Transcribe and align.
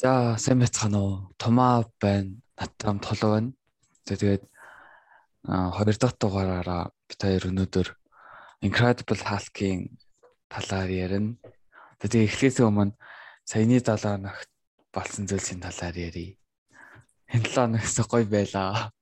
За 0.00 0.38
сайн 0.40 0.62
байцгаана 0.64 0.96
уу? 0.96 1.28
Томаа 1.36 1.84
байна. 2.00 2.40
Надтай 2.56 2.88
хамт 2.88 3.04
холоо 3.04 3.30
байна. 3.36 3.52
Тэгээд 4.08 4.42
хоёр 5.44 5.96
дахь 6.00 6.16
дугаараараа 6.16 6.88
бид 7.04 7.20
хоёр 7.20 7.44
өнөөдөр 7.52 7.88
Incredible 8.64 9.20
Hulk-ийн 9.28 9.92
талаар 10.48 10.88
ярина. 10.88 11.36
Тэгээд 12.00 12.32
эхлээс 12.32 12.64
өмнө 12.64 12.96
саяны 13.44 13.76
7 13.76 14.24
ногт 14.24 14.48
болсон 14.88 15.28
зүйлсийн 15.28 15.60
талаар 15.60 15.92
ярив. 15.92 16.32
Энэ 17.28 17.44
7 17.52 17.76
ногс 17.76 18.00
гоё 18.08 18.24
байлаа. 18.24 18.96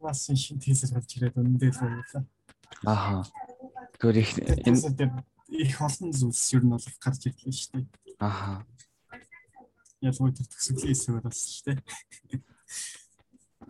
Бас 0.00 0.24
шин 0.24 0.56
тийзер 0.56 0.96
болж 0.96 1.10
ирээд 1.20 1.36
үнэндээ 1.36 1.68
л 1.68 1.80
байлаа. 1.84 2.24
Ааха. 2.88 3.28
Тэгэхээр 3.92 4.16
их 4.24 4.30
энэ 4.40 5.20
их 5.52 5.76
олон 5.84 6.08
зүйлс 6.16 6.56
ер 6.56 6.64
нь 6.64 6.72
бол 6.72 6.88
гарч 6.96 7.28
ирлээ 7.28 7.52
шүү 7.52 7.76
дээ. 7.76 7.86
ааха. 8.24 8.64
Тэр 10.02 10.10
төгсгөлийн 10.18 10.98
хэсэг 10.98 11.22
бас 11.22 11.38
шүү 11.62 11.78
дээ. 11.78 12.42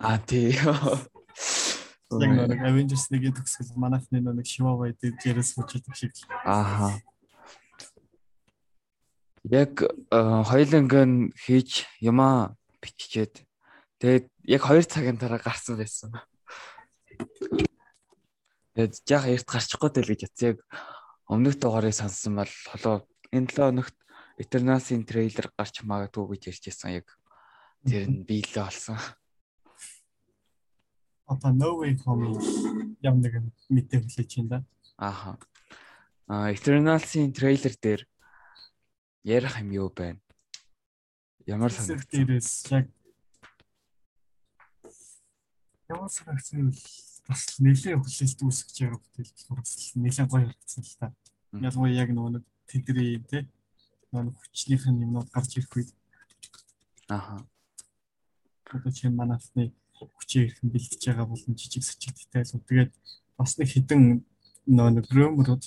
Аа 0.01 0.17
тий. 0.25 0.57
Яг 0.57 2.33
нэг 2.49 2.61
Avengers 2.65 3.13
нэг 3.13 3.37
төгсгөл 3.37 3.77
манайхны 3.77 4.25
нэг 4.25 4.49
Shiva 4.49 4.89
дээр 4.97 5.13
дээрээс 5.21 5.61
идэг 5.61 5.93
шиг. 5.93 6.17
Ааха. 6.49 7.05
Яг 9.45 9.85
хоёлынгийн 10.09 11.37
хийж 11.37 11.85
юмаа 12.01 12.57
биччихэд 12.80 13.45
тэгээд 14.01 14.27
яг 14.49 14.63
2 14.65 14.89
цагийн 14.89 15.21
дараа 15.21 15.37
гарсан 15.37 15.77
байсан. 15.77 16.17
Тэгээд 18.73 19.05
яг 19.05 19.24
эрт 19.29 19.49
гарчихгүй 19.52 19.91
тэл 19.93 20.09
гэж 20.09 20.33
бодсон. 20.33 20.49
Яг 20.57 20.59
өмнөх 21.29 21.61
дугаарыг 21.61 21.93
сонссон 21.93 22.41
бол 22.41 22.52
холоо 22.73 23.05
энэ 23.37 23.52
7 23.52 23.69
өнөخت 23.69 23.96
Eternals-ийн 24.41 25.05
трейлер 25.05 25.52
гарч 25.57 25.83
магадгүй 25.85 26.37
гэж 26.37 26.43
ярьжсэн 26.52 27.02
яг 27.02 27.09
тэр 27.85 28.09
нь 28.09 28.25
биелээ 28.25 28.65
болсон. 28.65 28.99
Одоо 31.29 31.52
No 31.52 31.69
Way 31.80 31.97
Home 32.07 32.41
юм 33.02 33.16
нэг 33.21 33.35
мэдээ 33.69 34.01
хүлээж 34.01 34.33
байна. 34.49 34.65
Ааха. 34.97 35.37
А 36.29 36.49
Eternals-ийн 36.52 37.33
трейлер 37.33 37.74
дээр 37.77 38.02
ярих 39.24 39.61
юм 39.61 39.71
юу 39.73 39.89
байна? 39.93 40.21
Ямар 41.46 41.73
санагд 41.73 42.09
дээрээс 42.09 42.73
яг 42.73 42.87
ямар 45.93 46.09
санагдсан 46.09 46.71
вэ? 46.71 47.13
бас 47.29 47.43
нэлээд 47.63 48.02
хүлээлт 48.02 48.41
үүсгэж 48.43 48.77
байгаа 48.83 49.01
бүтээл 49.02 49.33
болохоор 49.46 49.69
нэлээд 50.02 50.30
гоё 50.30 50.46
харагдсан 50.49 50.83
л 50.83 50.96
та. 50.99 51.07
Ялангуяа 51.52 52.01
яг 52.02 52.11
нөгөө 52.11 52.33
нэг 52.35 52.45
тэдний 52.67 53.23
те 53.30 53.46
нөгөө 54.13 54.35
хүчлийнх 54.37 54.87
нь 54.88 55.02
юмнууд 55.05 55.29
гарч 55.32 55.51
ирэх 55.57 55.73
үед 55.77 55.91
ааха. 57.09 57.45
Одоо 58.73 58.93
чинь 58.93 59.16
манайхны 59.16 59.73
хүчээр 59.96 60.45
ирэх 60.49 60.60
нь 60.63 60.73
бэлтэж 60.73 61.02
байгаа 61.09 61.27
болон 61.29 61.52
жижиг 61.57 61.85
сачиг 61.85 62.15
детайлууд 62.16 62.65
тэгээд 62.68 62.93
бас 63.37 63.59
нэг 63.59 63.68
хідэн 63.73 64.03
нэг 64.66 65.06
румерууд 65.10 65.65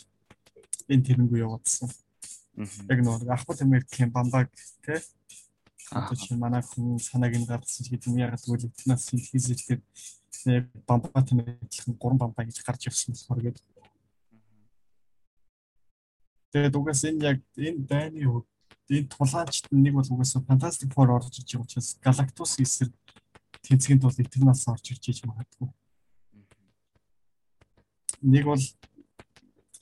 энэ 0.94 1.06
тэрнгүү 1.06 1.40
явуулсан. 1.46 1.90
Яг 2.90 3.00
нөгөө 3.04 3.34
Ахмад 3.36 3.60
Америкийн 3.62 4.12
бамбаг 4.14 4.50
те 4.86 5.02
Одоо 5.92 6.18
чинь 6.18 6.40
манай 6.40 6.62
хүн 6.66 6.98
санааг 6.98 7.34
нь 7.38 7.46
гаргасан 7.46 7.86
гэдэг 7.86 8.10
нь 8.10 8.22
яг 8.26 8.34
тэгвэл 8.42 8.66
этнаас 8.66 9.06
синтезэлтэй 9.06 9.80
яг 10.50 10.66
бамбатай 10.90 11.22
адилхан 11.22 11.94
гурван 12.02 12.18
бамбаа 12.18 12.46
гэж 12.46 12.66
гарч 12.66 12.90
ирсэн 12.90 13.14
болохоор 13.14 13.42
гээд. 13.46 13.58
Тэгээд 16.56 16.80
угаас 16.80 17.04
энэ 17.04 17.36
яг 17.36 17.40
энэ 17.60 17.84
дайны 17.84 18.24
энэ 18.24 19.12
тулаачд 19.12 19.68
нэг 19.76 20.00
бол 20.00 20.08
угаасаа 20.08 20.40
Fantastic 20.48 20.88
Four 20.96 21.12
орж 21.12 21.36
иж 21.44 21.52
байгаа 21.52 21.68
учраас 21.68 22.00
Galactus 22.00 22.56
эсрэг 22.64 22.96
тэнцгийн 23.60 24.00
тул 24.00 24.16
Eternals 24.16 24.64
орж 24.72 24.96
ирж 24.96 25.04
иж 25.04 25.20
магадгүй. 25.28 25.68
Нэг 28.24 28.48
бол 28.48 28.64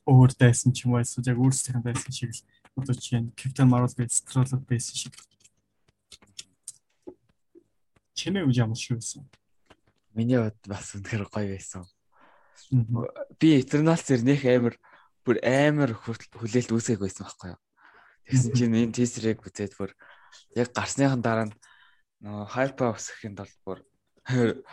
өөр 0.09 0.33
дайсан 0.33 0.73
ч 0.73 0.89
юм 0.89 0.97
уу 0.97 1.05
эсвэл 1.05 1.29
яг 1.29 1.37
өөрсдийнх 1.45 1.77
нь 1.77 1.85
дайсан 1.85 2.09
шиг 2.09 2.33
л 2.33 2.41
одоо 2.81 2.97
чинь 2.97 3.29
Captain 3.37 3.69
Marvel 3.69 3.93
бэс, 3.93 4.25
Scarlet 4.25 4.65
байсан 4.65 4.97
шиг. 4.97 5.13
Чиний 8.17 8.41
үе 8.41 8.49
ямар 8.49 8.81
шүү 8.81 8.97
гэсэн. 8.97 9.21
Миний 10.17 10.41
хувьд 10.41 10.57
бас 10.65 10.89
үнэхээр 10.97 11.29
гоё 11.29 11.53
байсан. 11.53 11.85
Би 13.37 13.61
Eternals 13.61 14.09
зэрнийх 14.09 14.41
амар 14.49 14.73
бүр 15.23 15.37
амар 15.43 15.91
хүлээлт 15.95 16.71
үүсгэх 16.71 16.99
байсан 16.99 17.23
байхгүй 17.25 17.49
юу. 17.55 17.61
Тэгсэн 18.27 18.51
чинь 18.55 18.77
энэ 18.77 18.95
тизерийг 18.95 19.39
үзээд 19.43 19.73
бүр 19.79 19.91
яг 20.55 20.69
гарсныхан 20.75 21.23
дараа 21.23 21.47
нөгөө 22.23 22.47
хайпа 22.51 22.95
өсөхийн 22.95 23.35
тулд 23.35 23.57
бүр 23.63 23.79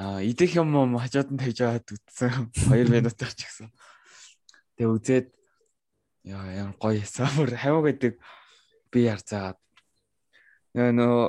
аа 0.00 0.22
идэх 0.22 0.58
юм 0.58 0.74
уу 0.74 0.98
хажууд 0.98 1.30
нь 1.34 1.40
тавьж 1.42 1.58
аваад 1.62 1.86
үтсэн 1.86 2.50
2 2.70 2.90
минут 2.94 3.18
ч 3.18 3.42
гэсэн. 3.42 3.68
Тэгээ 4.78 4.94
үзээд 4.94 5.26
яа 6.24 6.46
ямар 6.54 6.76
гоё 6.78 7.02
байсан. 7.02 7.28
Бүр 7.38 7.50
хаваа 7.54 7.82
гэдэг 7.90 8.14
би 8.90 9.00
ярцаагаад 9.06 9.58
нөгөө 10.74 11.26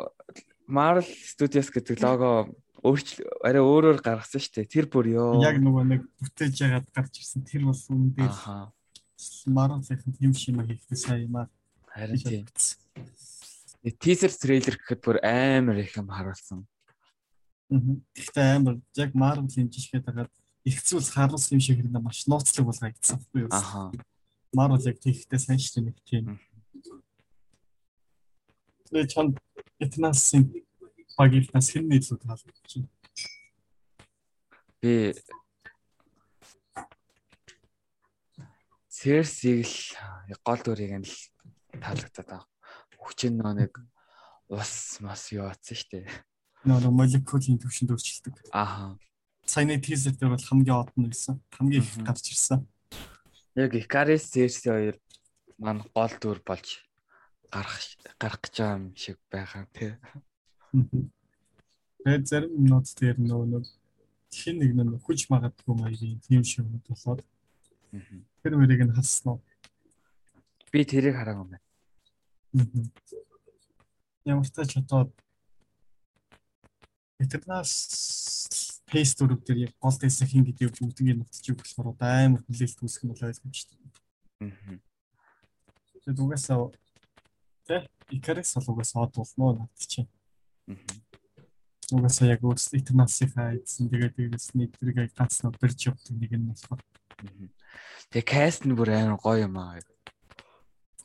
Marvel 0.72 1.04
Studios 1.04 1.70
гэдэг 1.74 2.00
лого 2.00 2.48
өөрчлө 2.82 3.26
арай 3.46 3.62
өөрөөр 3.62 4.00
гаргасан 4.02 4.42
шүү 4.42 4.54
дээ. 4.58 4.74
Тэр 4.74 4.86
бүр 4.90 5.06
ёо. 5.14 5.42
Яг 5.46 5.62
нөгөө 5.62 5.84
нэг 5.86 6.02
бүтээж 6.18 6.66
ягаад 6.66 6.88
гарч 6.90 7.22
ирсэн 7.22 7.46
тэр 7.46 7.70
бол 7.70 7.78
үн 7.78 8.10
дээр. 8.18 8.34
Аха. 8.34 8.74
Марвелын 9.46 10.18
юм 10.18 10.34
шимэ 10.34 10.66
хийхдээ 10.66 10.98
сайн 10.98 11.22
юмаа. 11.30 11.46
Харин 11.94 12.18
тийм. 12.18 12.46
Тизер 14.02 14.34
трейлер 14.34 14.78
гэхэд 14.82 15.02
бүр 15.06 15.22
амар 15.22 15.78
их 15.82 15.94
юм 15.94 16.10
харуулсан. 16.10 16.66
Аа. 17.70 17.80
Гэхдээ 18.18 18.48
амар 18.58 18.82
яг 18.98 19.12
Marvel-ийн 19.14 19.70
жишгээд 19.70 20.10
хагаад 20.10 20.34
их 20.66 20.82
зүйлс 20.82 21.14
харуулсан 21.14 21.58
юм 21.58 21.62
шиг 21.62 21.78
хэрэг 21.78 21.94
маш 22.02 22.26
нууцлаг 22.26 22.66
болгоогдсон 22.66 23.18
байхгүй 23.22 23.42
юу? 23.46 23.50
Аха. 23.54 23.94
Marvel 24.54 24.82
яг 24.90 24.98
тийхтэй 24.98 25.40
сайн 25.40 25.62
шүү 25.62 25.74
дээ 25.82 25.86
нэг 25.86 25.98
тийм. 26.06 26.26
Тэгээ 28.90 29.08
чанд 29.08 29.38
Eternals-ийн 31.22 31.46
багийнаас 31.52 31.70
хэн 31.70 31.86
нийлүү 31.86 32.18
таалагдж 32.18 32.72
байна? 32.74 32.90
Би 34.82 35.14
Церсийг 38.90 39.66
л 39.66 40.38
гол 40.46 40.62
дүрийг 40.66 40.94
нь 40.98 41.06
л 41.06 41.18
таалагдаад 41.78 42.26
байгаа. 42.26 42.50
Хүчин 42.98 43.38
нөө 43.38 43.54
нэг 43.54 43.74
ус 44.50 44.98
мас 45.06 45.30
юу 45.34 45.46
атсан 45.46 45.78
штэ. 45.78 46.10
Нөө 46.66 46.90
молекулын 46.90 47.62
төвшөнд 47.62 47.94
өөрчилдөг. 47.94 48.36
Ааха. 48.54 48.98
Саяны 49.46 49.78
тизер 49.82 50.18
дээр 50.18 50.34
бол 50.34 50.46
хамгийн 50.50 50.82
од 50.82 50.94
нь 50.98 51.10
байсан. 51.10 51.42
Хамгийн 51.54 51.82
их 51.82 52.02
гарч 52.02 52.34
ирсэн. 52.34 52.66
Яг 53.58 53.74
Icarus 53.78 54.30
Cersei 54.30 54.70
хоёр 54.70 54.96
маань 55.58 55.86
гол 55.94 56.14
дүр 56.22 56.42
болж 56.46 56.82
гарах 57.54 57.78
гарах 58.18 58.42
гэж 58.42 58.54
байгаа 58.58 58.78
юм 58.78 58.86
шиг 58.98 59.18
байгаа 59.30 59.66
тий. 59.74 59.94
Тэгээд 60.72 62.28
зарим 62.28 62.66
нот 62.66 62.88
дээр 62.98 63.18
нөгөө 63.20 63.48
нэг 63.52 63.66
хин 64.32 64.58
нэг 64.64 64.72
нь 64.74 65.00
хүч 65.04 65.28
магадгүй 65.28 65.76
маягийн 65.76 66.20
тийм 66.24 66.44
шиг 66.44 66.66
юм 66.66 66.80
болоод 66.88 67.22
тэр 68.42 68.56
мөрийг 68.56 68.88
нь 68.88 68.96
хассан 68.96 69.36
уу? 69.36 69.40
Би 70.72 70.86
тэрийг 70.88 71.16
хараагүй 71.20 71.46
байна. 71.52 71.60
Ямар 74.26 74.48
ч 74.48 74.52
тач 74.56 74.80
одоо 74.80 75.12
Eternals 77.20 77.74
Pace 78.88 79.16
дөрөв 79.20 79.44
дээр 79.44 79.60
яг 79.68 79.74
гол 79.80 79.98
дэсэх 80.00 80.32
хин 80.32 80.48
гэдэг 80.48 80.72
юм 80.72 80.88
бүгдийг 80.88 81.20
нутчих 81.20 81.56
болохоор 81.60 81.96
амар 82.00 82.42
хүлээлт 82.48 82.80
үүсгэх 82.80 83.04
нь 83.06 83.12
бол 83.12 83.28
ойлгомжтой. 83.28 83.78
Аа. 84.42 84.80
Тэгээд 86.02 86.24
угаасаа 86.24 86.72
тэ 87.68 87.88
Icarus 88.16 88.56
бол 88.56 88.72
угаасаа 88.74 89.06
од 89.06 89.14
болно 89.16 89.64
над 89.64 89.72
чинь. 89.78 90.10
Угаасаа 91.92 92.32
яг 92.32 92.42
өөрсдөө 92.48 92.80
Eternals-ийнхаа 92.80 93.60
эзэн 93.60 93.92
тэгээд 93.92 94.16
дээрсний 94.16 94.68
тэрийг 94.72 95.12
ганц 95.12 95.44
нөө 95.44 95.60
бэрж 95.60 95.80
явдаг 95.92 96.16
нэг 96.16 96.32
нь 96.40 96.48
болохоор. 96.48 96.82
Тэгээ 98.16 98.28
каст 98.32 98.64
нь 98.64 98.76
бүр 98.76 98.96
амар 98.96 99.20
гоё 99.20 99.44
юм 99.44 99.60
аа. 99.60 99.76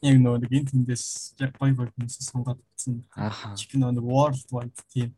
Яг 0.06 0.16
нөө 0.22 0.46
нэг 0.46 0.52
энэ 0.54 0.70
тэндээс 0.70 1.34
яг 1.42 1.58
гоё 1.58 1.74
гоё 1.74 1.90
хүмүүс 1.90 2.22
сонгоод 2.30 2.62
утсан. 2.62 3.02
Ааха. 3.18 3.58
Чих 3.58 3.74
нөө 3.74 3.98
нэг 3.98 4.06
worldwide 4.06 4.78
team. 4.94 5.10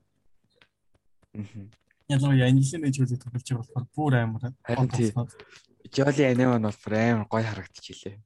Аа. 1.36 1.68
Ялангуяа 2.08 2.48
анилын 2.48 2.80
нэг 2.88 2.96
зүйлийг 2.96 3.20
тоглож 3.20 3.44
байгаа 3.44 3.60
болохоор 3.60 3.86
бүр 3.92 4.14
амар. 4.16 4.42
Харин 4.64 4.88
тийм. 4.88 5.12
Жоли 5.92 6.24
аниван 6.24 6.64
бол 6.64 6.80
бүр 6.80 6.94
амар 6.96 7.28
гоё 7.28 7.44
харагдчихилээ. 7.44 8.16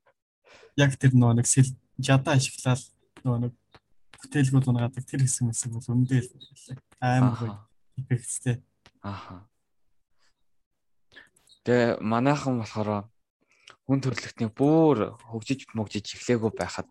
Яг 0.79 0.95
тэр 0.95 1.13
нөө 1.19 1.43
нэг 1.43 1.47
сэл 1.51 1.75
жада 1.99 2.39
ашиглаад 2.39 2.87
нөө 3.27 3.37
нэг 3.51 3.53
бүтээлгүүд 4.23 4.67
унаадаг 4.71 5.05
тэр 5.05 5.27
хэсэг 5.27 5.51
мэсэг 5.51 5.71
бол 5.75 5.93
өндөө 5.93 6.23
амар 7.03 7.35
гоё 7.39 7.55
эффекттэй. 7.99 8.63
Ааха. 9.03 9.47
Тэгээ 11.67 11.99
манайхан 12.01 12.59
болохоор 12.63 13.11
хүн 13.87 14.01
төрлөختний 14.03 14.51
бүр 14.51 15.19
хөгжиж 15.27 15.71
мөгжиж 15.75 16.15
эхлэегүй 16.15 16.51
байхад 16.55 16.89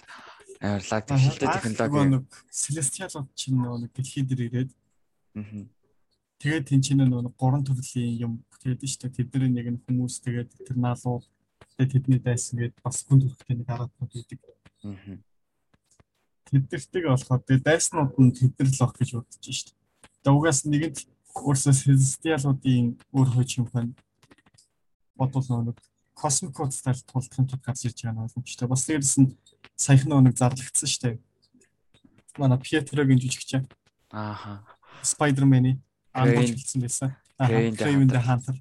амар 0.60 0.84
лаг 0.92 1.04
дэвшилтэй 1.08 1.48
технологи. 1.56 2.20
Нэг 2.20 2.26
Celestial-ууд 2.52 3.30
чинь 3.36 3.60
нэг 3.60 3.92
дэлхийд 3.96 4.28
дээр 4.28 4.42
ирээд. 4.48 4.72
Тэгээд 6.40 6.68
тэн 6.68 6.82
чинь 6.84 7.02
нэг 7.02 7.32
гурван 7.40 7.64
төрлийн 7.64 8.20
юм 8.20 8.34
бүтээдэг 8.52 8.88
шүү 8.88 9.02
дээ. 9.08 9.18
Тэдний 9.24 9.52
нэг 9.56 9.68
нь 9.72 9.82
хүмүүс 9.88 10.16
тэгээд 10.22 10.50
тэр 10.68 10.78
наалууд 10.78 11.26
тэгээд 11.76 11.92
тэдний 11.96 12.20
дайсан 12.20 12.60
гээд 12.60 12.76
бас 12.84 13.04
хүн 13.08 13.24
төрхтэй 13.24 13.56
нэг 13.58 13.70
араатнууд 13.72 14.12
үүдэг. 14.12 14.40
Аа. 16.52 16.60
Тэдэртэйг 16.60 17.06
болохоор 17.08 17.42
тэгээд 17.48 17.64
дайснууд 17.64 18.14
нь 18.20 18.36
тэдэр 18.36 18.68
лог 18.76 18.92
гэж 19.00 19.10
бодож 19.16 19.40
шүү 19.40 19.72
дээ. 19.72 19.80
Тэгээд 20.20 20.36
угаас 20.36 20.60
нэгэнд 20.68 20.98
өөрсөө 21.32 21.74
Celestial-уудын 21.80 23.00
өөр 23.16 23.30
хойч 23.32 23.52
юм 23.64 23.68
байна. 23.72 23.96
Бодвол 25.16 25.72
нэг 25.72 25.80
Cosmic 26.12 26.52
Code 26.52 26.76
стайл 26.76 27.00
тулдахын 27.08 27.48
тулд 27.48 27.64
гарч 27.64 27.88
ирж 27.88 28.04
байгаа 28.04 28.20
нь 28.20 28.24
ойлгомжтой. 28.28 28.68
Бас 28.68 28.84
дээрс 28.86 29.16
нь 29.24 29.32
саяхан 29.80 30.22
нэг 30.28 30.36
зарлагдсан 30.36 30.92
дээ. 31.02 31.16
Манай 32.38 32.60
Pietro-гийн 32.60 33.20
жүжигч. 33.20 33.64
Ааха. 34.12 34.62
Spider-Man-ы 35.02 35.80
хэлсэн 36.14 36.82
байсан. 36.84 37.16
The 37.40 38.22
Hunter. 38.22 38.56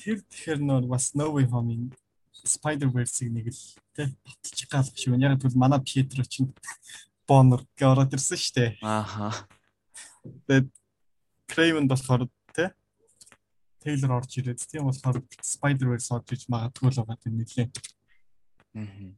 Тэр 0.00 0.16
тэгэхээр 0.26 0.60
нөр 0.64 0.84
бас 0.88 1.14
No 1.14 1.28
Way 1.32 1.46
Home-ийн 1.52 1.92
Spider-Verse-ийг 2.44 3.30
нэг 3.30 3.52
л 3.52 3.60
тэ 3.94 4.10
баталж 4.26 4.60
гаалах 4.68 4.96
шиг. 4.98 5.14
Яг 5.16 5.38
тэгвэл 5.40 5.62
манай 5.62 5.80
Pietro 5.80 6.24
чинь 6.26 6.52
Bonner 7.26 7.62
ороод 7.80 8.12
ирсэн 8.12 8.36
шүү 8.36 8.54
дээ. 8.58 8.70
Ааха. 8.82 9.48
Тэгээд 10.44 10.68
Craven 11.48 11.86
болохоор 11.88 12.28
тэ 12.52 12.74
Taylor 13.80 14.18
орж 14.18 14.30
ирээд 14.40 14.60
тийм 14.66 14.88
болохоор 14.90 15.24
Spider-Verse 15.40 16.10
орж 16.12 16.28
иж 16.36 16.42
магадгүй 16.50 16.90
л 16.92 17.00
байгаа 17.00 17.28
юм 17.28 17.36
нэлээ. 17.40 17.68
Аа. 18.76 19.12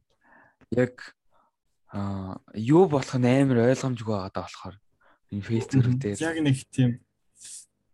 Яг 0.75 0.95
аа 1.91 2.39
юу 2.53 2.87
болох 2.87 3.15
нь 3.15 3.27
амар 3.27 3.71
ойлгомжгүй 3.71 4.11
байгаа 4.11 4.31
даа 4.35 4.47
болохоор 4.47 4.75
энэ 5.31 5.47
Facebook 5.47 5.87
дээр 5.99 6.19
яг 6.19 6.37
нэг 6.43 6.57
тийм 6.71 6.99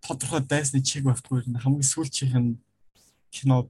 тодорхой 0.01 0.41
дайсны 0.41 0.81
чиг 0.81 1.05
байхгүй 1.05 1.45
хамгийн 1.45 1.85
сүүлчийнх 1.85 2.37
нь 2.41 2.57
кино 3.29 3.69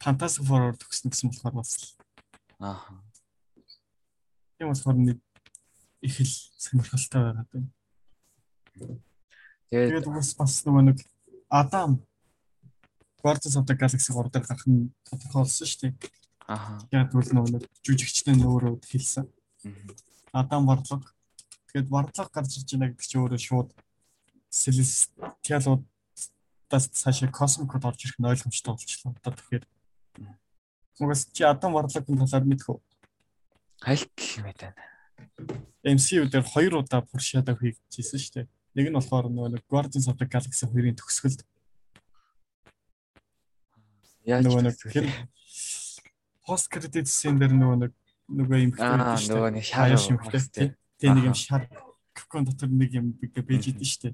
Fantastic 0.00 0.48
Four 0.48 0.72
төгснө 0.80 1.12
гэсэн 1.12 1.28
болохоор 1.30 1.60
бас 1.60 1.97
аа. 2.58 3.02
Тийм 4.58 4.68
болохоор 4.70 4.98
нэг 4.98 5.18
их 6.02 6.20
л 6.20 6.32
сонирхолтой 6.58 7.22
байгаад 7.22 7.48
байна. 7.52 7.70
Тэгээд 9.70 10.06
бас 10.06 10.34
бас 10.34 10.62
нөгөө 10.66 10.82
нэг 10.90 10.98
Адам 11.50 12.02
Guardians 13.22 13.56
of 13.58 13.66
the 13.66 13.74
Galaxy 13.74 14.12
3 14.14 14.30
дээр 14.30 14.46
гарах 14.46 14.66
нь 14.66 14.90
тодорхойлсон 15.06 15.66
шүү 15.66 15.80
дээ. 15.82 15.94
Аа. 16.48 16.78
Яг 16.94 17.12
бол 17.12 17.26
нөгөө 17.26 17.62
жүжигчтэй 17.84 18.34
нөөрөө 18.38 18.80
хэлсэн. 18.86 19.26
Адам 20.32 20.66
Варлог. 20.66 21.04
Тэгээд 21.70 21.90
Варлог 21.90 22.28
гарч 22.32 22.56
ирж 22.56 22.70
байна 22.72 22.88
гэдэг 22.88 23.06
чинь 23.06 23.22
өөрөө 23.22 23.40
шууд 23.42 23.70
Celestial-ууд 24.48 25.84
бас 26.70 26.84
цаашаа 26.88 27.28
Cosmic-д 27.28 27.84
орж 27.84 28.00
ирэх 28.06 28.18
нь 28.18 28.30
ойлгомжтой 28.30 28.72
болчихлоо. 28.72 29.12
Одоо 29.18 29.32
тэгэхээр 29.34 29.64
Угаас 31.00 31.26
чи 31.32 31.42
Адам 31.44 31.72
Варлогийн 31.72 32.18
талаар 32.18 32.44
мэдэх 32.44 32.68
үү? 32.68 32.78
Гэх 33.86 34.42
юм 34.42 34.50
байна. 34.50 34.74
MCU 35.86 36.26
дээр 36.26 36.42
хоёр 36.42 36.82
удаа 36.82 37.02
Porsche-даг 37.06 37.58
хийжсэн 37.62 38.18
шүү 38.18 38.34
дээ. 38.34 38.46
Нэг 38.74 38.86
нь 38.90 38.98
болохоор 38.98 39.30
нөгөө 39.30 39.62
Guardians 39.70 40.10
of 40.10 40.18
the 40.18 40.26
Galaxy 40.26 40.66
2-ын 40.66 40.98
төгсгөлд 40.98 41.46
Яаж 44.28 44.44
нөгөө 44.44 44.62
нэг 44.66 44.76
тэр 44.92 45.06
пост 46.44 46.68
кредит 46.68 47.08
сцен 47.08 47.40
дээр 47.40 47.54
нөгөө 47.56 47.76
нэг 47.80 47.92
нөгөө 48.28 48.58
юм 48.60 48.72
Аа 48.76 49.16
нөгөө 49.16 49.50
нэг 49.56 49.64
шар 49.64 49.96
юм 49.96 50.20
хэрэгтэй. 50.20 50.76
Тэ 51.00 51.06
нэг 51.16 51.24
юм 51.32 51.36
шар 51.38 51.64
кокон 52.12 52.44
дотор 52.44 52.68
нэг 52.68 52.92
юм 52.92 53.16
бэж 53.16 53.72
идэв 53.72 53.88
штэ. 53.88 54.12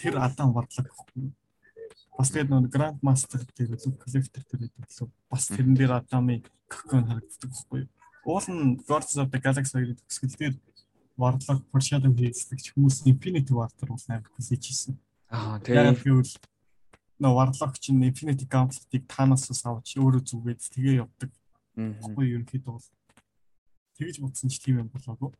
Тэр 0.00 0.16
алдаан 0.16 0.56
бодлог 0.56 0.88
гэхгүй. 0.88 1.28
Бас 2.14 2.30
тэгээд 2.30 2.50
нөгөө 2.50 2.70
Grand 2.70 2.98
Master 3.02 3.42
дээр 3.42 3.74
л 3.74 3.98
коллектор 3.98 4.42
дээр 4.46 4.70
л 4.70 5.10
бас 5.26 5.50
тэрэн 5.50 5.74
дээр 5.74 5.98
адамын 5.98 6.46
кокон 6.70 7.10
харагддаг 7.10 7.50
байхгүй 7.50 7.80
юу. 7.82 7.90
Уул 8.24 8.46
нь 8.48 8.78
Guardians 8.86 9.18
of 9.18 9.28
the 9.34 9.40
Galaxy 9.42 9.74
2-ын 9.74 9.98
төгсгөл 9.98 10.38
дээр 10.38 10.54
бодлог 11.18 11.60
Foreshadow 11.74 12.14
хийдэг 12.14 12.70
хүмүүс 12.74 13.02
Infinity 13.10 13.52
War 13.54 13.70
дээр 13.74 13.90
бол 13.90 14.06
амар 14.08 14.30
хүсэж 14.30 14.62
ирсэн. 14.70 14.94
Аа 15.30 15.58
тэгээд 15.58 16.38
нөө 17.18 17.32
варлог 17.34 17.74
чинь 17.78 18.02
Infinity 18.02 18.46
Gauntlet-ыг 18.46 19.06
Thanos-ос 19.10 19.62
авч 19.66 19.98
өөрөө 19.98 20.22
зүгээд 20.22 20.62
тэгээ 20.70 21.02
явдаг. 21.02 21.30
Баггүй 21.74 22.26
ерөнхийдөө 22.34 22.72
бол 22.74 22.88
тэгж 23.98 24.22
бодсон 24.22 24.50
ч 24.50 24.58
тийм 24.62 24.82
юм 24.82 24.88
болоогүй. 24.90 25.30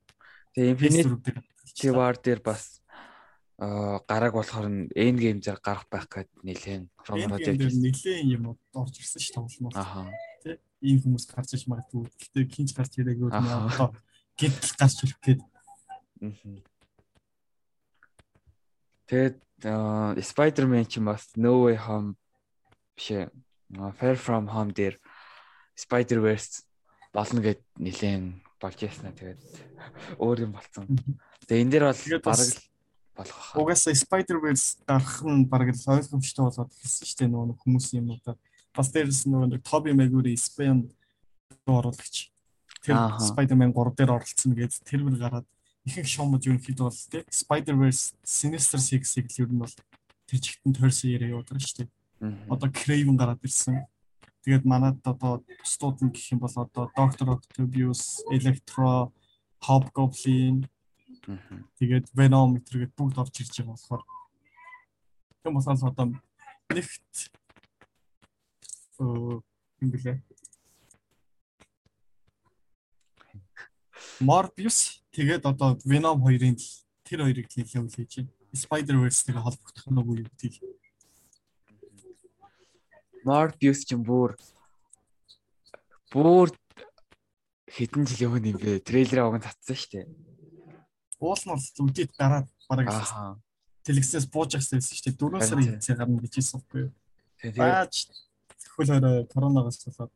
Тэгээ 0.54 0.74
Infinity 0.74 1.90
War 1.90 2.14
дээр 2.14 2.42
бас 2.42 2.83
гараг 3.58 4.34
болохоор 4.34 4.66
нь 4.66 4.90
end 4.98 5.18
game 5.22 5.38
зэрэг 5.38 5.62
гарах 5.62 5.86
байх 5.86 6.10
гээд 6.10 6.30
нэлээд 6.42 6.84
ромнод 7.06 7.40
яг 7.46 7.58
нэлээд 7.62 8.26
юм 8.26 8.58
орж 8.74 8.94
ирсэн 8.98 9.22
ш 9.22 9.30
тоглолмоос. 9.30 9.78
Аа. 9.78 10.10
Тэ 10.42 10.58
ийм 10.82 10.98
хүмүүс 11.06 11.30
гарч 11.30 11.54
иж 11.54 11.70
магадгүй. 11.70 12.10
Гэтэ 12.18 12.50
хинч 12.50 12.74
гарч 12.74 12.98
ирээгүй 12.98 13.30
нь 13.30 13.38
одоо 13.38 13.94
гэдэл 14.34 14.74
гарч 14.74 14.96
ирэх 15.06 15.20
гээд. 15.22 15.40
Аа. 15.40 16.58
Тэгээд 19.06 19.36
Spider-Man 20.18 20.84
ч 20.90 20.98
бас 20.98 21.30
No 21.38 21.70
Way 21.70 21.78
Home 21.78 22.18
биш 22.98 23.14
Far 23.70 24.16
From 24.18 24.50
Home 24.50 24.74
дээр 24.74 24.98
Spider-Verse 25.78 26.66
болно 27.14 27.38
гэд 27.38 27.62
нилээн 27.78 28.42
болж 28.58 28.78
яснаа 28.82 29.14
тэгээд 29.14 29.38
өөр 30.18 30.50
юм 30.50 30.52
болцсон. 30.58 30.90
Тэгээ 31.46 31.62
энэ 31.62 31.70
дээр 31.70 31.84
бол 31.86 32.02
бараг 32.26 32.50
л 32.50 32.73
болох 33.16 33.38
хаа. 33.38 33.60
Угаасаа 33.62 33.94
Spider-Verse 33.94 34.82
гарах 34.86 35.22
нь 35.22 35.46
бараг 35.46 35.70
л 35.70 35.90
ойлгомжтой 35.94 36.44
болоод 36.50 36.72
хэлсэн 36.74 37.06
шүү 37.06 37.18
дээ 37.18 37.30
нөгөө 37.30 37.62
хүмүүсийн 37.62 38.02
юмудаа. 38.02 38.36
Бас 38.74 38.90
дээрс 38.90 39.24
нөгөө 39.30 39.62
Tobey 39.62 39.94
Maguire 39.94 40.34
Spain 40.34 40.90
оруулагч. 41.66 42.30
Тэр 42.82 42.98
Spider-Man 43.22 43.72
3 43.72 43.96
дээр 43.96 44.12
оролцсон 44.18 44.52
гэж 44.52 44.82
тэр 44.84 45.06
бүр 45.06 45.16
гараад 45.16 45.46
ихэнх 45.86 46.08
шоумод 46.10 46.44
ерөнхийдөө 46.44 46.86
бол 46.90 47.02
тий 47.08 47.22
Spider-Verse 47.30 48.18
Sinister 48.20 48.80
Six-ийг 48.82 49.30
л 49.30 49.40
ер 49.46 49.50
нь 49.52 49.62
бол 49.62 49.74
тэр 50.28 50.38
чигтэн 50.40 50.74
тойрсон 50.74 51.14
яриа 51.14 51.38
явуулдаг 51.38 51.60
шүү 51.60 51.86
дээ. 51.86 51.88
Одоо 52.50 52.68
Craven 52.68 53.16
гараад 53.16 53.40
ирсэн. 53.40 53.86
Тэгээд 54.44 54.64
манад 54.68 55.00
одоо 55.04 55.40
бусдууд 55.40 56.04
нь 56.04 56.12
гэх 56.12 56.36
юм 56.36 56.44
бол 56.44 56.52
одоо 56.52 56.92
Doctor 56.92 57.40
Octopus, 57.40 58.20
Electro, 58.28 59.12
Hobgoblin 59.64 60.68
тэгээд 61.80 62.06
Venom 62.12 62.58
гэтэргээд 62.58 62.92
бүгд 62.96 63.16
орж 63.22 63.34
ирж 63.40 63.54
байгаа 63.58 63.74
болохоор 63.74 64.02
тийм 65.42 65.54
болохоор 65.56 65.88
одоо 65.88 66.06
нэгт 66.74 67.14
юм 68.98 69.88
блэ 69.90 70.20
Morbius 74.20 75.02
тэгээд 75.10 75.42
одоо 75.46 75.78
Venom 75.84 76.22
2-ын 76.22 76.56
тэр 77.04 77.20
хоёрыг 77.26 77.48
нэлээд 77.50 77.84
үлээж 77.84 78.12
байна. 78.16 78.32
Spider-Verse-тэй 78.54 79.34
холбогдох 79.34 79.86
нь 79.90 80.00
үгүй 80.00 80.16
гэдгийг. 80.22 80.54
Morbius 83.26 83.82
ч 83.82 83.92
юм 83.96 84.06
бүр 84.06 84.38
бүр 86.14 86.54
хэдэн 87.68 88.06
жил 88.06 88.30
өмнө 88.30 88.54
юм 88.54 88.58
бэ? 88.62 88.84
Трейлер 88.86 89.26
аван 89.26 89.42
татсан 89.42 89.74
шүү 89.74 89.90
дээ. 89.92 90.06
Уул 91.24 91.40
нь 91.40 91.52
бол 91.56 91.88
үдээд 91.88 92.12
дараа 92.20 92.44
бараг 92.68 92.88
телевизээс 93.84 94.28
бууж 94.28 94.56
авсан 94.56 94.80
шүү 94.80 95.12
дээ. 95.12 95.16
4 95.16 95.40
сарын 95.40 95.68
хэвцээ 95.80 95.96
гарна 95.96 96.20
гэж 96.20 96.34
хэлсэн 96.36 96.60
байхгүй 96.60 96.80
юу? 96.84 96.92
Тэгээд 97.40 97.92
хөл 98.76 98.90
хорой 98.92 99.24
коронавигоос 99.32 99.78
болоод. 99.88 100.12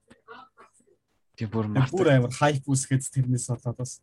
Тийм 1.36 1.48
бүр 1.52 1.66
бүр 1.72 2.08
амар 2.12 2.32
хайп 2.32 2.64
үсгээд 2.68 3.04
тэрнээс 3.08 3.48
болоод 3.52 3.76
бас. 3.76 4.00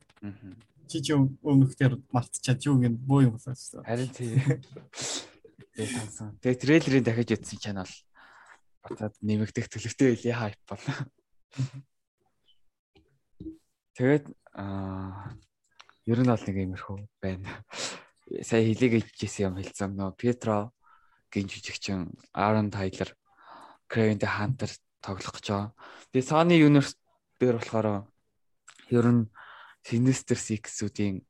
Чи 0.90 1.02
чи 1.02 1.14
өмнөхдөр 1.18 1.98
мартчихад 2.14 2.62
юу 2.66 2.78
гин 2.82 2.98
бөө 2.98 3.30
юм 3.30 3.34
болоо 3.38 3.54
шүү 3.58 3.82
дээ. 3.82 3.90
Харин 3.90 4.10
тийм. 4.14 4.34
Тэгээ 6.42 6.62
трейлерыг 6.62 7.04
дахиж 7.04 7.30
ятсан 7.34 7.60
чанал. 7.60 7.94
Батад 8.86 9.18
нэмэгдэх 9.26 9.66
төлөвтэй 9.68 10.14
байлээ 10.14 10.36
хайп 10.38 10.62
бол. 10.70 10.86
Тэгээд 13.98 14.26
аа 14.54 15.34
ер 16.06 16.20
нь 16.22 16.30
бол 16.30 16.46
нэг 16.46 16.58
иймэрхүү 16.58 16.98
байна. 17.22 17.50
Сая 18.42 18.62
хилийг 18.66 19.02
ичжсэн 19.02 19.54
юм 19.54 19.56
хэлсэн 19.58 19.92
нөө 19.98 20.18
Петро 20.18 20.72
гин 21.34 21.50
жижигчин 21.50 22.14
Aaron 22.34 22.70
Tyler 22.70 23.14
Craven 23.90 24.18
the 24.22 24.30
Hunter 24.30 24.70
тоглох 25.02 25.38
гэж 25.38 25.46
байгаа. 25.50 25.74
Тэгээ 26.14 26.30
Sony 26.30 26.58
Universe 26.62 26.98
дээр 27.42 27.58
болохоор 27.58 28.10
ер 28.90 29.06
нь 29.10 29.30
Sinister 29.86 30.38
Six-үүдийн 30.38 31.22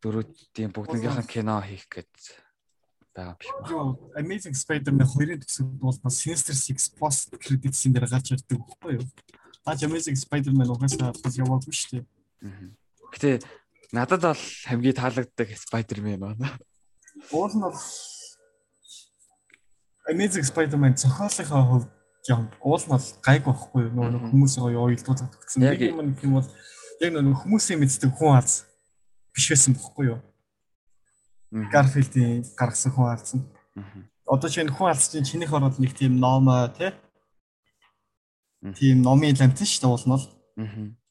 дөрүүдийн 0.00 0.72
бүгднийхээ 0.72 1.26
кино 1.28 1.60
хийх 1.60 1.84
гэж 1.92 2.08
байгаа 3.12 3.36
биш 3.36 3.50
үү? 3.52 4.16
Amazing 4.16 4.56
Spider-Man 4.56 5.04
2-ын 5.04 5.42
төсөлд 5.44 5.76
бол 5.82 5.98
бас 6.00 6.16
Sinister 6.22 6.56
Six 6.56 6.88
post 6.96 7.36
credits-ийн 7.36 7.92
дээр 7.92 8.08
гарч 8.08 8.32
ирдэг 8.32 8.56
байхгүй 8.56 8.92
юу? 8.96 9.06
Аач 9.68 9.84
Amazing 9.84 10.16
Spider-Man 10.16 10.72
угаасаа 10.72 11.12
бас 11.12 11.34
яваагүй 11.36 11.74
шүү 11.74 12.00
дээ. 12.00 12.06
Гэтэ 13.12 13.40
надад 13.92 14.22
бол 14.22 14.44
хамгийн 14.68 14.96
таалагддаг 14.96 15.48
Spider-Man 15.56 16.20
байна. 16.20 16.58
Уул 17.32 17.52
нь 17.54 17.64
бол 17.64 17.78
Amazing 20.08 20.46
Spider-Man 20.48 20.96
зохиолынхаа 20.96 21.64
хувьд 21.68 21.90
юм 22.28 22.48
уул 22.60 22.84
нь 22.84 22.92
бол 22.92 23.06
гайг 23.24 23.42
байхгүй 23.44 23.80
юу? 23.88 23.92
Нөгөө 23.96 24.30
хүмүүсийн 24.32 24.64
гоё 24.64 24.80
ойлдуулаад 24.88 25.36
өгсөн. 25.36 25.64
Яг 25.64 25.80
юм 25.80 26.00
нэг 26.04 26.20
юм 26.24 26.36
бол 26.36 26.48
яг 27.00 27.10
нөгөө 27.12 27.40
хүмүүсийн 27.44 27.80
мэддэг 27.80 28.12
хүн 28.12 28.36
аз 28.36 28.68
биш 29.32 29.48
байсан 29.52 29.76
бохгүй 29.76 30.12
юу? 30.12 30.20
Garfield-ийн 31.72 32.44
гаргасан 32.56 32.92
хүн 32.92 33.08
алдсан. 33.08 33.40
Одоо 34.28 34.48
чинь 34.52 34.68
хүн 34.68 34.92
алдсан 34.92 35.24
чинь 35.24 35.40
чинийх 35.40 35.52
ороод 35.56 35.80
нэг 35.80 35.96
тийм 35.96 36.20
ном 36.20 36.48
тий 36.76 36.92
тийм 38.74 39.02
номын 39.02 39.36
ламтан 39.38 39.66
шүү 39.66 39.80
дээ 39.80 39.92
уул 39.92 40.04
нь 40.04 40.12
бол. 40.12 40.26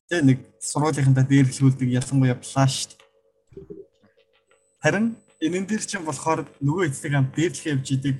Тэгээ 0.08 0.24
нэг 0.24 0.40
сургуулийнхантаа 0.64 1.28
дээрлүүлдэг 1.28 1.90
ялангуяа 2.00 2.40
флаш. 2.40 2.96
Харин 4.80 5.20
энэ 5.44 5.68
дээр 5.68 5.84
чинь 5.84 6.08
болохоор 6.08 6.48
нөгөө 6.64 6.88
эцэг 6.88 7.12
ам 7.12 7.28
дээрлэх 7.36 7.76
явж 7.76 7.88
идэг 7.92 8.16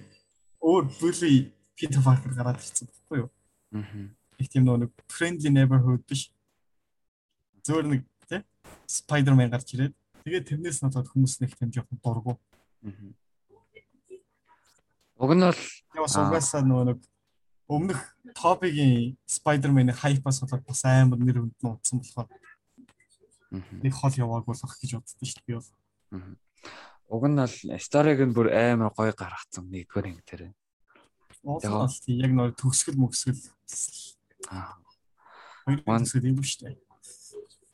өөр 0.60 0.84
бүлий 1.00 1.56
Peter 1.80 2.04
Parker 2.04 2.36
гараад 2.36 2.60
ирсэн 2.60 2.92
байхгүй 2.92 3.18
юу? 3.24 3.30
Аа. 3.72 4.12
Их 4.36 4.52
тийм 4.52 4.68
нөгөө 4.68 4.92
friendly 5.08 5.48
neighborhood 5.48 6.04
биш. 6.04 6.28
Зөөр 7.64 7.88
нэг 7.88 8.02
тий 8.28 8.44
Spider-Man 8.84 9.56
гарч 9.56 9.72
ирээд 9.72 9.96
тэгээд 10.28 10.48
тэрнээс 10.52 10.84
надад 10.84 11.08
хүмүүс 11.08 11.40
нэг 11.40 11.56
тийм 11.56 11.72
жоохон 11.72 12.04
дургу. 12.04 12.36
Аа. 12.84 13.16
Уг 15.24 15.32
нь 15.34 15.46
бол 15.48 15.62
яа 15.96 16.10
сугасаа 16.12 16.62
нөгөө 16.68 16.86
нэг 16.92 17.00
өмнөх 17.68 18.00
Топигийн 18.36 19.18
Spider-Man-ы 19.28 19.94
хайпаас 19.94 20.40
болоод 20.42 20.64
бас 20.64 20.82
амар 20.88 21.20
нэр 21.20 21.44
хүнд 21.44 21.60
нь 21.60 21.72
утсан 21.72 22.00
болохоор 22.00 22.28
нэг 23.84 23.94
хол 23.94 24.16
яваагүй 24.16 24.56
ах 24.56 24.76
гэж 24.80 24.92
боддоо 24.96 25.28
шүү 25.28 25.40
дээ 25.44 25.48
би 25.48 25.54
бол. 25.60 25.70
Уг 27.12 27.24
нь 27.28 27.40
бол 27.40 27.56
сториг 27.84 28.20
нь 28.24 28.36
бүр 28.36 28.48
амар 28.56 28.92
гоё 28.96 29.12
гаргацсан 29.12 29.68
нэгдүгээр 29.68 30.08
анги 30.08 30.24
дээр. 30.24 30.44
Яг 31.64 31.92
яг 32.08 32.32
нөр 32.32 32.52
төгсгөл 32.56 33.00
мөсгөл. 33.00 33.44
Аа. 34.52 34.80
Хоёр 35.68 35.80
төгсгөл 35.84 36.32
юм 36.32 36.44
шүү 36.44 36.72
дээ. 36.72 36.76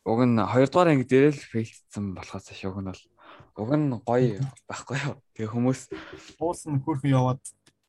Уг 0.10 0.20
нь 0.26 0.38
хоёрдугаар 0.42 0.94
анги 0.94 1.06
дээр 1.06 1.34
л 1.34 1.42
фейлдсэн 1.54 2.14
болохоос 2.18 2.50
ш 2.50 2.66
уг 2.66 2.82
нь 2.82 2.90
бол 2.90 3.04
уг 3.62 3.70
нь 3.78 3.90
гоё 4.06 4.42
байхгүй 4.70 4.98
юу. 5.06 5.18
Тэгээ 5.38 5.54
хүмүүс 5.54 5.82
уулсан 6.42 6.82
хөрхөн 6.82 7.14
яваад 7.14 7.42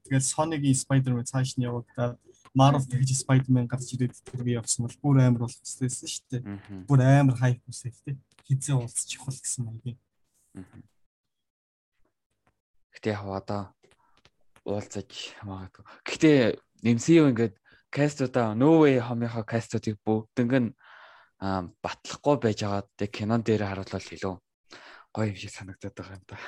тэгээд 0.04 0.24
Sonic-ийн 0.24 0.76
Spider-Man 0.76 1.26
цааш 1.28 1.56
нь 1.56 1.66
явагдаад 1.66 2.20
Marvel 2.54 2.84
тэгж 2.86 3.10
Spider-Man 3.24 3.66
гарч 3.66 3.88
ирээд 3.96 4.14
тэр 4.22 4.42
би 4.44 4.54
явсан 4.54 4.86
бол 4.86 4.98
бүр 5.02 5.16
амар 5.24 5.48
болох 5.48 5.58
хэвчээсэн 5.58 6.08
шүү 6.08 6.24
дээ. 6.30 6.42
Бүр 6.86 7.00
амар 7.02 7.36
хайп 7.40 7.60
үсэх 7.66 7.96
тий. 8.04 8.14
Хизээ 8.46 8.76
уулзчих 8.78 9.24
бол 9.24 9.34
гэсэн 9.34 9.62
маягийн. 9.64 9.98
Гэтэ 12.94 13.10
яг 13.10 13.26
одоо 13.26 13.62
уулзаж 14.62 15.10
магадгүй. 15.42 15.84
Гэтэ 16.06 16.30
MCU 16.84 17.32
ингээд 17.32 17.54
кастуудаа 17.90 18.54
No 18.54 18.84
Way 18.84 19.02
Home-ийнхаа 19.02 19.42
кастуудыг 19.42 19.98
бүгднг 20.06 20.52
нь 20.62 20.70
батлахгүй 21.82 22.36
байж 22.40 22.58
байгаа 22.62 22.82
тэг 22.96 23.10
кинон 23.10 23.42
дээр 23.42 23.66
харуулбал 23.66 24.14
илүү 24.14 24.34
гоё 25.14 25.30
юм 25.30 25.38
шиг 25.38 25.52
санагдаад 25.54 25.94
байгаа 25.94 26.16
юм 26.18 26.24
да. 26.26 26.38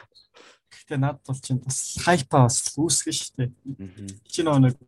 Гэтэ 0.86 1.02
над 1.02 1.18
бол 1.26 1.40
чинь 1.42 1.58
бас 1.58 1.98
хайпа 1.98 2.46
бас 2.46 2.70
үүсгэн 2.78 3.50
дээ. 3.50 3.50
Чи 4.30 4.46
нэг 4.46 4.78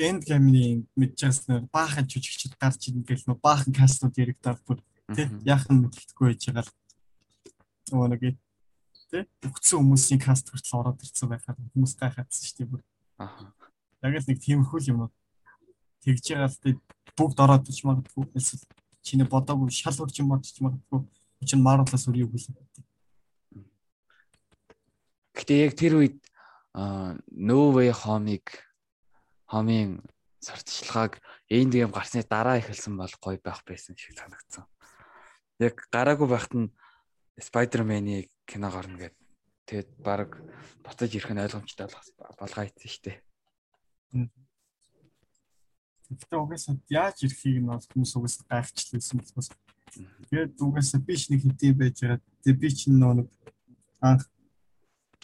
энд 0.00 0.24
гамны 0.24 0.88
мэдчихсэн 0.96 1.68
баахан 1.68 2.08
жүжигчд 2.08 2.56
гарч 2.56 2.88
ирнэ 2.88 3.04
гэл 3.04 3.28
нөө 3.28 3.38
баахан 3.44 3.76
кастууд 3.76 4.16
яригдаад 4.16 4.60
бүр 4.64 4.80
тий 5.12 5.28
яахан 5.44 5.84
мэддэхгүй 5.84 6.32
байж 6.32 6.48
байгаа 6.48 6.64
л. 6.64 6.72
Нөгөө 7.92 8.08
нэг 8.12 8.22
тий 9.12 9.22
өгцөн 9.44 9.84
хүмүүсийн 9.84 10.20
каст 10.20 10.48
хүртэл 10.48 10.80
ороод 10.80 11.04
ирсэн 11.04 11.28
байхад 11.28 11.60
хүмүүс 11.60 11.92
гайхаадсан 12.00 12.56
дээ 12.56 12.68
бүр. 12.72 12.80
Аа 13.20 13.52
яг 14.04 14.20
л 14.20 14.28
нэг 14.32 14.40
тиймэрхүү 14.40 14.80
юм 14.88 15.08
уу? 15.08 15.12
Тэгж 16.04 16.24
байгаа 16.32 16.48
л 16.48 16.60
тий 16.60 16.74
бүгд 17.16 17.38
ороод 17.40 17.68
ич 17.68 17.84
магадгүй 17.84 18.32
эсвэл 18.36 18.64
чиний 19.00 19.28
бодоогүй 19.28 19.70
шал 19.72 19.96
урч 20.00 20.20
юм 20.20 20.32
бодчих 20.32 20.60
магадгүй. 20.60 21.04
Чинь 21.46 21.62
Marvel-аас 21.62 22.08
өрийг 22.08 22.32
хүлээ. 22.32 22.64
Гэтэ 25.46 25.62
яг 25.62 25.78
тэр 25.78 25.94
үед 26.02 26.18
No 26.74 27.70
Way 27.70 27.94
Home-ыг 27.94 28.66
хомын 29.46 30.02
сурталчилгааг 30.42 31.22
энд 31.46 31.72
юм 31.78 31.94
гарсны 31.94 32.26
дараа 32.26 32.58
эхэлсэн 32.58 32.98
бол 32.98 33.14
гоё 33.22 33.38
байх 33.38 33.62
байсан 33.62 33.94
шиг 33.94 34.18
санагдсан. 34.18 34.66
Яг 35.62 35.86
гараагүй 35.94 36.26
байхад 36.26 36.54
нь 36.58 36.74
Spider-Man-ы 37.38 38.26
кино 38.42 38.74
гарна 38.74 38.98
гэд. 39.06 39.14
Тэгээд 39.70 39.90
баг 40.02 40.34
буцаж 40.82 41.14
ирэх 41.14 41.30
нь 41.30 41.38
ойлгомжтой 41.38 41.94
болгоо 41.94 42.66
ийцэн 42.66 42.90
штэ. 42.90 43.22
Тэгтээ 46.10 46.42
угаасаа 46.42 46.74
яаж 46.90 47.22
ирэхийг 47.22 47.62
нь 47.62 47.70
хүмүүс 47.70 48.18
угаасаа 48.18 48.50
гайхчихлээсэн 48.50 49.22
болохоос. 49.22 49.54
Тэгээд 50.26 50.58
угаасаа 50.58 50.98
би 51.06 51.14
ч 51.14 51.30
нэг 51.30 51.46
хэдий 51.46 51.70
байж 51.70 52.02
байгаа. 52.02 52.18
Тэгээд 52.42 52.58
би 52.58 52.68
ч 52.74 52.90
нэг 52.90 53.30
анх 54.02 54.26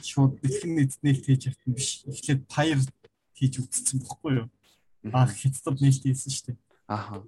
шууд 0.01 0.41
дэлхийн 0.41 0.79
нийтнэлт 0.81 1.25
хийж 1.27 1.43
явсан 1.53 1.73
биш. 1.77 2.07
Эхлээд 2.09 2.49
Fire 2.49 2.81
хийж 3.37 3.55
үзсэн 3.61 4.01
бохгүй 4.01 4.47
юу? 4.47 4.49
Аа 5.13 5.27
хятад 5.27 5.77
нээлт 5.83 6.03
хийсэн 6.07 6.33
шүү 6.33 6.47
дээ. 6.55 6.59
Ааха. 6.89 7.27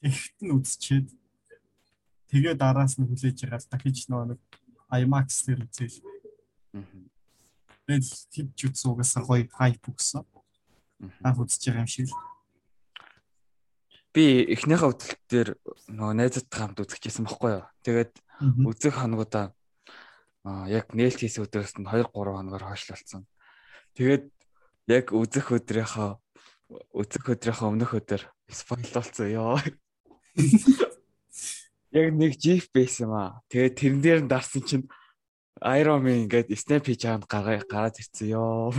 Тэгэхт 0.00 0.38
нь 0.40 0.54
үзчихэд 0.54 1.08
тэгээ 2.30 2.54
дараас 2.54 2.96
нь 2.96 3.04
хүлээж 3.04 3.38
байгаа 3.44 3.60
дахиж 3.68 4.06
нэг 4.08 4.40
IMAX 4.88 5.28
дээр 5.44 5.66
үзээл. 5.66 5.98
Аа. 6.78 6.86
Тэгээд 7.84 8.04
хипч 8.32 8.58
үзсэн 8.70 8.90
угаасаа 8.94 9.22
гоё 9.26 9.44
хайп 9.50 9.82
өгсөн. 9.90 10.24
Аа 11.26 11.34
үзэж 11.34 11.62
байгаа 11.66 11.84
юм 11.84 11.90
шиг. 11.90 12.08
Би 14.14 14.48
эхнийхээ 14.54 14.88
хөтөлбөр 14.88 15.20
дээр 15.28 15.48
нөгөө 15.92 16.14
найзуудтай 16.16 16.58
хамт 16.62 16.80
үзчихсэн 16.80 17.26
бохгүй 17.28 17.60
юу? 17.60 17.66
Тэгээд 17.84 18.12
үзэх 18.64 18.96
хоногудаа 18.96 19.52
аа 20.44 20.68
яг 20.70 20.94
нээлт 20.94 21.18
хийсэн 21.22 21.46
өдрөөс 21.46 21.74
нь 21.78 21.88
2 21.88 22.10
3 22.10 22.12
хоногор 22.12 22.64
хойшлолцсон. 22.68 23.26
Тэгээд 23.98 24.30
яг 24.88 25.10
үзэх 25.10 25.50
өдрийнхөө 25.56 26.10
үзэх 26.68 27.24
өдрийнхөө 27.32 27.68
өмнөх 27.72 27.92
өдөр 27.96 28.22
спойл 28.52 28.90
болсон 28.92 29.28
ёо. 29.32 29.58
Яг 31.88 32.12
нэг 32.12 32.36
жиф 32.36 32.68
байсан 32.68 33.08
маа. 33.08 33.40
Тэгээд 33.48 33.74
тэрэн 33.80 34.00
дээр 34.04 34.20
нь 34.24 34.28
дарсан 34.28 34.62
чинь 34.64 34.86
Iron 35.64 36.04
Man 36.04 36.28
ингээд 36.28 36.52
snap 36.54 36.84
хийж 36.84 37.00
чаанд 37.02 37.24
гараад 37.24 37.96
ирсэн 37.96 38.28
ёо. 38.36 38.70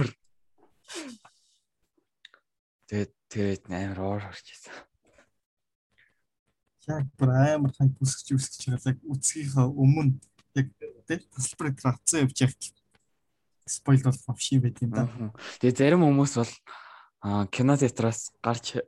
Тэгээд 2.88 3.12
тэгээд 3.34 3.64
амар 3.74 4.00
уур 4.00 4.22
харж 4.22 4.46
ирсэн. 4.54 4.74
Яг 6.88 7.06
бүр 7.18 7.30
амар 7.34 7.74
хайп 7.74 7.98
үсгэж 7.98 8.28
үсгэж 8.38 8.62
байгаа. 8.70 8.94
Яг 8.94 9.00
үцгийнхаа 9.10 9.68
өмнө 9.74 10.22
яг 11.10 11.22
тэг 11.26 11.34
тасалбар 11.34 11.72
дээр 11.74 11.90
авцсан 11.94 12.24
явж 12.26 12.38
явт 12.46 12.62
спойл 13.70 14.04
бол 14.04 14.20
авши 14.34 14.60
байт 14.60 14.82
юм 14.82 14.92
да. 14.94 15.10
Тэгээ 15.62 15.78
зарим 15.78 16.06
хүмүүс 16.06 16.34
бол 16.40 16.54
кино 17.54 17.78
театраас 17.78 18.34
гарч 18.42 18.80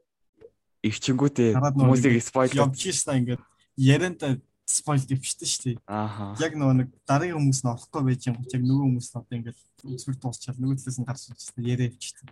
ивчингүүтээ 0.82 1.58
хүмүүсийг 1.58 2.22
спойл 2.26 2.50
шээ 2.50 3.18
ингээд 3.22 3.42
ярианда 3.78 4.42
спойл 4.66 5.04
дэвчтэй 5.04 5.48
шүү 5.48 5.64
дээ. 5.68 5.78
Аа. 5.86 6.34
Яг 6.40 6.56
нөгөө 6.56 6.76
нэг 6.80 6.90
дараагийн 7.04 7.38
хүмүүс 7.38 7.62
нь 7.62 7.72
орохгүй 7.72 8.02
байж 8.08 8.22
юм 8.30 8.40
яг 8.40 8.62
нөгөө 8.64 8.86
хүмүүс 8.88 9.08
нь 9.12 9.18
одоо 9.20 9.36
ингээд 9.36 9.60
үзвэр 9.84 10.18
дуусчаал 10.18 10.58
нөгөө 10.58 10.78
талаас 10.80 10.98
нь 10.98 11.08
гарч 11.08 11.22
байгаа 11.28 11.70
яриа 11.70 11.92
өвчтэй. 11.92 12.28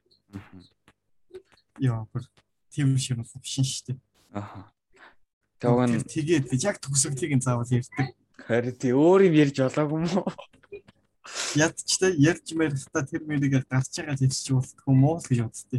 Яа 1.83 2.05
бүр 2.07 2.23
тийм 2.71 2.95
шиг 2.97 3.19
шин 3.43 3.67
шүү 3.67 3.83
дээ. 3.91 3.97
Аа. 4.39 4.71
Тэгээд 5.59 6.47
тэгээд 6.47 6.63
яг 6.63 6.79
төгсгөлийг 6.79 7.35
нь 7.35 7.43
заавал 7.43 7.67
ярьдаг. 7.67 8.15
Харин 8.47 8.75
тий 8.77 8.93
өөр 8.93 9.27
юм 9.27 9.35
ярьж 9.35 9.57
болоог 9.59 9.91
юм 9.97 10.05
уу? 10.07 10.31
Ядчтай 11.55 12.13
ярьж 12.15 12.47
мэрдэ 12.55 13.01
тэр 13.05 13.23
мэрийг 13.27 13.65
гарч 13.67 13.99
байгаа 13.99 14.17
хэлчих 14.17 14.55
болтгүй 14.55 14.93
юм 14.93 15.03
уу 15.03 15.17
гэж 15.19 15.39
боддتي. 15.43 15.77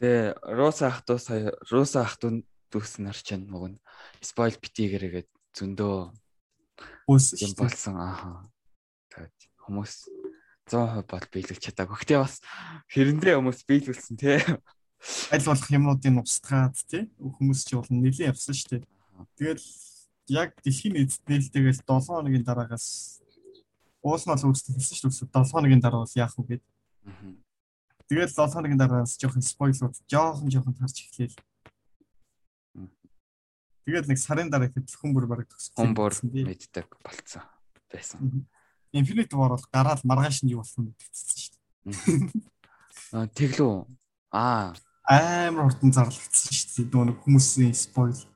Тэгээ 0.00 0.36
Рус 0.56 0.78
ахтуу 0.82 1.18
сая 1.18 1.52
Рус 1.70 1.96
ахтуу 1.96 2.42
дүүс 2.72 2.98
нар 3.00 3.16
ч 3.16 3.38
нүгэн 3.38 3.78
спойл 4.20 4.56
битийгэргээд 4.60 5.28
зөндөө 5.56 5.96
үс 7.08 7.26
юм 7.40 7.52
болсон 7.56 7.96
аа. 7.96 8.44
Тэгээд 9.14 9.38
хүмүүс 9.64 9.94
100% 10.66 11.06
бол 11.06 11.26
биелүүлж 11.30 11.62
чадаагүй. 11.62 11.96
Гэтэ 12.02 12.18
бас 12.18 12.42
хэрэндээ 12.90 13.38
хүмүүс 13.38 13.60
биелүүлсэн 13.70 14.16
тий. 14.18 14.42
Аль 15.30 15.46
болох 15.46 15.70
юмнуудын 15.70 16.20
устгаад 16.20 16.76
тий. 16.90 17.06
Хүмүүс 17.16 17.62
ч 17.64 17.78
бол 17.78 17.86
нэлийн 17.88 18.34
явсан 18.34 18.52
шүү 18.52 18.82
дээ. 18.82 18.95
Тэгэл 19.38 19.64
яг 20.28 20.50
дэлхийн 20.62 20.96
эзэд 21.00 21.24
нээлттэйгээс 21.28 21.80
7 21.86 22.06
хоногийн 22.06 22.44
дараагаас 22.44 23.20
уулнал 24.02 24.42
үүсдэг 24.42 24.74
хэлсэн 24.76 25.10
шүү 25.10 25.28
дээ. 25.30 25.44
7 25.44 25.52
хоногийн 25.54 25.82
дараа 25.82 26.02
бол 26.02 26.18
яах 26.18 26.34
вэ 26.38 26.44
гээд. 26.58 26.64
Тэгээд 28.08 28.30
7 28.34 28.54
хоногийн 28.54 28.80
дараас 28.80 29.18
жоохон 29.18 29.42
спойлууд 29.42 29.96
жоохон 30.10 30.50
жоохон 30.50 30.74
тарч 30.74 31.06
эхлэв. 31.06 31.34
Тэгээд 33.86 34.06
нэг 34.10 34.18
сарын 34.18 34.50
дараа 34.50 34.66
ихэд 34.66 34.90
хүн 34.98 35.14
бүр 35.14 35.26
бараг 35.30 35.46
төгсөж 35.46 35.74
хүн 35.78 35.94
бүр 35.94 36.14
мэддэг 36.26 36.90
болцсон 37.06 37.46
байсан. 37.86 38.46
Infinite 38.90 39.34
War 39.38 39.54
бол 39.54 39.66
гараад 39.70 40.02
маргааш 40.02 40.42
нь 40.42 40.54
юу 40.54 40.66
болсон 40.66 40.90
гэдэгцсэн 40.90 41.38
шүү 41.38 41.54
дээ. 41.54 41.66
Аа 43.14 43.26
тэглүү. 43.30 43.74
Аа 44.34 44.74
амар 45.06 45.70
хурдан 45.70 45.94
зарлагдсан 45.94 46.50
шүү 46.50 46.90
дээ. 46.90 47.06
Нөгөө 47.06 47.22
хүмүүсийн 47.22 47.74
спойл. 47.78 48.18
Аа. 48.18 48.35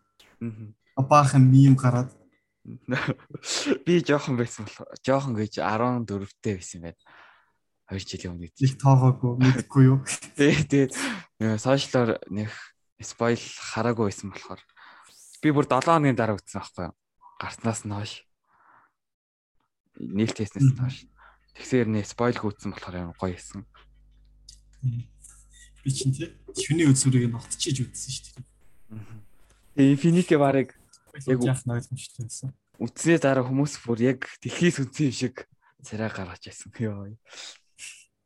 Баахан 0.97 1.44
мим 1.50 1.76
гараад 1.76 2.12
би 3.87 4.00
жоохон 4.04 4.37
байсан 4.37 4.66
болох. 4.66 4.88
Жоохон 5.04 5.37
гэж 5.37 5.61
14-тэй 5.61 6.61
байсан 6.61 6.80
юм 6.80 6.85
байна. 6.90 7.00
2 7.90 8.06
жилийн 8.06 8.35
өмнө. 8.37 8.50
Их 8.61 8.76
тоогоогүй 8.78 9.32
мэдгүй 9.40 9.85
юу. 9.88 9.99
Тий, 10.38 10.54
тий. 10.68 10.87
Сошиалор 11.40 12.20
нэг 12.30 12.52
спойл 13.02 13.40
хараагүй 13.40 14.12
байсан 14.12 14.30
болохоор 14.30 14.61
би 15.42 15.49
бүр 15.50 15.66
7 15.66 15.88
хоногийн 15.88 16.18
дараа 16.18 16.38
үтсэн 16.38 16.61
байхгүй 16.61 16.85
юу? 16.87 16.94
Гарснаас 17.40 17.82
нь 17.88 17.97
хойш. 17.97 18.12
Нийлт 19.99 20.37
хийснээс 20.38 20.68
нь 20.70 20.78
хойш. 20.78 21.09
Тэгэхээр 21.56 21.88
нэ 21.90 22.06
спойл 22.06 22.38
гүйтсэн 22.38 22.70
болохоор 22.70 22.97
амар 23.00 23.18
гоё 23.18 23.35
байсан. 23.35 23.66
Би 25.82 25.90
чинь 25.90 26.14
тий 26.14 26.28
шүний 26.54 26.87
үзүүрийг 26.87 27.32
нь 27.32 27.38
отчиж 27.40 27.82
үзсэн 27.82 28.12
шүү 28.12 28.25
дээ. 28.38 29.29
Тэгээ 29.75 29.93
Infinity 29.95 30.37
барыг 30.37 30.75
яг 31.27 31.41
яах 31.47 31.62
ойлгомжтой 31.67 32.25
байсан. 32.27 32.50
Үтсний 32.81 33.19
дараа 33.23 33.45
хүмүүс 33.47 33.79
бүр 33.85 34.00
яг 34.03 34.27
дэлхийс 34.43 34.83
үтсэн 34.83 35.11
юм 35.11 35.15
шиг 35.15 35.47
царай 35.83 36.11
гаргаж 36.11 36.43
байсан. 36.43 36.73
Йоо. 36.75 37.15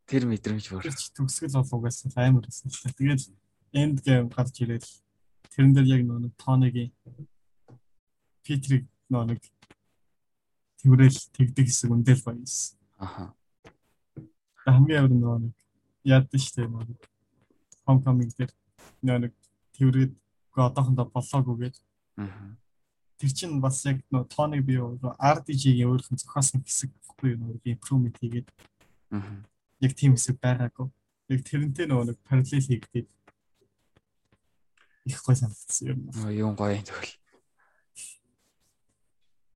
Тэр 0.08 0.24
мэдрэмж 0.30 0.64
бүр. 0.72 0.88
Төгсгөл 0.88 1.60
болоогоос 1.60 2.08
амар 2.16 2.48
байсан. 2.48 2.70
Тэгээд 2.70 3.28
end 3.74 4.00
game 4.06 4.28
гарч 4.32 4.56
ирээд 4.62 4.86
тэрэн 5.52 5.74
дээр 5.74 5.88
яг 5.90 6.02
нэг 6.06 6.32
тооныгийн 6.40 6.92
Питрийг 8.44 8.84
нэг 9.08 9.40
тэрэл 10.80 11.20
тэгдэг 11.32 11.66
хэсэг 11.66 11.90
үндэл 11.90 12.24
баяс. 12.24 12.76
Аха. 12.96 13.34
Хамгийн 14.64 15.08
амар 15.08 15.40
нэг 15.44 15.54
шүү 16.32 16.56
дээ 16.56 16.68
нэг 16.68 17.00
homecoming 17.84 18.32
дээр 18.36 18.52
нэг 19.02 19.32
тэргээд 20.54 20.70
одоохондоо 20.70 21.10
болоогүй 21.10 21.56
гээд. 21.66 21.76
Аха. 22.16 22.56
Тэр 23.18 23.30
чинь 23.34 23.60
бас 23.60 23.82
яг 23.86 24.02
нөө 24.10 24.26
тооныг 24.30 24.62
би 24.62 24.78
RDG-ийн 24.78 25.90
өөрхөн 25.90 26.18
зохиосон 26.18 26.62
хэсэг 26.62 26.90
гэхгүй 26.94 27.34
юу 27.34 27.58
нэг 27.58 27.66
improvement 27.66 28.16
хийгээд. 28.18 28.48
Аха. 29.10 29.34
Яг 29.82 29.92
тийм 29.98 30.14
хэсэг 30.14 30.38
байгаагүй. 30.38 30.90
Яг 31.34 31.40
тэрнтэй 31.42 31.86
нөгөө 31.90 32.06
нэг 32.14 32.18
parallel 32.22 32.62
хийгдээд 32.62 33.08
их 35.04 35.18
гой 35.26 35.36
санагдсан 35.36 35.88
юм. 35.90 36.00
Юу 36.30 36.54
гоё 36.54 36.78
юм 36.78 36.86
тэгвэл. 36.86 37.18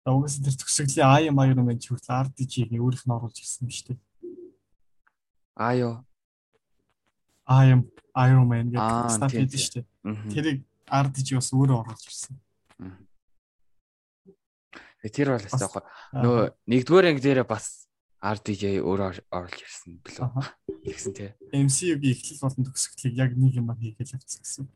Угсаа 0.06 0.42
тэр 0.46 0.56
төгсгөлийн 0.56 1.06
АЯ 1.06 1.30
маяр 1.34 1.58
юм 1.58 1.70
чи 1.78 1.90
хүртэл 1.90 2.30
RDG-ийг 2.30 2.78
өөрийнх 2.78 3.04
нь 3.04 3.14
оруулж 3.14 3.36
ирсэн 3.42 3.66
юм 3.66 3.74
шүү 3.74 3.86
дээ. 3.92 4.00
АЯ 5.58 6.06
I 7.46 7.70
am 7.70 7.86
Iron 8.14 8.46
Man 8.50 8.70
гэдэг 8.74 9.10
стат 9.10 9.30
хийдэж 9.30 9.62
шүү 9.62 9.74
дээ. 9.82 9.86
Тэрийг 10.34 10.58
RDG 10.86 11.38
бас 11.38 11.50
өөрөө 11.52 11.76
оруулж 11.82 12.04
ирсэн. 12.06 12.34
Тэр 15.06 15.28
бол 15.30 15.38
хэвээр 15.38 15.62
яг 15.62 15.74
нөгөө 16.18 16.44
нэгдүгээр 16.66 17.08
анги 17.14 17.22
дээр 17.22 17.46
бас 17.46 17.86
RDJ 18.22 18.82
өөрөө 18.82 19.22
оруулж 19.30 19.60
ирсэн 19.62 20.02
билүү. 20.02 20.28
Тэгсэн 20.82 21.12
тий. 21.14 21.30
MCU-гийн 21.54 22.14
эхлэл 22.16 22.42
болон 22.42 22.64
төгсгөлийг 22.66 23.14
яг 23.14 23.30
нэг 23.38 23.54
юм 23.54 23.70
хийгээл 23.70 24.18
авчихсан. 24.18 24.66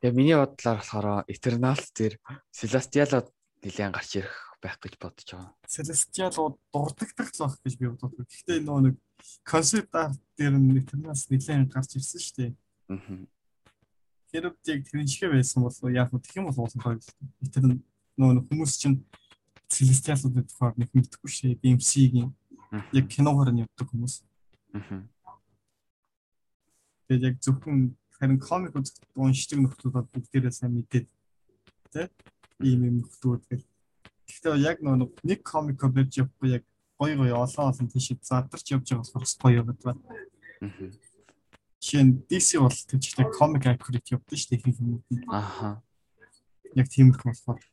Тэгээ 0.00 0.14
миний 0.14 0.38
бодлоор 0.38 0.78
болохоор 0.78 1.26
Eternals 1.26 1.90
дээр 1.92 2.14
Celestial-ууд 2.54 3.28
нэлээд 3.64 3.90
гарч 3.90 4.10
ирэх 4.22 4.36
байх 4.62 4.78
гэж 4.78 4.94
бодож 5.00 5.28
байгаа. 5.28 5.52
Celestial-ууд 5.66 6.56
дурддагдах 6.70 7.28
л 7.34 7.42
байх 7.42 7.56
гэж 7.64 7.74
би 7.80 7.86
боддог. 7.90 8.12
Гэхдээ 8.28 8.58
нөгөө 8.64 8.82
нэг 8.86 8.96
концепт 9.44 9.92
арт 9.92 10.20
дээр 10.38 10.54
нь 10.56 10.78
Eternals 10.78 11.28
нэлээд 11.28 11.72
гарч 11.74 11.96
ирсэн 11.96 12.20
шүү 12.20 12.36
дээ. 12.38 12.52
Аа. 12.90 13.22
Хэрэг 14.30 14.54
тийг 14.62 14.84
тэрнчгээ 14.90 15.30
байсан 15.30 15.62
бол 15.62 15.74
яг 15.94 16.10
нь 16.10 16.20
тэгэх 16.20 16.38
юм 16.42 16.46
бол 16.50 16.60
уулын 16.66 16.82
гоё. 16.82 16.98
Eternal 17.42 17.78
нөгөө 18.18 18.46
хүмүүс 18.50 18.74
чинь 18.82 18.98
Celestial-уудын 19.70 20.50
тухайд 20.50 20.76
нэг 20.82 20.90
мэдхгүй 20.90 21.30
шээ. 21.30 21.62
MC-гийн 21.62 22.34
яг 22.90 23.06
киногоор 23.06 23.54
нь 23.54 23.62
явдаг 23.62 23.86
хүмүүс. 23.86 24.26
Аа 24.74 25.06
Тэгээд 27.10 27.26
яг 27.26 27.36
зөвхөн 27.42 27.98
харин 28.14 28.38
комик 28.38 28.70
уншдаг 29.18 29.58
нөхдүүд 29.58 29.94
бол 29.98 30.06
бүгдээрээ 30.14 30.54
сайн 30.54 30.78
мэдээд 30.78 31.06
тий 31.90 32.06
ийм 32.62 32.86
юм 32.86 32.96
нөхдүүд 33.02 33.42
гэх. 33.50 33.66
Гэхдээ 34.30 34.62
яг 34.62 34.78
нөгөө 34.78 35.10
нэг 35.26 35.42
комик 35.42 35.82
барьж 35.82 36.22
явахгүй 36.22 36.54
яг 36.54 36.64
гоё 37.02 37.18
гоё 37.18 37.34
олон 37.34 37.66
олон 37.66 37.90
тийш 37.90 38.14
задарч 38.22 38.62
явж 38.70 38.86
байгаа 38.94 39.02
болохоор 39.10 39.26
гоё 39.42 39.58
яваад 39.58 39.80
байна. 39.82 40.02
Чин 41.80 42.20
DC 42.28 42.60
бол 42.60 42.68
тэгчтэй 42.68 43.24
комик 43.32 43.64
accurate 43.64 44.12
явдаг 44.12 44.36
шүү 44.36 44.52
дээ 44.52 44.68
их 44.68 44.78
юм. 44.84 45.00
Аха. 45.32 45.80
Яг 46.76 46.92
тиймэрхүү 46.92 47.32
болохоор. 47.32 47.64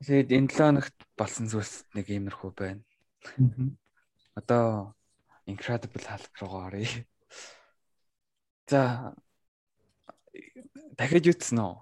Тэгээд 0.00 0.32
энэ 0.32 0.48
7 0.48 0.56
хоногт 0.56 0.96
болсон 1.12 1.44
зүйлс 1.52 1.84
нэг 1.92 2.08
иймэрхүү 2.08 2.50
байна. 2.56 2.80
Одоо 4.32 4.96
Incredible 5.44 6.08
Hulk 6.08 6.32
руугаа 6.40 6.72
оръё. 6.72 7.04
За 8.64 9.12
дахиж 10.96 11.36
үтсэн 11.36 11.60
үү? 11.60 11.76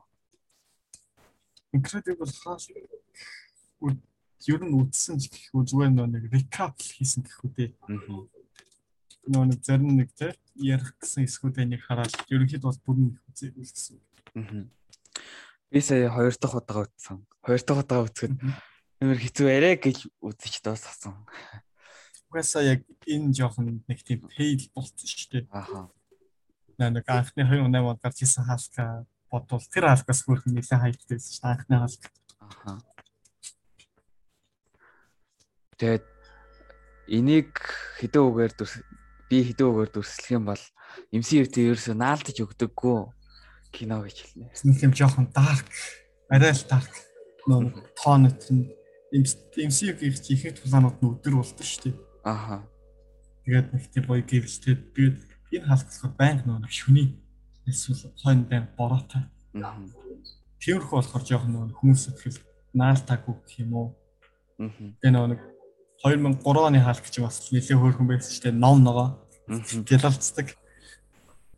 Incredible 1.79 2.27
Hulk 2.27 4.03
ер 4.49 4.63
нь 4.65 4.77
үтсэн 4.77 5.21
ч 5.21 5.29
гэх 5.29 5.53
үү 5.53 5.65
зүгээр 5.69 5.93
нэг 5.93 6.25
recap 6.33 6.81
хийсэн 6.81 7.27
гэх 7.27 7.45
үү 7.45 7.51
дээ. 7.53 7.71
Аа. 7.85 8.25
Нөө 9.29 9.45
нэг 9.53 9.61
зарим 9.61 10.01
нэг 10.01 10.11
те 10.17 10.33
ярих 10.57 10.97
гэсэн 10.97 11.29
эсгүүдийг 11.29 11.85
хараад 11.85 12.13
ерөнхийд 12.33 12.65
бол 12.65 12.81
бүрэн 12.85 13.13
их 13.13 13.21
үзээ. 13.29 14.01
Аа. 14.41 14.65
Би 15.71 15.81
сая 15.81 16.09
хоёр 16.09 16.35
дахь 16.35 16.57
удаа 16.57 16.89
үтсэн. 16.89 17.21
Хоёр 17.45 17.61
дахь 17.61 17.83
удаа 17.85 18.01
үтсгэд 18.09 18.35
нэмэр 19.01 19.19
хэцүү 19.23 19.49
арай 19.49 19.75
гэж 19.81 20.13
үзэж 20.21 20.61
дуусгасан. 20.61 21.15
Угаасаа 22.29 22.63
яг 22.69 22.85
энэ 23.09 23.33
жоохон 23.33 23.81
нэг 23.89 24.01
тийм 24.05 24.29
фейл 24.35 24.69
болчихсон 24.77 25.09
шүү 25.09 25.31
дээ. 25.33 25.45
Аха. 25.49 25.89
Нэг 26.77 27.05
анхны 27.09 27.45
2008 27.49 27.81
онд 27.81 28.01
гарч 28.05 28.19
ирсэн 28.25 28.45
хаалка 28.45 29.07
бодвол 29.33 29.65
тэр 29.73 29.89
хаалкаас 29.89 30.21
хөрхөн 30.27 30.53
нэлээд 30.53 30.83
хайптай 30.85 31.17
байсан 31.17 31.33
шүү 31.33 31.43
дээ. 31.43 31.55
Анхны 31.55 31.77
хаалка. 31.81 32.09
Аха. 32.45 32.71
Тэгээд 35.81 36.05
энийг 37.09 37.57
хэдэн 37.97 38.21
үгээр 38.21 38.53
би 39.33 39.39
хэдэн 39.49 39.65
үгээр 39.65 39.91
дүрслэх 39.97 40.37
юм 40.37 40.45
бол 40.53 40.65
MCU-т 41.09 41.57
ерөөсөө 41.57 41.97
наалдаж 41.97 42.37
өгдөггүй 42.37 42.99
кино 43.73 44.05
гэж 44.05 44.17
хэлнэ. 44.21 44.53
Нэг 44.53 44.79
юм 44.85 44.93
жоохон 44.93 45.33
dark, 45.33 45.65
арай 46.29 46.53
л 46.53 46.69
dark 46.69 46.93
нөө 47.49 47.81
тоонот 47.97 48.45
нь 48.53 48.69
MCU-гийн 49.11 50.15
ихэнх 50.21 50.61
тулаанууд 50.61 50.99
нь 51.01 51.09
өдөр 51.09 51.35
болдог 51.41 51.65
шүү 51.65 51.83
дээ. 51.89 51.97
Аха. 52.29 52.69
Тэгээд 53.49 53.73
нэг 53.73 53.85
тийм 53.91 54.05
гоё 54.05 54.23
гэрэлтэй. 54.23 54.77
Тэгээд 54.95 55.19
энэ 55.57 55.67
халдсахад 55.67 56.15
байнга 56.21 56.45
нөгөө 56.47 56.71
шүний 56.71 57.09
эсвэл 57.67 58.13
хойно 58.21 58.45
байн 58.47 58.69
бороотой. 58.77 59.25
Тиймэрхүү 60.61 60.95
болохоор 60.95 61.25
жоохон 61.25 61.51
нөгөө 61.57 61.79
хүмүүс 61.81 62.03
сэтгэл 62.07 62.39
наалтаагүй 62.77 63.35
гэх 63.35 63.65
юм 63.65 63.73
уу. 63.75 63.89
Тэгээ 64.61 65.15
нөгөө 65.17 65.31
нэг 65.35 65.41
2003 66.01 66.41
оны 66.65 66.81
хаалт 66.81 67.05
гэж 67.05 67.21
бас 67.21 67.53
нэлээ 67.53 67.77
хөөрхөн 67.77 68.09
байсан 68.09 68.33
ч 68.33 68.41
тийм 68.41 68.57
ном 68.57 68.81
ногоо. 68.81 69.21
Гэлалцдаг. 69.85 70.57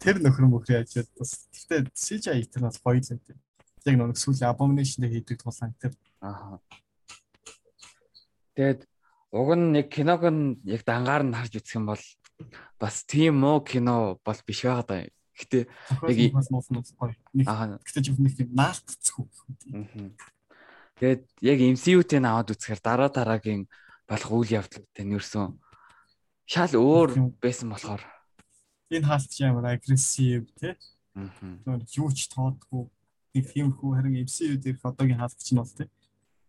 Тэр 0.03 0.19
нөхөр 0.19 0.51
мөхрөө 0.51 0.83
яжээд 0.83 1.15
бас 1.15 1.47
гэхдээ 1.47 1.95
CGI 1.95 2.43
тэр 2.51 2.67
бас 2.67 2.83
гоё 2.83 2.99
л 2.99 3.07
юм. 3.07 3.39
Яг 3.87 3.95
нөгөө 4.03 4.19
сүүлийн 4.19 4.51
abomination 4.51 5.07
дээр 5.07 5.23
хийдэг 5.23 5.39
тулаан 5.47 5.71
тэр. 5.79 5.95
Аха. 6.19 6.59
Тэгээд 8.59 8.83
уг 9.31 9.49
нь 9.55 9.79
нэг 9.79 9.87
киног 9.95 10.27
нь 10.27 10.59
яг 10.67 10.83
дангаар 10.83 11.23
нь 11.23 11.39
харж 11.39 11.63
үзэх 11.63 11.79
юм 11.79 11.87
бол 11.95 12.03
бас 12.83 13.07
тийм 13.07 13.39
муу 13.47 13.63
кино 13.63 14.19
бол 14.27 14.41
биш 14.43 14.67
байгаа 14.67 15.07
даа. 15.07 15.07
Гэтэ 15.39 15.71
яг 15.71 16.35
аа 17.47 17.79
гэтэ 17.79 18.03
жив 18.03 18.19
нэг 18.19 18.35
тийм 18.35 18.51
наалтцгүй. 18.59 19.27
Тэгээд 20.99 21.23
яг 21.47 21.59
MCU-тэй 21.79 22.19
наваад 22.19 22.51
үзэхээр 22.53 22.83
дараа 22.83 23.11
дараагийн 23.11 23.71
болох 24.13 24.31
үйл 24.37 24.57
явдлуудтай 24.61 25.05
нэрсэн 25.09 25.57
шал 26.53 26.75
өөр 26.77 27.11
байсан 27.41 27.73
болохоор 27.73 28.03
энэ 28.93 29.09
хаалт 29.09 29.31
ч 29.33 29.41
амар 29.49 29.73
агрессив 29.73 30.45
тий. 30.61 30.77
Аа. 31.17 31.81
Юу 31.97 32.13
ч 32.13 32.29
тоодгүй 32.29 32.93
нэг 33.33 33.45
тиймэрхүү 33.49 33.91
харин 33.97 34.21
MCU 34.29 34.61
дээрх 34.61 34.85
одоогийн 34.85 35.21
хаалт 35.21 35.41
чинь 35.41 35.61
бол 35.61 35.73
тий 35.73 35.89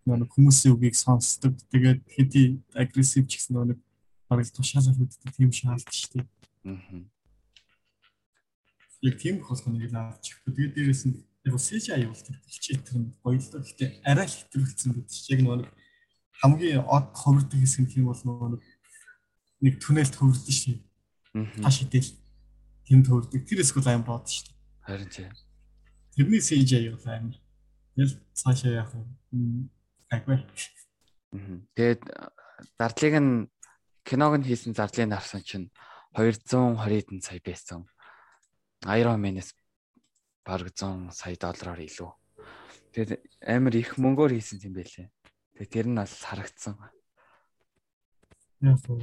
нэг 0.05 0.31
хүмүүсийн 0.35 0.75
үгийг 0.75 0.95
сонсдог. 0.99 1.55
Тэгээд 1.71 2.03
хэдий 2.03 2.59
агрессив 2.75 3.23
ч 3.27 3.39
гэсэн 3.39 3.71
нэг 3.71 3.79
бараг 4.27 4.47
тушаалал 4.51 4.99
үүддэг 4.99 5.31
тийм 5.31 5.51
шаалт 5.55 5.87
шүү 5.87 6.11
дээ. 6.19 6.25
Аа. 6.67 7.07
Яг 9.07 9.15
тийм 9.19 9.39
болохоос 9.39 9.63
нэг 9.71 9.87
л 9.87 9.95
авч. 9.95 10.35
Тэгээд 10.43 10.75
дээрэс 10.75 11.03
нь 11.07 11.23
яг 11.47 11.55
CGI 11.55 12.03
явуулдаг 12.03 12.35
хичээлтэр 12.51 12.97
нь 12.99 13.15
гоёлоо. 13.23 13.63
Гэтэ 13.63 14.03
арай 14.03 14.27
л 14.27 14.35
хэтрүүлсэн 14.35 14.91
гэдэг 14.91 15.11
чинь 15.11 15.31
яг 15.31 15.41
нэг 15.47 15.71
хамгийн 16.43 16.83
од 16.83 17.15
ховрдог 17.15 17.55
хэсэг 17.55 17.87
нь 17.95 18.03
бол 18.03 18.19
нөгөө 18.19 18.59
нэг 19.63 19.79
түнэлт 19.79 20.11
хөвөрдөн 20.19 20.55
шүү. 20.59 20.75
Таш 21.63 21.87
идэл. 21.87 22.11
Тийм 22.83 22.99
төвөрдөг. 23.07 23.47
Тэр 23.47 23.63
эсвэл 23.63 23.87
аим 23.87 24.03
бод 24.03 24.27
шүү. 24.27 24.51
Харин 24.83 25.07
тийм. 25.07 25.31
Тэрний 26.11 26.43
CGI 26.43 26.91
бол 26.91 27.07
амар. 27.07 27.39
Тэгэл 27.95 28.19
цаашаа 28.35 28.83
яах 28.83 28.91
вэ? 28.91 29.07
Аггүй. 30.11 30.43
Тэгээд 31.79 32.03
зардлыг 32.75 33.15
нь 33.23 33.47
киног 34.03 34.35
нь 34.43 34.47
хийсэн 34.51 34.75
зардлыг 34.75 35.15
харсан 35.15 35.41
чинь 35.47 35.71
220 36.11 36.75
хэдэн 36.83 37.23
сая 37.23 37.39
байсан. 37.39 37.87
Iron 38.83 39.23
Man-ээс 39.23 39.55
бараг 40.43 40.75
100 40.75 41.15
сая 41.15 41.39
доллараар 41.39 41.79
илүү. 41.87 42.11
Тэгээд 42.91 43.11
амар 43.47 43.73
их 43.79 43.95
мөнгөөр 43.95 44.35
хийсэн 44.35 44.59
юм 44.67 44.75
байлээ. 44.75 45.07
Тэр 45.69 45.87
нь 45.87 45.95
бас 45.95 46.23
харагдсан. 46.23 46.75
Яг 48.61 48.79
гоо. 48.87 48.99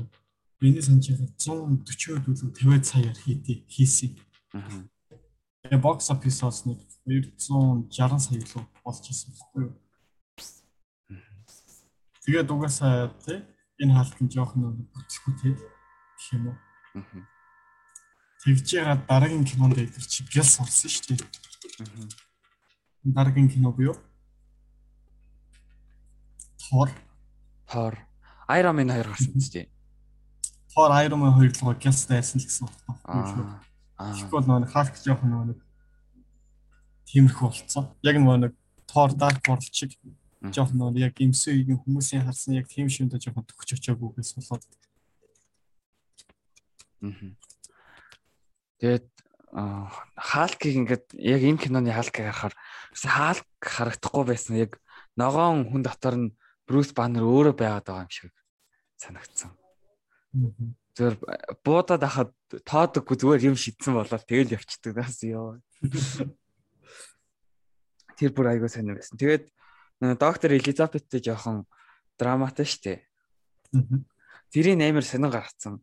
Миний 0.61 0.83
санджиг 0.83 1.17
140 1.41 2.25
төлөв 2.25 2.53
50 2.53 2.85
саяар 2.85 3.17
хийдий 3.17 3.65
хийсэн. 3.69 4.17
Аа. 4.53 4.85
Тэгээ 5.65 5.81
бокс 5.81 6.11
офисоос 6.11 6.65
нэг 6.69 6.81
260 7.05 8.21
сая 8.21 8.41
илүү 8.41 8.65
болж 8.85 9.05
ирсэн 9.09 9.33
байхгүй 9.33 9.63
юу? 9.65 9.75
Тэгээд 12.25 12.53
угаасаа 12.53 13.09
тий 13.25 13.41
энэ 13.81 13.95
хаалт 13.97 14.19
нь 14.21 14.33
жоохон 14.33 14.85
бүтлэхгүй 14.93 15.35
тий 15.41 15.53
гэх 15.57 16.29
юм 16.37 16.53
уу. 16.53 16.57
Тэгж 18.45 18.67
яагаад 18.77 19.03
дараагийн 19.09 19.45
кинонд 19.45 19.77
идэр 19.81 20.05
чи 20.05 20.25
гэл 20.29 20.45
сурсан 20.45 20.89
шүү 20.93 21.17
дээ. 21.17 21.25
Дараагийн 23.17 23.49
кино 23.49 23.73
буюу 23.73 23.97
Thor 26.71 26.89
Thor 27.67 27.95
Iron 28.55 28.77
Man 28.79 28.95
2 28.95 29.11
гарсан 29.11 29.43
шүү 29.43 29.55
дээ. 29.59 29.67
Thor 30.71 30.95
Iron 31.03 31.19
Man 31.19 31.35
2 31.35 31.67
руу 31.67 31.75
гялс 31.75 32.07
дайсан 32.07 32.39
л 32.39 32.47
гэсэн 32.47 32.71
үг. 32.71 32.75
Аа. 33.11 33.59
Тэгвэл 34.15 34.47
нөгөө 34.47 34.71
хаалт 34.71 35.03
жоохон 35.03 35.35
нөгөө 35.35 35.59
тиймэрхүү 37.11 37.47
болцсон. 37.51 37.91
Яг 38.07 38.23
нэг 38.23 38.55
Thor 38.87 39.11
Dark 39.19 39.43
World 39.51 39.67
шиг 39.75 39.99
жоох 40.55 40.71
нөр 40.71 40.95
яг 41.03 41.19
имсэгийн 41.19 41.83
хүмүүсийн 41.83 42.23
харсан 42.25 42.55
яг 42.55 42.71
тийм 42.71 42.87
шимдэ 42.87 43.19
жоохон 43.19 43.45
төгч 43.51 43.75
очоогүйгээс 43.77 44.39
болоод. 44.39 44.65
Тэгээд 48.79 49.07
хаалкийг 49.51 50.75
ингээд 50.87 51.07
яг 51.19 51.43
энэ 51.43 51.61
киноны 51.61 51.91
хаалкыг 51.91 52.31
харахаар 52.31 52.55
хаалк 52.95 53.47
харагдахгүй 53.59 54.25
байсан. 54.25 54.55
Яг 54.57 54.79
ногоон 55.19 55.67
хүн 55.67 55.83
дотор 55.83 56.17
нь 56.17 56.31
Брюс 56.71 56.95
Баннер 56.95 57.27
өөрөө 57.27 57.55
байгаад 57.59 57.87
байгаа 57.91 58.07
юм 58.07 58.15
шиг 58.15 58.31
санагдсан. 59.03 59.51
Зөвөр 60.95 61.19
буудаад 61.67 62.07
ахад 62.07 62.31
тоодоггүй 62.63 63.19
зүгээр 63.19 63.51
юм 63.51 63.59
шидсэн 63.59 63.99
болоод 63.99 64.23
тэгэл 64.23 64.55
явчихдаг 64.55 65.03
нас 65.03 65.19
ёо. 65.27 65.59
Тэр 68.15 68.31
бүр 68.31 68.55
айгуу 68.55 68.71
сайн 68.71 68.95
байсан. 68.95 69.19
Тэгээд 69.19 69.51
доктор 70.23 70.55
Элизабеттэй 70.55 71.19
жоохон 71.19 71.67
драматай 72.15 72.71
штэ. 72.71 73.03
Тэрийн 74.55 74.87
амар 74.87 75.03
сонин 75.03 75.35
гарцсан. 75.35 75.83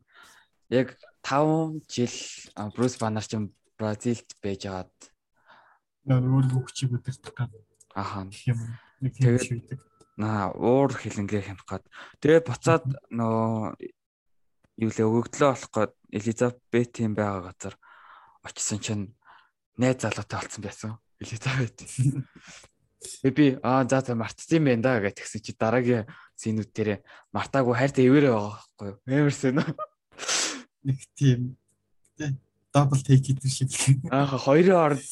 Яг 0.72 0.96
5 1.20 1.84
жил 1.84 2.16
Брюс 2.72 2.96
Баннер 2.96 3.28
ч 3.28 3.36
Бразилд 3.76 4.32
байж 4.40 4.64
агаад 4.64 4.96
өөр 6.08 6.46
хөвчийг 6.48 6.96
өдөртөх. 6.96 7.36
Аха. 7.94 8.24
юм. 8.48 8.58
Тийм 9.12 9.36
шийдэг. 9.38 9.78
Наа 10.18 10.50
уур 10.50 10.90
хилэнгээ 10.98 11.42
хямх 11.46 11.64
гад. 11.64 11.86
Тэгээд 12.18 12.50
буцаад 12.50 12.84
нөө 13.14 13.78
юу 14.82 14.90
лээ 14.90 15.06
өгөгдлөө 15.06 15.50
болох 15.54 15.70
гээд 15.70 15.92
Элизабетийн 16.18 17.14
байгаа 17.14 17.54
газар 17.54 17.74
очисон 18.42 18.82
чинь 18.82 19.04
найз 19.78 20.02
залуутай 20.02 20.38
болсон 20.42 20.62
байсан. 20.62 20.90
Элизабет. 21.22 21.78
Би 23.36 23.58
аа 23.62 23.86
за 23.86 24.02
за 24.02 24.18
мартсан 24.18 24.58
юм 24.58 24.64
байна 24.66 24.82
да 24.82 24.98
гэж 24.98 25.22
тэгсэн 25.22 25.42
чи 25.42 25.54
дараагийн 25.54 26.10
синүүд 26.34 26.70
дээр 26.74 26.90
мартаагүй 27.30 27.74
хайртай 27.78 28.10
ивэрээ 28.10 28.34
байгаа 28.34 28.58
байхгүй 28.58 28.86
юу? 28.90 28.98
Эмерсэн 29.06 29.62
үү? 29.62 29.70
Нэг 30.82 30.98
тийм 31.14 31.54
тий 32.18 32.34
дабл 32.74 32.98
тейк 32.98 33.22
хийдэг 33.22 33.50
шиг. 33.50 33.70
Ааха 34.10 34.38
хоёрын 34.38 34.98
орд 34.98 35.02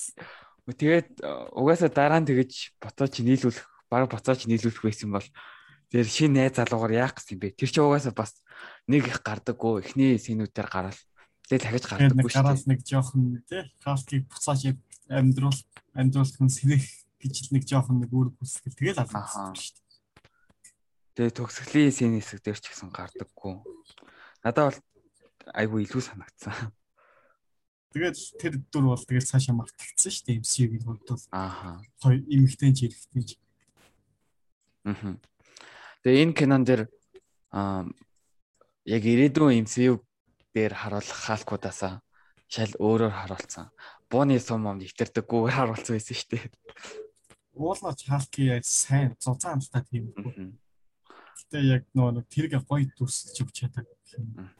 тэгээд 0.66 1.22
угаасаа 1.54 1.90
дараа 1.94 2.18
нь 2.18 2.26
тэгэж 2.26 2.74
ботооч 2.82 3.22
нийлүүлэх 3.22 3.66
баг 3.96 4.12
боцооч 4.12 4.44
нийлүүлэх 4.44 4.84
байсан 4.84 5.16
бол 5.16 5.28
тэр 5.88 6.04
шин 6.04 6.36
найз 6.36 6.60
залуугаар 6.60 6.92
яах 7.08 7.16
гэсэн 7.16 7.40
бэ? 7.40 7.56
Тэр 7.56 7.70
чи 7.72 7.80
угаасаа 7.80 8.12
бас 8.12 8.36
нэг 8.84 9.08
их 9.08 9.24
гардаггүй 9.24 9.80
эхний 9.80 10.20
синүүдээр 10.20 10.68
гараад 10.68 10.98
тэгээд 11.48 11.64
дахиж 11.64 11.84
гардаггүй 11.88 12.28
шүү. 12.28 12.42
Гараас 12.44 12.64
нэг 12.68 12.80
жоохон 12.84 13.40
тий 13.48 13.62
хаалтыг 13.80 14.28
буцааж 14.28 14.76
амьдрал 15.08 15.58
амьдрал 15.96 16.32
хүн 16.36 16.50
сэрэх 16.52 16.84
гэж 17.22 17.50
нэг 17.54 17.64
жоохон 17.64 18.02
нэг 18.04 18.10
үүрэг 18.12 18.34
хүсгэл 18.36 18.76
тэгэл 18.76 19.00
алгасан 19.00 19.54
шүү 19.56 19.74
дээ. 19.80 19.86
Тэгээ 21.16 21.32
төгсгөлийн 21.32 21.94
сийн 21.94 22.14
хэсэг 22.20 22.44
дээр 22.44 22.58
ч 22.60 22.66
гэсэн 22.68 22.90
гардаггүй. 22.92 23.54
Надад 24.44 24.74
бол 24.74 24.78
айгүй 25.56 25.86
илүү 25.86 26.02
санагдсан. 26.02 26.74
Тэгээд 27.96 28.16
тэр 28.36 28.54
дүр 28.68 28.92
бол 28.92 29.00
тэгээд 29.00 29.30
цаашаа 29.30 29.56
мартагдсан 29.56 30.12
шүү 30.12 30.24
дээ 30.28 30.40
MCU-ийн 30.44 30.84
хувьд 30.84 31.08
бол. 31.08 31.24
Ааха. 31.32 31.80
Хоёр 32.04 32.20
эмэгтэй 32.28 32.72
ч 32.76 32.78
эрэгтэй 32.90 33.22
ч. 33.24 33.30
Аа. 34.86 35.18
Тэгээ 36.06 36.22
энэ 36.22 36.36
кинон 36.38 36.62
дээр 36.62 36.82
аа 37.50 37.84
яг 38.86 39.02
ирээдүйн 39.02 39.66
MCU 39.66 39.98
дээр 40.54 40.72
харуулах 40.78 41.20
хаалкуудаасаа 41.26 42.00
шал 42.46 42.72
өөрөөр 42.78 43.14
харуулсан. 43.14 43.74
Бууны 44.06 44.38
сум 44.38 44.70
ом 44.70 44.78
нэвтэрдэггүйгээр 44.78 45.56
харуулсан 45.58 45.98
байсан 45.98 46.14
шүү 46.14 46.30
дээ 46.30 46.46
уулаач 47.56 48.04
хаалки 48.04 48.42
яаж 48.52 48.66
сайн 48.66 49.16
зузаан 49.18 49.60
та 49.72 49.80
тийм. 49.80 50.12
Гэтэ 50.12 51.58
яг 51.64 51.82
нөгөө 51.96 52.12
нэг 52.20 52.26
тэрэг 52.28 52.52
гоё 52.68 52.84
дүрсэлж 52.96 53.36
өгч 53.40 53.56
чаддаг 53.64 53.88
юм. 54.16 54.52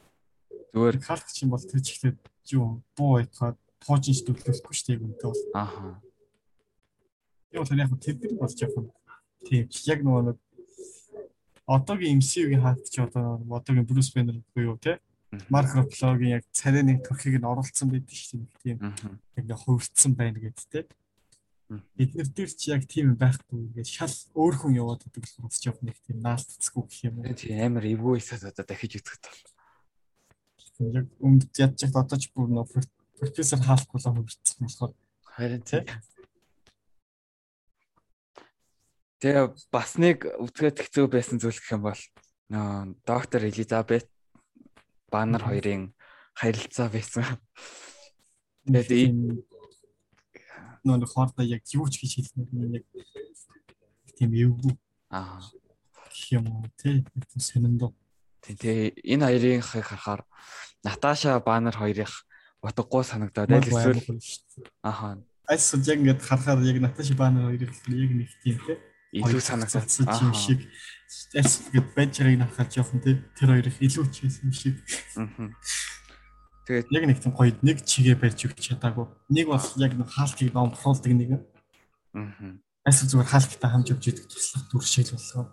Зүгээр 0.73 0.97
хаалт 1.05 1.29
чинь 1.29 1.53
бол 1.53 1.61
тэр 1.61 1.81
чигтээ 1.85 2.13
юу 2.57 2.81
буу 2.97 3.21
ятгаад 3.21 3.61
туужинч 3.85 4.25
төлөвлөхгүй 4.25 4.75
шүү 4.77 4.89
дээ 4.89 5.05
үнтэй 5.05 5.29
бол. 5.29 5.45
Ааха. 5.53 6.01
Яг 7.53 7.69
л 7.69 7.81
яг 7.85 7.93
тэр 8.01 8.17
тэр 8.17 8.33
болж 8.41 8.57
явах. 8.65 8.89
Тийм 9.45 9.69
яг 9.93 10.01
нөгөө 10.01 10.23
нэг 10.31 10.39
одоогийн 11.67 12.23
MCU-гийн 12.23 12.63
хаалт 12.65 12.87
ч 12.89 13.03
одоо 13.03 13.43
одоогийн 13.51 13.87
Bruce 13.87 14.15
Banner 14.15 14.41
буюу 14.55 14.79
те 14.79 15.03
Марк 15.49 15.75
Руфлогийн 15.75 16.39
яг 16.39 16.45
царайны 16.53 16.99
төрхийг 17.03 17.43
нь 17.43 17.49
оруулсан 17.51 17.91
байдаг 17.91 18.15
шүү 18.15 18.47
дээ. 18.63 18.79
Тийм. 18.79 19.19
Яг 19.37 19.59
хувирцсан 19.59 20.15
байна 20.15 20.39
гэдэг 20.39 20.67
те. 20.71 20.81
Эднэр 21.99 22.29
дээр 22.31 22.53
ч 22.55 22.71
яг 22.71 22.87
тийм 22.87 23.19
байхгүй 23.19 23.67
ингээд 23.67 23.91
шал 23.91 24.15
өөр 24.39 24.55
хүн 24.55 24.79
яваад 24.79 25.03
байдаг 25.03 25.27
болохоор 25.27 25.51
ч 25.51 25.67
яг 25.67 25.79
нэг 25.83 25.99
тийм 26.07 26.23
наалтцгүй 26.23 26.83
гэх 26.87 27.05
юм 27.11 27.19
уу. 27.21 27.35
Тийм 27.35 27.59
амар 27.59 27.85
эвгүй 27.91 28.23
эсвэл 28.23 28.55
одоо 28.55 28.65
дахиж 28.65 29.03
үзэх 29.03 29.19
тал. 29.19 29.41
Яг 30.79 31.07
ядж 31.59 31.79
яг 31.83 31.95
одоо 31.99 32.17
ч 32.17 32.31
бүр 32.31 32.49
нөө 32.55 32.87
профессор 33.19 33.61
хаалхгүй 33.67 33.99
л 33.99 34.07
хөвөрцсөн 34.15 34.63
болохоор 34.63 34.93
харин 35.27 35.63
тийм. 35.67 35.85
Тэгээ 39.23 39.47
бас 39.73 39.97
нэг 39.97 40.29
үзгээд 40.29 40.77
хэцүү 40.77 41.07
байсан 41.09 41.41
зүйл 41.41 41.57
гэх 41.57 41.75
юм 41.77 41.89
бол 41.89 42.03
нөө 42.53 43.01
доктор 43.09 43.49
Элизабет 43.49 44.07
Баннер 45.09 45.43
хоёрын 45.47 45.97
харилцаа 46.37 46.93
байсан. 46.93 47.41
Тэгээд 48.69 49.17
нөгөө 50.87 51.09
хоордоо 51.11 51.45
яг 51.49 51.63
юу 51.75 51.89
ч 51.91 52.05
хийж 52.05 52.29
хэлнэ 52.37 52.83
яг 52.83 52.85
тийм 54.17 54.31
эвгүй 54.33 54.75
аа. 55.11 55.43
тий 56.77 57.05
тийм 57.05 57.41
сониндоо 57.41 57.91
тий 58.43 58.95
энэ 59.05 59.27
хоёрынхыг 59.27 59.85
харахаар 59.85 60.23
Наташа 60.85 61.41
Банер 61.41 61.77
хоёрын 61.77 62.13
утгагүй 62.63 63.05
санагдаад 63.05 63.51
аль 63.51 63.69
эсвэл 63.69 64.01
ааха 64.83 65.19
айс 65.51 65.75
яг 65.75 65.99
ингээд 66.01 66.23
харахаар 66.23 66.61
яг 66.63 66.79
Наташа 66.81 67.15
Банер 67.15 67.51
хоёрын 67.51 67.75
яг 68.05 68.13
нэг 68.15 68.31
тийм 68.43 68.57
тий 68.67 68.79
илүү 69.17 69.43
санагдсан 69.43 69.85
юм 70.29 70.35
шиг 70.37 70.61
ингээд 70.67 71.89
байж 71.97 72.13
байгааг 72.21 72.51
харахаар 72.53 72.71
жоохон 72.73 73.01
тэр 73.05 73.17
хоёрын 73.39 73.81
илүү 73.87 74.07
ч 74.13 74.17
юм 74.27 74.53
шиг 74.53 74.77
аа 75.17 75.29
Тэгээд 76.67 76.91
яг 76.91 77.05
нэг 77.07 77.19
тийм 77.23 77.31
гоё 77.31 77.55
нэг 77.63 77.87
чигээ 77.87 78.19
барьж 78.19 78.43
өгч 78.51 78.75
чадаагүй. 78.75 79.07
Нэг 79.31 79.47
бол 79.47 79.63
яг 79.79 79.95
нэг 79.95 80.11
хаалтыг 80.11 80.51
номхруулдаг 80.51 81.15
нэг. 81.15 81.31
Аа. 82.11 82.59
Эсвэл 82.83 83.23
зүгээр 83.23 83.31
хаалттай 83.31 83.71
хамж 83.71 83.87
явж 83.95 84.05
идэг 84.11 84.27
туслах 84.27 84.67
дүр 84.67 84.83
шиг 84.83 85.15
болгоо. 85.15 85.47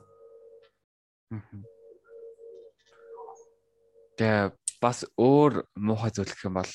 Тэгээ 4.18 4.58
бас 4.82 5.06
өөр 5.14 5.70
муухай 5.78 6.10
зүйл 6.10 6.34
гэх 6.34 6.50
юм 6.50 6.58
бол 6.58 6.74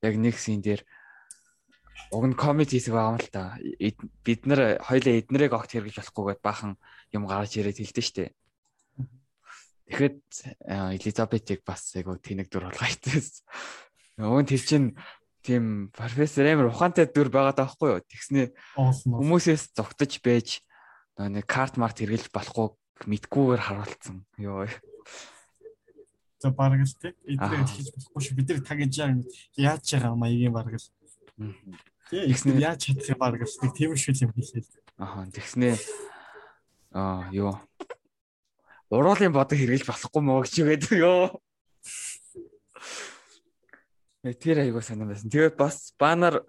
яг 0.00 0.14
нэг 0.16 0.40
син 0.40 0.64
дээр 0.64 0.80
уг 2.10 2.24
нь 2.24 2.36
коммент 2.38 2.72
хийсэг 2.72 2.94
байгаа 2.94 3.12
юм 3.14 3.20
л 3.20 3.30
та. 3.32 3.58
Бид 4.24 4.40
нар 4.48 4.80
хоёлаа 4.80 5.14
эднэрийг 5.20 5.52
огт 5.52 5.72
хэрэгж 5.72 5.96
болохгүйгээд 6.00 6.40
бахан 6.40 6.72
юм 7.12 7.24
гарч 7.28 7.60
ирээд 7.60 7.80
хэлдэж 7.84 8.06
штэ. 8.06 8.32
Тэгэхэд 9.88 10.20
Элизабетийг 11.00 11.60
бас 11.64 11.96
айгу 11.96 12.16
тэнэг 12.20 12.48
дүр 12.52 12.68
итээс. 12.72 13.44
Өвн 14.20 14.44
тэр 14.44 14.60
чин 14.60 14.84
тийм 15.40 15.88
профессор 15.96 16.44
амар 16.44 16.68
ухаантай 16.68 17.08
дүр 17.08 17.32
байгаа 17.32 17.56
даахгүй 17.56 17.96
юу? 17.96 18.04
Тэгснээ 18.04 18.52
хүмүүсээс 18.76 19.72
зогтож 19.72 20.20
байж 20.20 20.60
нэг 21.16 21.48
карт 21.48 21.80
март 21.80 22.04
хэрэглэж 22.04 22.28
болохгүй 22.28 22.68
мэдгүйгээр 23.08 23.62
харуулсан. 23.64 24.28
Йоо. 24.36 24.68
За 26.38 26.50
бараг 26.52 26.84
л 26.84 26.94
тий. 27.00 27.16
Эдрээ 27.24 27.64
хийж 27.64 27.88
болохгүй 27.96 28.20
шүү. 28.22 28.36
Бид 28.36 28.48
нар 28.52 28.62
тагж 28.62 28.94
яаж 29.56 29.86
байгаа 29.88 30.14
маягийн 30.18 30.52
бараг 30.52 30.76
л. 30.76 30.88
Тэгснээ 32.08 32.64
яаж 32.64 32.80
чадах 32.88 33.18
бараг 33.20 33.44
л 33.44 33.58
нэг 33.62 33.72
тийм 33.76 33.92
шиг 33.96 34.16
юм 34.24 34.32
хийлээ. 34.32 34.64
Аа 34.96 35.28
тэгснээ 35.28 35.76
аа 36.96 37.28
юу 37.32 37.52
уруулын 38.88 39.32
бодог 39.32 39.60
хэрэглэж 39.60 39.84
болохгүй 39.84 40.22
мó 40.24 40.40
гэж 40.40 40.54
үгээд 40.64 40.84
ёо. 41.04 41.36
Э, 44.24 44.32
тэр 44.32 44.64
айгуу 44.64 44.80
санаа 44.80 45.12
байсан. 45.12 45.28
Тэгээд 45.28 45.60
бас 45.60 45.92
банаар 46.00 46.40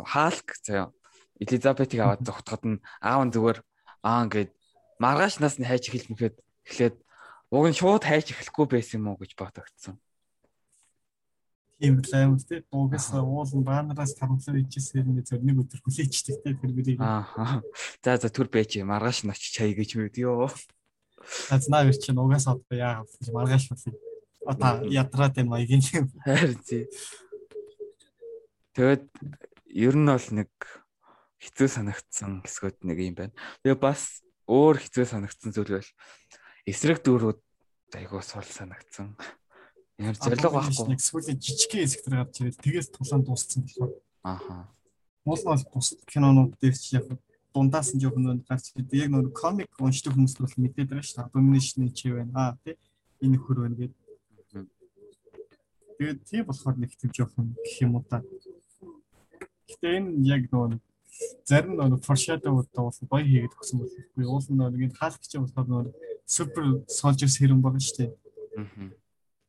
хаалк 0.00 0.48
заяа. 0.64 0.88
Элизабетийг 1.36 2.00
аваад 2.00 2.24
зогтоход 2.28 2.64
нь 2.64 2.82
аав 3.04 3.22
нь 3.28 3.34
зүгээр 3.36 3.58
аа 4.00 4.24
ингээд 4.24 4.50
маргаашнаас 4.96 5.60
нь 5.60 5.68
хайж 5.68 5.92
эхэлж 5.92 6.08
мэхэд 6.08 6.36
эхлээд 6.64 6.96
уг 7.52 7.64
нь 7.68 7.76
шууд 7.76 8.02
хайж 8.08 8.32
эхлэхгүй 8.32 8.66
байсан 8.72 9.04
юм 9.04 9.12
уу 9.12 9.20
гэж 9.20 9.36
бодогдсон. 9.36 10.00
Тийм 11.82 11.98
л 11.98 12.14
аим 12.14 12.38
тий. 12.38 12.62
Угаас 12.70 13.10
уулын 13.10 13.66
баанараас 13.66 14.14
тарамсаар 14.14 14.62
ичээсээр 14.62 15.02
нэг 15.02 15.26
зөв 15.26 15.42
нэг 15.42 15.66
өдөр 15.66 15.82
хүлээчтэй 15.82 16.38
тий 16.38 16.54
тэр 16.54 16.70
бэрийг. 16.70 17.02
Аа. 17.02 17.58
За 17.98 18.14
за 18.22 18.30
түр 18.30 18.46
байж 18.46 18.78
маргааш 18.78 19.26
нь 19.26 19.34
очиж 19.34 19.50
чай 19.50 19.74
гэж 19.74 19.98
мэд 19.98 20.14
ёо. 20.22 20.46
Азнаа 21.50 21.82
гэр 21.82 21.98
чинь 21.98 22.22
угаас 22.22 22.46
одоо 22.46 22.70
яа 22.78 23.02
маргааш 23.34 23.74
нь 23.74 23.98
одоо 24.46 24.86
ядраад 24.86 25.34
энэ 25.42 25.50
маягийн 25.50 25.82
юм. 25.90 26.06
Харин 26.22 26.62
тий. 26.62 26.86
Тэгээд 28.78 29.02
ер 29.74 29.94
нь 29.98 30.06
бол 30.06 30.28
нэг 30.38 30.54
хэцүү 31.42 31.66
санагдсан 31.66 32.46
хэсгүүд 32.46 32.86
нэг 32.86 32.98
юм 33.02 33.14
байна. 33.18 33.34
Тэгээ 33.66 33.82
бас 33.82 34.22
өөр 34.46 34.78
хэцүү 34.86 35.06
санагдсан 35.10 35.50
зүйл 35.50 35.82
бол 35.82 35.90
эсрэг 36.62 37.02
дүүрүүд 37.02 37.42
айгуу 37.98 38.22
сул 38.22 38.46
санагдсан. 38.46 39.18
Ямар 39.98 40.16
зориг 40.16 40.40
байхгүй. 40.40 40.88
Нэг 40.92 41.00
сүүлийн 41.00 41.38
жижигхэн 41.40 41.82
хэсэгтэр 41.84 42.14
гарч 42.16 42.34
ирээд 42.40 42.62
тэгээс 42.62 42.88
тулаан 42.94 43.22
дууссан 43.24 43.62
болохоор. 43.66 43.92
Ааха. 44.22 44.68
Мол 45.24 45.42
бол 45.44 45.64
бус 45.74 45.88
кинонууд 46.06 46.56
дээр 46.60 46.76
ч 46.76 46.96
яг 46.96 47.06
дундаас 47.52 47.92
нь 47.92 48.00
жоохон 48.00 48.40
гарч 48.48 48.72
ирээд 48.72 48.92
яг 48.96 49.10
нэг 49.12 49.32
комик 49.36 49.70
уншдаг 49.78 50.16
хүмүүс 50.16 50.40
бол 50.40 50.56
мэдээд 50.56 50.88
байгаа 50.90 51.06
шүү 51.06 51.16
дээ. 51.20 51.28
Abomination 51.28 51.82
чи 51.92 52.08
байна. 52.10 52.32
Аа 52.34 52.56
тий. 52.64 52.76
Энэ 53.22 53.38
хөр 53.38 53.58
байна 53.62 53.76
гэдэг 53.76 54.02
Тэгээд 56.02 56.20
тийм 56.26 56.44
болохоор 56.50 56.76
нэг 56.82 56.90
тийм 56.98 57.10
жоохон 57.14 57.54
гэх 57.62 57.78
юм 57.86 57.94
уу 57.94 58.02
та. 58.02 58.18
Гэтэ 59.70 60.02
энэ 60.02 60.10
яг 60.26 60.50
нөгөө 60.50 60.80
зарим 61.46 61.78
нөгөө 61.78 62.02
foreshadow-уудаа 62.02 62.82
бол 62.90 62.98
гоё 63.06 63.22
хийгээд 63.22 63.54
өгсөн 63.54 63.78
болохгүй. 63.78 64.26
Уул 64.26 64.46
нь 64.50 64.82
нэг 64.82 64.98
хаалт 64.98 65.22
гэж 65.22 65.38
болохоор 65.38 65.68
нөгөө 65.70 65.94
super 66.26 66.64
soldiers 66.90 67.38
хэрэг 67.38 67.60
байгаа 67.62 67.82
шүү 67.86 67.96
дээ. 68.02 68.10
Аа. 68.58 69.01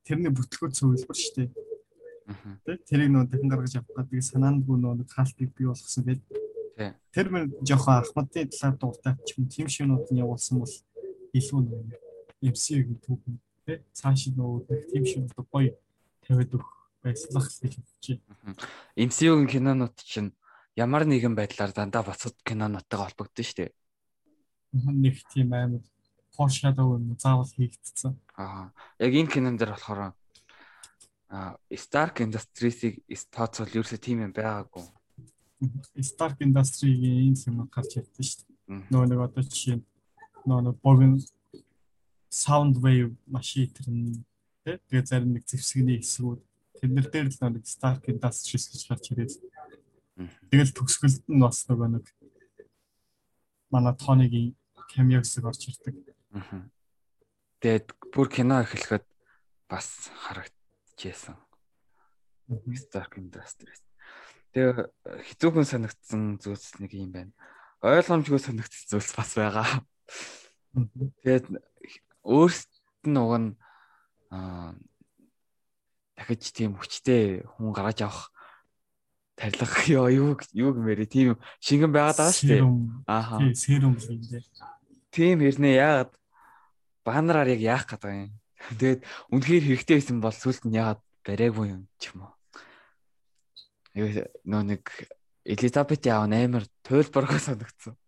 Тэрний 0.03 0.31
бүтлгүүд 0.35 0.73
зөвлөөр 0.75 1.19
шүү 1.19 1.35
дээ. 1.37 1.49
Аа. 2.27 2.77
Тэрийг 2.87 3.09
нөгөө 3.11 3.27
дахин 3.31 3.51
гаргаж 3.51 3.73
авах 3.79 4.07
гэдэг 4.07 4.23
санаандгүй 4.23 4.77
нөгөө 4.79 5.07
хаалтыг 5.11 5.49
бий 5.55 5.67
болгосон 5.67 6.03
гэдэг. 6.07 6.43
Тэр 7.13 7.27
мөр 7.29 7.43
жоохон 7.63 8.01
ахмадын 8.01 8.49
талаар 8.51 8.75
дуртай 8.79 9.13
ч 9.27 9.37
юм 9.37 9.47
тийм 9.47 9.67
шинүүд 9.67 10.11
нь 10.11 10.21
явуулсан 10.23 10.59
бол 10.63 10.75
илүү 11.37 11.59
нөгөө 11.63 12.03
MCU-гийн 12.43 12.99
түүхэн 13.03 13.35
тий 13.65 13.77
цааш 13.95 14.33
нөгөө 14.35 14.89
тийм 14.91 15.03
шинүүд 15.07 15.31
гоё 15.47 15.71
тавиад 16.25 16.51
өгөх 16.57 16.71
байслах 17.03 17.47
гэж 17.61 17.73
бодчих. 17.79 18.19
MCU-гийн 18.97 19.47
кинонууд 19.47 19.95
чинь 20.01 20.31
ямар 20.75 21.05
нэгэн 21.05 21.35
байдлаар 21.37 21.71
дандаа 21.71 22.03
бацад 22.03 22.35
кинонуудтайгаа 22.47 23.07
холбогдсон 23.11 23.45
шүү 23.45 23.57
дээ. 23.61 23.71
Нэг 24.73 25.15
тийм 25.29 25.53
амар 25.53 25.83
foreshadow 26.35 26.97
юм 26.97 27.15
заавал 27.17 27.47
хийгдсэн. 27.47 28.17
Аа. 28.37 28.73
Яг 28.99 29.13
энэ 29.13 29.31
кинон 29.31 29.57
дээр 29.57 29.77
болохоор 29.77 30.13
а 31.33 31.57
Stark 31.71 32.21
Industries-ийг 32.21 33.01
тооцвол 33.33 33.69
ерөөсөө 33.73 33.99
тийм 34.01 34.21
юм 34.25 34.33
байгаагүй. 34.33 34.85
Stark 36.01 36.37
Industries-ийн 36.45 37.33
юм 37.49 37.65
гарч 37.73 37.97
ирдэ 37.97 38.21
шүү 38.21 38.45
дээ. 38.45 38.85
Нөгөө 38.93 39.07
нэг 39.09 39.19
одоо 39.25 39.41
жишээ 39.41 39.81
нөгөө 40.45 40.63
нэг 40.69 40.77
богино 40.85 41.17
sound 42.29 42.77
wave 42.85 43.17
машин 43.25 43.69
тий. 43.73 44.77
Тэгээ 44.89 45.05
зарим 45.09 45.33
нэг 45.33 45.45
зэвсэгний 45.49 46.01
хэсгүүд 46.01 46.41
тэднэр 46.77 47.07
дээр 47.09 47.27
л 47.33 47.39
нэг 47.49 47.65
Stark 47.65 48.05
Industries 48.13 48.69
гэж 48.69 48.81
гарч 48.89 49.05
ирээд. 49.13 49.33
Тэгэл 50.53 50.77
төгсгөлд 50.77 51.25
нь 51.29 51.41
бас 51.41 51.65
нөгөө 51.65 51.89
нэг 51.97 52.05
манай 53.73 53.93
Тонигийн 53.97 54.53
камео 54.93 55.25
хэсэг 55.25 55.49
орж 55.49 55.61
ирдэг. 55.65 56.12
Тэгээд 57.61 57.87
бүр 58.11 58.27
кино 58.27 58.61
эхлэхэд 58.65 59.05
бас 59.69 60.09
харагдчихсан. 60.25 61.37
Stark 62.75 63.17
Industries. 63.17 63.81
Тэгээ 64.53 64.85
хэцүүхэн 65.31 65.65
санагдсан 65.65 66.21
зүйлс 66.43 66.77
нэг 66.77 66.93
юм 66.93 67.13
байна. 67.13 67.33
Ойлгомжгүй 67.81 68.37
санагдсан 68.37 68.85
зүйлс 68.91 69.13
бас 69.17 69.31
байгаа. 69.33 69.85
Тэгээд 71.23 71.47
өөрсдөд 72.21 73.07
нь 73.09 73.17
уг 73.17 73.33
нь 73.39 73.49
дахиж 76.13 76.53
тийм 76.53 76.77
хүчтэй 76.77 77.41
хүн 77.57 77.73
гаргаж 77.73 78.05
авах 78.05 78.29
тарилга 79.35 79.67
ёо 79.97 80.07
юу 80.09 80.31
юу 80.53 80.71
гэмээрээ 80.77 81.09
тийм 81.09 81.29
шингэн 81.59 81.91
байгаад 81.91 82.17
байгаа 82.17 82.35
шүү 82.37 82.49
дээ. 82.49 82.63
Ааха. 83.09 83.37
Серум 83.57 83.97
юм 83.97 84.21
дээ. 84.21 84.43
Тийм 85.09 85.41
хэрнээ 85.41 85.75
яагаад 85.81 86.11
банараар 87.03 87.51
яг 87.53 87.61
яах 87.61 87.85
гэдэг 87.87 88.11
юм. 88.11 88.31
Тэгээд 88.79 89.01
үнэхээр 89.31 89.63
хэрэгтэй 89.67 89.95
байсан 89.99 90.19
бол 90.23 90.35
сүлд 90.35 90.63
нь 90.67 90.79
яагаад 90.79 91.01
бариаггүй 91.27 91.67
юм 91.75 91.83
ч 91.99 92.15
юм 92.15 92.27
уу. 92.27 92.33
Нөө 94.47 94.63
нэг 94.63 94.83
Элизабет 95.43 96.07
яав 96.07 96.31
амар 96.31 96.63
туйлбаргаа 96.87 97.39
санагдсан. 97.39 97.99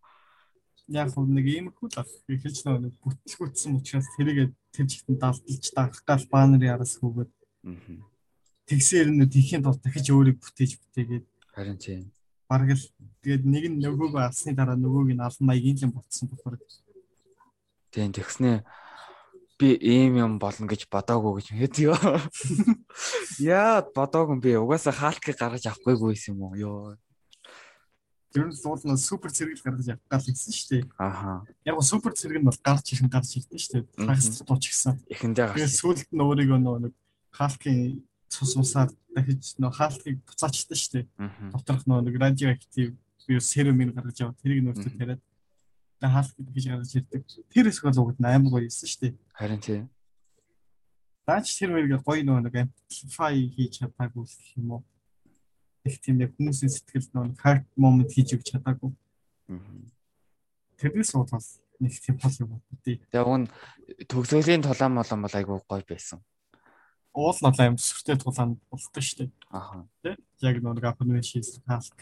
Яг 0.88 1.12
хөө 1.12 1.27
нэг 1.27 1.45
иймэрхүү 1.51 1.88
л 1.91 1.99
эхэлж 2.31 2.60
нэг 2.63 2.95
бүтлгүүцсэн 3.03 3.75
учраас 3.75 4.08
тэрийг 4.15 4.55
тэмцэгтэн 4.71 5.19
далдалж 5.19 5.65
дарах 5.75 5.99
гал 6.08 6.23
банер 6.31 6.63
яраас 6.63 6.95
хүүгээд 6.95 7.31
тэгсээр 8.69 9.10
нь 9.12 9.27
тийхийн 9.27 9.65
тул 9.67 9.75
дахиж 9.75 10.08
өөрийг 10.15 10.39
бүтээж 10.39 10.71
бүтээгээд. 10.79 11.25
Харин 11.51 11.77
тийм. 11.81 12.08
Бараг 12.47 12.71
л 12.71 12.86
тэгээд 13.19 13.43
нэг 13.43 13.65
нь 13.67 13.81
нөгөөг 13.84 14.15
алсны 14.15 14.55
дараа 14.55 14.79
нөгөөг 14.79 15.12
нь 15.12 15.25
алан 15.25 15.43
маягийн 15.43 15.91
л 15.91 15.97
ботсон 15.97 16.29
болохоор 16.29 16.55
тийм 17.91 18.12
тэгснээ 18.15 18.63
би 19.60 19.70
ийм 19.80 20.20
юм 20.20 20.34
болно 20.39 20.68
гэж 20.68 20.88
бодоагүй 20.91 21.39
гэж 21.39 21.48
хэдийо 21.56 21.96
яа 23.39 23.82
бодоогүй 23.96 24.38
би 24.44 24.52
угаасаа 24.60 24.94
хаалтыг 24.94 25.39
гаргаж 25.39 25.65
авахгүйгүй 25.68 26.15
юм 26.30 26.39
уу 26.44 26.56
ёо 26.56 26.98
Тэр 28.36 28.52
нь 28.52 28.56
суул 28.60 28.84
нь 28.84 29.00
супер 29.00 29.32
цэрэг 29.32 29.63
гаргаж 29.63 29.96
явах 29.96 30.04
гал 30.12 30.28
гэсэн 30.28 30.52
шүү 30.52 30.68
дээ. 30.68 30.84
Аха. 31.00 31.48
Яг 31.63 31.80
супер 31.80 32.12
цэрэг 32.12 32.44
нь 32.44 32.48
бол 32.52 32.60
гарч 32.60 32.91
ирэн 32.91 33.08
гарч 33.08 33.39
ирдэ 33.39 33.56
шүү 33.56 33.74
дээ. 33.80 34.08
Хагас 34.12 34.44
тууч 34.44 34.63
гисэн. 34.68 35.00
Эхэндээ 35.08 35.46
гарч. 35.48 35.56
Тэгээд 35.56 35.80
сүүлд 35.80 36.08
нь 36.12 36.20
өөрийгөө 36.20 36.60
нөгөө 36.60 36.82
нэг 36.84 36.94
хаалтын 37.32 38.04
цус 38.28 38.52
усаар 38.60 38.91
дахиж 39.15 39.56
нөгөө 39.56 39.78
хаалтыг 39.80 40.15
буцаачдаг 40.28 40.76
шүү 40.76 40.91
дээ. 41.00 41.06
Доторх 41.56 41.88
нөгөө 41.88 42.04
нэг 42.12 42.15
радиоактив 42.20 42.88
вирус 43.24 43.48
серумын 43.48 43.96
гаргаж 43.96 44.20
яваад 44.20 44.39
тэрийг 44.44 44.68
нөөцөд 44.68 45.00
тариад 45.00 45.24
тэгээд 45.24 45.35
хаалт 46.01 46.36
гэж 46.36 46.65
гаргаж 46.67 46.91
ирдэг. 46.95 47.23
Тэр 47.51 47.65
хэсэг 47.69 47.86
бол 47.88 48.01
угд 48.10 48.19
амар 48.19 48.51
гоё 48.51 48.67
юмсан 48.67 48.89
шүү 48.89 49.01
дээ. 49.01 49.13
Харин 49.36 49.62
тийм. 49.62 49.84
Даач 51.27 51.47
тэр 51.55 51.71
мэрэг 51.71 52.03
гоё 52.03 52.21
нөгөө 52.23 52.43
нэг 52.45 52.55
amplify 52.65 53.36
хийж 53.36 53.81
чадаагүй 53.81 54.23
гэх 54.27 54.58
юм 54.60 54.79
уу? 54.79 54.84
их 55.86 56.01
тийм 56.01 56.19
яг 56.21 56.34
хүмүүсийн 56.34 56.71
сэтгэл 56.73 57.10
нэг 57.13 57.38
heart 57.45 57.65
moment 57.77 58.10
хийж 58.10 58.34
өгч 58.36 58.58
чадаагүй. 58.58 58.91
Тэрнээс 60.81 61.13
уудлаас 61.13 61.62
нэг 61.77 61.93
тийм 62.01 62.17
пол 62.17 62.34
юм 62.41 62.58
тий. 62.81 62.97
Тэгээ 63.13 63.25
уг 63.25 63.38
нь 63.45 63.47
төгсгөлийн 64.10 64.65
тулаан 64.65 64.97
молон 64.97 65.21
бол 65.21 65.38
айгүй 65.38 65.62
гоё 65.62 65.86
байсан. 65.86 66.25
Уул 67.13 67.38
нь 67.38 67.62
аим 67.62 67.77
сүртэй 67.77 68.17
тулаан 68.17 68.58
болдог 68.69 69.03
шүү 69.05 69.29
дээ. 69.29 69.31
Аха. 69.53 69.86
Тий. 70.01 70.17
Яг 70.41 70.58
нэг 70.60 70.84
апнын 70.84 71.21
шийс 71.21 71.62
хаалт. 71.69 71.93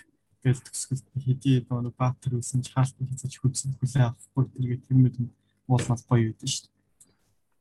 Тэгэл 0.44 0.60
төгсгөл 0.60 1.24
хэдий 1.24 1.64
нөгөө 1.64 1.96
баатар 1.96 2.36
үсэн 2.36 2.60
ч 2.68 2.76
хаалтын 2.76 3.08
хийцэж 3.08 3.40
хүзэн 3.40 3.80
хүлээ 3.80 4.12
авахгүй 4.12 4.44
тэргээ 4.52 4.80
тэрмэд 4.92 5.16
уулнаас 5.72 6.04
гоё 6.04 6.36
үйдэн 6.36 6.52
шүү 6.52 6.68
дээ. 6.68 6.84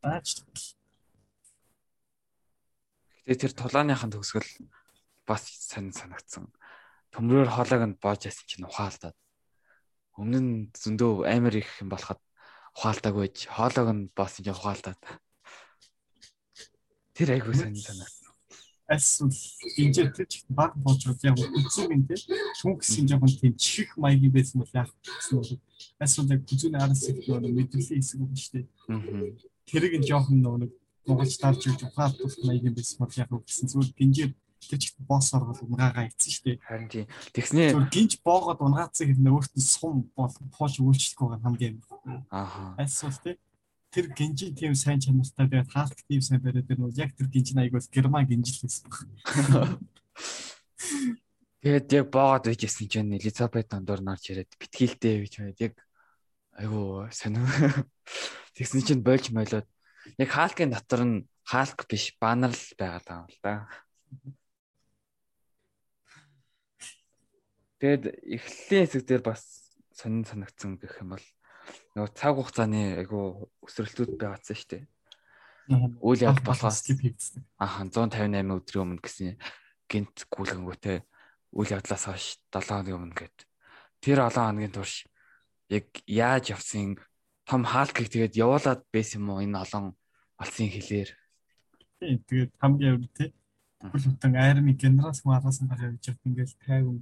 Баач. 0.03 0.29
Гэтэ 3.23 3.39
тэр 3.39 3.53
тулааныхын 3.55 4.11
төгсгөл 4.11 4.51
бас 5.23 5.47
сайн 5.47 5.95
санагдсан. 5.95 6.51
Төмрөөр 7.15 7.55
хоолойг 7.55 7.83
нь 7.87 7.99
боож 8.03 8.27
ясан 8.27 8.47
чинь 8.51 8.67
ухаалдаад. 8.67 9.15
Өмнө 10.19 10.41
нь 10.43 10.53
зөндөө 10.75 11.31
амар 11.31 11.55
их 11.63 11.71
юм 11.79 11.87
болоход 11.87 12.19
ухаалтаг 12.75 13.15
байж 13.15 13.47
хоолойг 13.47 13.89
нь 13.95 14.11
боосон 14.11 14.43
чинь 14.43 14.59
ухаалдаад. 14.59 14.99
Тэр 17.15 17.39
айгүй 17.39 17.55
сайн 17.55 17.79
санагдсан 17.79 18.22
альс 18.93 19.09
инжектер 19.77 20.27
ч 20.29 20.45
баг 20.49 20.77
болж 20.77 21.01
байгаа. 21.09 21.33
Яг 21.33 21.39
үзүүг 21.41 21.93
нь 21.97 22.07
тийм 22.07 22.21
шүн 22.61 22.75
гэсэн 22.77 23.09
жоохон 23.09 23.33
тийм 23.41 23.55
чих 23.57 23.97
маягийн 23.97 24.33
байсан 24.37 24.61
бол 24.61 24.73
яг 24.77 24.89
гэсэн 24.93 25.35
бол 25.41 25.53
альс 26.03 26.15
яг 26.21 26.41
үзүүний 26.53 26.81
араас 26.81 27.09
их 27.09 27.25
нөгөө 27.25 27.53
мэдрэлийн 27.57 28.01
хэсэг 28.01 28.21
юм 28.21 28.37
шүү 28.37 28.53
дээ. 28.53 28.67
Тэрийг 29.69 29.95
нь 30.01 30.09
жоохон 30.09 30.39
нөгөө 30.45 30.71
Монголч 31.03 31.35
дарж 31.43 31.67
ирж 31.67 31.83
ухаалт 31.83 32.15
тус 32.21 32.39
маягийн 32.47 32.77
байсан 32.77 32.99
бол 33.03 33.19
яг 33.19 33.29
гэсэн 33.33 33.67
зүгээр 33.73 33.91
гинжээр 33.99 34.33
тэр 34.63 34.79
чихт 34.79 34.99
босс 35.03 35.35
оргол 35.35 35.59
унгагаа 35.67 36.07
ийцэн 36.07 36.31
шүү 36.31 36.45
дээ. 36.47 36.59
Харин 36.63 36.89
тийм. 36.89 37.07
Тэгснээ 37.35 37.75
зүгээр 37.75 37.91
гинж 37.91 38.13
боогод 38.23 38.63
унгаацсан 38.63 39.11
хэрнээ 39.11 39.35
өөртөө 39.35 39.63
сум 39.67 40.07
бол 40.15 40.31
хоош 40.55 40.79
үйлчлэх 40.79 41.19
байгаа 41.19 41.43
хамгийн. 41.43 41.83
Ааха. 42.31 42.79
Альс 42.79 43.03
бол 43.03 43.19
тийм 43.19 43.37
тэр 43.93 44.09
гинжи 44.17 44.51
тийм 44.57 44.75
сайн 44.75 45.01
чанартай 45.05 45.47
тэгээд 45.47 45.69
хаалт 45.69 45.99
тийм 46.09 46.23
сайн 46.25 46.41
бариад 46.41 46.67
тэр 46.67 46.81
нөө 46.81 46.97
яг 46.97 47.13
тэр 47.13 47.29
гинжин 47.29 47.61
аягаас 47.61 47.93
герман 47.93 48.25
гинжил 48.25 48.65
байсан 48.65 48.89
баг. 48.89 49.05
Тэгээд 51.63 51.93
яг 51.93 52.07
боогод 52.11 52.49
үйжсэн 52.49 52.89
чинь 52.89 53.15
Элизабет 53.15 53.69
дондор 53.69 54.01
нарж 54.01 54.33
ирээд 54.33 54.57
битгийлтэй 54.59 55.23
гэж 55.23 55.35
байд 55.39 55.61
яг 55.61 55.75
айгу 56.57 57.07
сонир. 57.13 57.47
Тэгсэн 58.57 58.83
чинь 58.83 59.05
болж 59.05 59.31
мойлоод 59.31 59.69
яг 60.19 60.29
хаалкын 60.33 60.73
дотор 60.73 61.03
нь 61.05 61.17
хаалк 61.45 61.87
биш 61.87 62.17
банар 62.19 62.51
л 62.51 62.67
байгаа 62.81 63.23
юм 63.23 63.31
л 63.31 63.39
да. 63.45 63.69
Тэгэд 67.79 68.05
эхлэлийн 68.25 68.87
хэсэг 68.89 69.03
дээр 69.07 69.23
бас 69.23 69.71
сонин 69.95 70.25
санагдсан 70.27 70.81
гэх 70.81 70.99
юм 70.99 71.15
бол 71.15 71.27
нөгөө 71.93 72.11
цаг 72.17 72.33
хугацааны 72.37 72.83
айгу 73.05 73.49
өсрэлтүүд 73.67 74.17
байгаадсан 74.17 74.57
шүү 74.57 74.71
дээ. 74.73 74.85
Үйл 76.01 76.25
явдал 76.25 76.47
болохоос 76.49 76.81
аахан 77.61 77.89
158 77.93 78.57
өдрийн 78.57 78.85
өмнө 78.85 79.05
гэсэн 79.05 79.37
гинт 79.87 80.17
гүйлгэнгүүтэй 80.33 80.99
үйл 81.53 81.75
явдлаас 81.77 82.05
хойш 82.09 82.41
7 82.49 82.65
хоногийн 82.65 82.97
өмнө 82.97 83.17
гээд 83.17 83.37
тэр 84.01 84.19
7 84.25 84.41
хоногийн 84.41 84.73
турш 84.73 85.05
яг 85.69 85.87
яаж 86.09 86.57
явсан 86.57 86.97
том 87.45 87.63
хаалкыг 87.69 88.09
тэгээд 88.09 88.41
явуулаад 88.41 88.81
байсан 88.89 89.21
юм 89.21 89.31
уу 89.31 89.45
энэ 89.45 89.61
олон 89.61 89.93
олсон 90.41 90.69
хэлээр. 90.73 91.11
Тийм 92.01 92.19
тэгээд 92.25 92.53
хамгийн 92.57 92.93
өөр 92.97 93.11
тий. 93.15 93.31
Бүл 93.85 94.07
бүтэн 94.09 94.35
арми 94.41 94.73
генералс 94.75 95.23
нь 95.23 95.71
гараад 95.71 96.01
явж 96.01 96.19
ингээл 96.25 96.57
тайван 96.65 96.99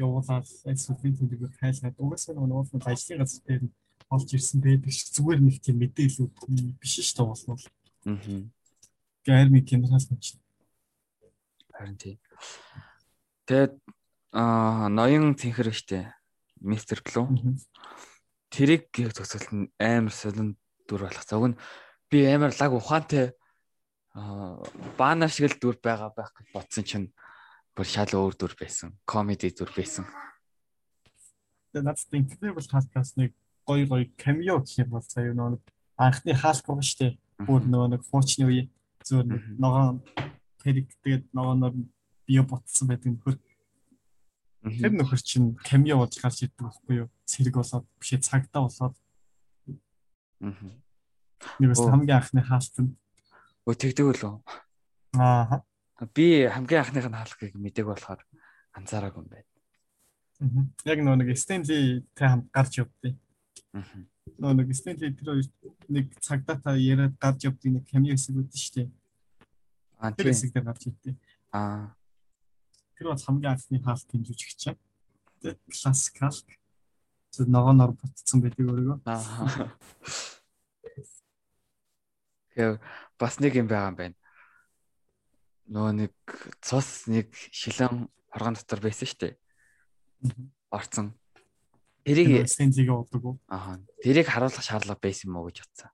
явуулаад 0.00 0.46
эсвэл 0.72 0.96
төлөвөөр 0.96 1.52
хайлгаад 1.60 1.96
угаасаа 2.00 2.34
нөгөө 2.34 2.48
нууц 2.50 2.70
ажлын 2.88 3.20
газар 3.20 3.42
дээр 3.46 3.62
олж 4.10 4.28
ирсэн 4.34 4.58
байдаг 4.60 4.90
шиг 4.90 5.14
зүгээр 5.14 5.40
нэг 5.40 5.56
тийм 5.62 5.78
мэдээлүүд 5.78 6.34
биш 6.82 6.94
ш 6.98 7.14
та 7.14 7.22
болно. 7.22 7.54
Аа. 8.04 8.18
Гэрми 9.22 9.62
киноас 9.62 10.10
нь. 10.10 10.18
Харин 11.70 11.96
тийм. 11.96 12.18
Тэгээд 13.46 13.78
аа 14.34 14.90
ноён 14.90 15.38
цэнхэр 15.38 15.70
штэ. 15.70 16.10
Мистер 16.60 17.00
Клу. 17.06 17.30
Тэрийг 18.50 18.90
төгсөлт 18.90 19.54
нь 19.54 19.70
амар 19.78 20.12
солон 20.12 20.58
дүр 20.90 21.06
болох. 21.06 21.24
Зөв 21.24 21.54
нь 21.54 21.58
би 22.10 22.26
амар 22.26 22.50
лаг 22.50 22.74
ухаантай 22.74 23.38
аа 24.18 24.58
баана 24.98 25.30
шиг 25.30 25.54
л 25.54 25.60
дүр 25.62 25.78
байгаа 25.78 26.10
байх 26.10 26.34
гэж 26.34 26.46
бодсон 26.50 26.84
чинь 26.84 27.06
бүр 27.78 27.86
шал 27.86 28.10
өөр 28.10 28.34
дүр 28.34 28.58
байсан. 28.58 28.98
Комеди 29.06 29.54
дүр 29.54 29.70
байсан. 29.70 30.04
Тэгээд 31.70 31.86
надад 31.86 32.10
инкрedible 32.10 32.66
podcast 32.66 33.14
нэг 33.14 33.30
гоё 33.66 33.84
гоё 33.86 34.06
камео 34.16 34.60
гэх 34.60 34.84
юм 34.84 34.90
бол 34.94 35.04
заяа 35.04 35.34
нөгөө 35.34 35.60
анхны 36.00 36.32
хаалт 36.34 36.64
байгаа 36.64 36.86
шүү 36.86 36.98
дээ. 37.00 37.12
Бүр 37.46 37.62
нөгөө 37.68 37.88
нэг 37.92 38.02
хуучны 38.08 38.44
үе 38.48 38.62
зүгээр 39.04 39.28
ногоон 39.60 40.00
тэрэг 40.60 40.86
тэгээд 41.04 41.24
ногооноор 41.32 41.74
био 42.26 42.42
ботсон 42.44 42.88
байдаг 42.88 43.10
нөхөр. 43.16 43.36
Тэр 44.60 44.92
нөхөр 44.92 45.20
чинь 45.24 45.56
камео 45.60 46.04
болж 46.04 46.14
гарч 46.20 46.44
ирдэг 46.44 46.68
байхгүй 46.68 46.94
юу? 47.04 47.08
Цэрэг 47.24 47.54
болоод 47.56 47.86
бишээ 48.00 48.20
цагтаа 48.20 48.68
болоод. 48.68 48.96
Аа. 50.44 50.52
Нэг 51.60 51.68
бас 51.72 51.80
хамгийн 51.80 52.20
анхны 52.20 52.42
хаалт 52.44 52.76
нь. 52.80 52.92
Өө 53.64 53.74
тэгдэг 53.76 54.04
үлээ. 54.04 54.36
Аа. 55.16 55.64
Би 56.12 56.44
хамгийн 56.48 56.80
анхных 56.84 57.08
нь 57.08 57.16
хаалгыг 57.16 57.56
мэдээг 57.56 57.88
болохоор 57.88 58.20
анзаараагүй 58.76 59.20
юм 59.24 59.28
байна. 59.32 59.48
Яг 60.84 60.98
нөгөө 61.04 61.18
нэг 61.20 61.36
Стенли 61.36 62.04
тэ 62.16 62.28
хамт 62.28 62.48
гарч 62.52 62.80
явдیں۔ 62.80 63.16
Нөө 63.70 64.52
нэг 64.58 64.74
Стенли 64.74 65.12
тэр 65.14 65.28
хоёр 65.30 65.48
нэг 65.88 66.06
цагдаа 66.18 66.58
та 66.58 66.74
яриад 66.74 67.14
гарч 67.22 67.46
явдаг 67.46 67.70
нэг 67.70 67.84
камео 67.86 68.18
хэсэг 68.18 68.34
үүдэн 68.34 68.58
шүү 68.58 68.74
дээ. 68.74 68.88
Аа 70.02 70.10
тэр 70.16 70.26
хэсэг 70.34 70.50
дээр 70.50 70.66
гарч 70.66 70.82
ирдээ. 70.90 71.14
Аа. 71.54 71.94
Тэр 72.98 73.14
бол 73.14 73.22
хамгийн 73.22 73.52
анхны 73.54 73.78
хаалт 73.78 74.10
хэмжиж 74.10 74.40
гэж 74.42 74.60
байна. 74.74 74.82
Тэгээд 75.38 75.60
классик 75.70 76.16
хаалт. 76.18 76.48
зөв 77.30 77.46
ногооноор 77.46 77.94
бутцсан 77.94 78.42
байдаг 78.42 78.66
өөрийгөө. 78.66 78.98
Аа. 79.06 79.70
Тэгээ 82.50 82.82
бас 83.18 83.34
нэг 83.38 83.54
юм 83.54 83.70
байгаа 83.70 83.90
юм 83.94 83.98
байна. 84.02 84.16
Нөгөө 85.70 85.92
нэг 85.94 86.14
цус 86.58 87.06
нэг 87.06 87.30
шилэн 87.54 88.10
хоргон 88.34 88.58
дотор 88.58 88.82
байсан 88.82 89.14
дээ. 89.14 89.38
Орцсон. 90.74 91.14
Тэрийг 92.04 92.48
Стенлигээ 92.48 92.96
болдог 92.96 93.22
уу? 93.24 93.36
Аа. 93.48 93.78
Тэрийг 94.00 94.28
харуулах 94.28 94.64
шаардлага 94.64 95.00
байсан 95.00 95.30
юм 95.30 95.36
уу 95.36 95.48
гэж 95.52 95.64
бодсон. 95.64 95.90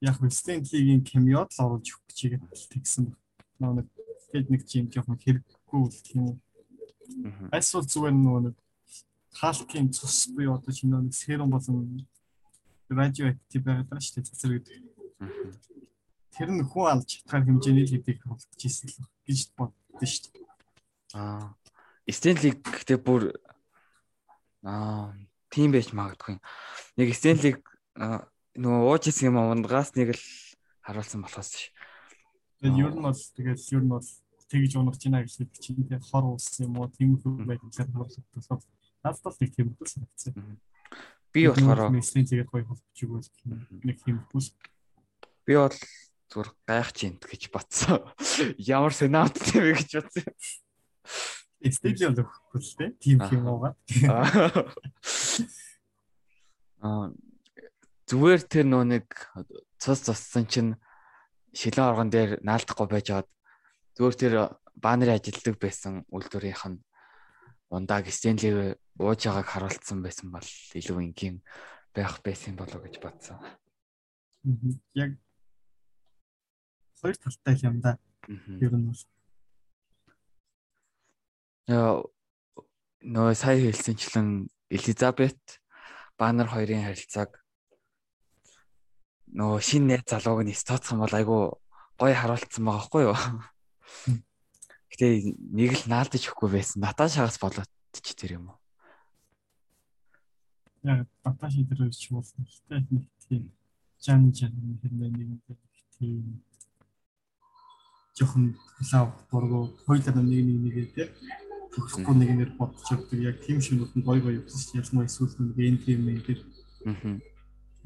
Яг 0.00 0.16
нь 0.20 0.32
Стенлигийн 0.32 1.04
камеод 1.04 1.52
л 1.52 1.62
оруулж 1.64 1.86
өгөх 1.92 2.14
чигээ 2.16 2.40
тэгсэн. 2.72 3.12
Нөгөө 3.60 3.74
нэг 3.76 3.88
тэгэд 4.32 4.48
нэг 4.50 4.62
чим 4.64 4.88
жоохон 4.88 5.20
хэрэггүй 5.20 5.80
л 5.84 6.00
тийм. 6.00 6.40
Эсвэл 7.52 7.84
зүгээр 7.84 8.16
нөгөө 8.16 8.40
нэг 8.50 8.56
хаалтын 9.36 9.92
цус 9.92 10.32
буюу 10.32 10.56
одоо 10.56 10.72
чинь 10.72 10.90
нэг 10.90 11.12
серум 11.12 11.52
болон 11.52 12.08
радиоактив 12.88 13.62
байгаад 13.62 14.00
шүү 14.00 14.14
дээ 14.16 14.28
цэцэр 14.32 14.52
гэдэг. 14.56 14.80
Тэр 16.32 16.48
нь 16.52 16.64
хүн 16.64 16.86
алж 16.88 17.04
чадхаар 17.04 17.44
хэмжээний 17.44 17.84
л 17.84 17.92
хэдийг 17.92 18.24
хөвлөж 18.24 18.60
ийсэн 18.64 18.88
л 18.90 19.08
гэж 19.28 19.38
боддоо 19.56 20.06
шүү 20.08 20.32
дээ. 20.32 20.44
Аа. 21.20 21.52
Стенлиг 22.08 22.64
гэдэг 22.64 22.98
бүр 23.02 23.34
Аа, 24.64 25.12
тийм 25.52 25.72
байж 25.74 25.92
магадгүй. 25.92 26.38
Нэг 26.96 27.08
Стенлиг 27.16 27.60
нөгөө 27.96 28.82
ууж 28.88 29.08
исэн 29.10 29.32
юм 29.32 29.40
ундгаас 29.42 29.92
нэг 29.96 30.16
л 30.16 30.24
харуулсан 30.84 31.20
болохоос 31.24 31.50
ш. 31.52 31.72
Тэгээд 32.60 32.80
ер 32.80 32.92
нь 32.96 33.04
бол 33.04 33.16
тэгээд 33.16 33.60
ер 33.72 33.84
нь 33.84 33.92
бол 33.92 34.08
тэгж 34.48 34.72
унах 34.78 34.96
чинь 34.96 35.16
гэж 35.16 35.32
хэлдэг 35.36 35.60
чинь 35.60 35.76
тэгээд 35.84 36.08
хор 36.08 36.24
уус 36.32 36.46
юм 36.62 36.78
уу 36.80 36.88
тийм 36.88 37.20
хөө 37.20 37.44
байдлаар 37.44 37.90
харуулсан. 37.92 38.24
Надад 39.04 39.22
бол 39.22 39.38
нэг 39.40 39.50
тийм 39.52 39.68
хөл 39.76 39.90
санагдсан. 39.92 40.60
Би 41.32 41.40
болохоор 41.52 41.92
Стенлигээ 42.00 42.48
гоё 42.48 42.64
холбож 42.64 42.98
өгвөл 43.04 43.28
нэг 43.84 43.96
тийм 44.00 44.24
хөл. 44.32 44.48
Би 45.44 45.54
бол 45.58 45.76
зүгээр 46.32 46.50
гайх 46.64 46.90
чинь 46.96 47.18
гэж 47.20 47.42
батсан. 47.52 48.00
Ямар 48.56 48.94
сенат 48.96 49.36
тийм 49.36 49.76
гэж 49.76 50.00
бодсон. 50.00 50.32
Стейдиум 51.74 52.14
л 52.14 52.22
өгөхгүй 52.22 52.60
л 52.60 52.74
тийм 53.00 53.18
тим 53.26 53.40
юм 53.40 53.46
уугаад. 53.50 53.76
Аа. 56.86 57.10
Зүгээр 58.06 58.42
тэр 58.46 58.66
нөө 58.70 58.84
нэг 58.86 59.06
цус 59.82 60.06
цуссан 60.06 60.46
чинь 60.46 60.78
шилэн 61.50 61.88
оргон 61.90 62.10
дээр 62.12 62.38
наалдахгүй 62.46 62.86
байж 62.86 63.10
аваад 63.10 63.28
зүгээр 63.98 64.16
тэр 64.20 64.34
банерын 64.78 65.18
ажилтдаг 65.18 65.56
байсан 65.58 66.04
үйлдвэрийнх 66.12 66.64
нь 66.70 66.78
ундааг 67.72 68.06
Стенлиг 68.12 68.78
ууж 69.00 69.20
байгааг 69.26 69.48
харуулсан 69.50 69.98
байсан 70.04 70.30
бол 70.30 70.48
илүү 70.78 70.98
энгийн 71.02 71.42
байх 71.90 72.22
байсан 72.22 72.54
болоо 72.54 72.78
гэж 72.84 73.02
бодсон. 73.02 73.40
Яг. 74.94 75.18
Хоёр 77.00 77.16
талтай 77.16 77.56
юм 77.66 77.80
да. 77.80 77.98
Ер 78.28 78.72
нь 78.76 78.86
бол 78.86 79.02
нөө 81.66 83.34
сая 83.34 83.58
хэлсэнчлэн 83.58 84.46
Элизабет 84.70 85.38
Баннер 86.18 86.46
хоёрын 86.46 86.86
харилцааг 86.86 87.42
нөө 89.34 89.60
шин 89.60 89.90
найз 89.90 90.06
залууг 90.06 90.46
нь 90.46 90.54
стооцсон 90.54 91.02
бол 91.02 91.14
айгу 91.14 91.58
гоё 91.98 92.14
харуулсан 92.14 92.62
байгаа 92.64 92.86
хгүй 92.86 93.02
юу. 93.10 93.18
Гэтэ 94.90 95.06
нэг 95.58 95.70
л 95.74 95.90
наалдаж 95.90 96.22
өгөхгүй 96.22 96.50
байсан. 96.54 96.86
Наташагаас 96.86 97.42
болоод 97.42 97.70
бодчих 97.96 98.16
тэр 98.16 98.38
юм 98.38 98.54
уу? 98.54 98.58
Яг 100.86 101.08
дата 101.24 101.50
шийдвэр 101.50 101.90
ч 101.90 102.14
болсон. 102.14 102.46
Гэхдээ 102.46 102.80
нэг 102.94 103.04
тийм 103.26 103.42
жан 103.98 104.30
жан 104.32 104.54
хэрнээ 104.80 105.10
нэг 105.10 105.42
тийм 105.98 106.44
жоохон 108.16 108.56
лав 108.92 109.08
бургу 109.30 109.74
хоёулаа 109.86 110.14
нэг 110.22 110.44
нэг 110.46 110.58
нэгээ 110.64 110.86
те 110.94 111.04
төгсөхгүй 111.76 112.14
нэг 112.16 112.30
нэр 112.32 112.50
бодож 112.56 112.88
явдаг 112.88 113.20
яг 113.20 113.36
тийм 113.44 113.60
шинүүд 113.60 113.92
нь 113.94 114.06
гой 114.06 114.20
гой 114.24 114.40
чинь 114.48 114.80
ялангуяа 114.80 115.06
эсвэл 115.06 115.36
нэг 115.36 115.58
энэ 115.60 115.84
тийм 115.84 116.00
нэг 116.08 116.18
тэр 116.24 116.40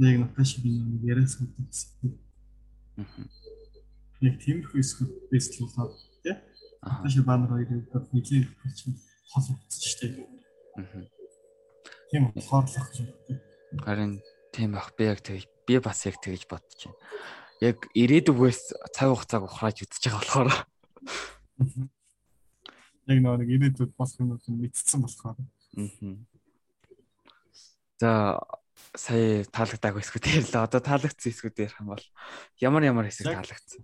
нэг 0.01 0.15
натаа 0.23 0.45
шиг 0.47 0.65
нэг 0.65 1.03
яриас 1.05 1.37
гэдэг 1.37 1.67
гэсэн. 1.67 2.11
Яг 4.25 4.35
тиймэрхүү 4.41 4.81
эсвэл 4.81 5.13
бэсэл 5.29 5.67
болоод 5.67 5.99
тий. 6.23 6.37
Натаа 6.81 7.11
шиг 7.11 7.25
банер 7.27 7.51
хоёрын 7.53 7.85
хувьд 7.91 8.09
нэлийн 8.15 8.47
чинь 8.79 8.97
хол 9.29 9.45
болсон 9.45 9.81
шүү 9.83 9.99
дээ. 10.01 11.11
Тийм 12.11 12.33
ухаарлах 12.33 12.89
юм. 12.97 13.09
Харин 13.85 14.13
тийм 14.55 14.75
ах 14.79 14.95
би 14.97 15.05
яг 15.05 15.21
тэг 15.21 15.45
би 15.67 15.79
бас 15.83 16.07
яг 16.07 16.17
тэгж 16.23 16.49
бодож 16.49 16.81
байна. 16.89 16.99
Яг 17.61 17.77
ирээдүгээс 17.93 18.95
цаг 18.97 19.13
хугацааг 19.13 19.45
ухрааж 19.45 19.85
үзэж 19.85 20.05
байгаа 20.09 20.21
болохоор 20.25 20.51
яг 23.11 23.21
нэг 23.43 23.51
ирээдүйд 23.51 23.93
болох 23.99 24.17
юмуд 24.23 24.45
нь 24.47 24.61
мэдсэн 24.63 25.01
болохоор. 25.03 25.37
Аа. 25.39 26.17
За 28.01 28.11
сая 28.97 29.45
таалагдаагүй 29.51 30.03
хэсгүүд 30.03 30.27
ярьлаа. 30.41 30.67
Одоо 30.67 30.81
таалагдсан 30.81 31.31
хэсгүүд 31.31 31.63
ярих 31.63 31.81
юм 31.83 31.93
бол 31.93 32.05
ямар 32.59 32.83
ямар 32.87 33.07
хэсэг 33.07 33.29
таалагдсан? 33.29 33.83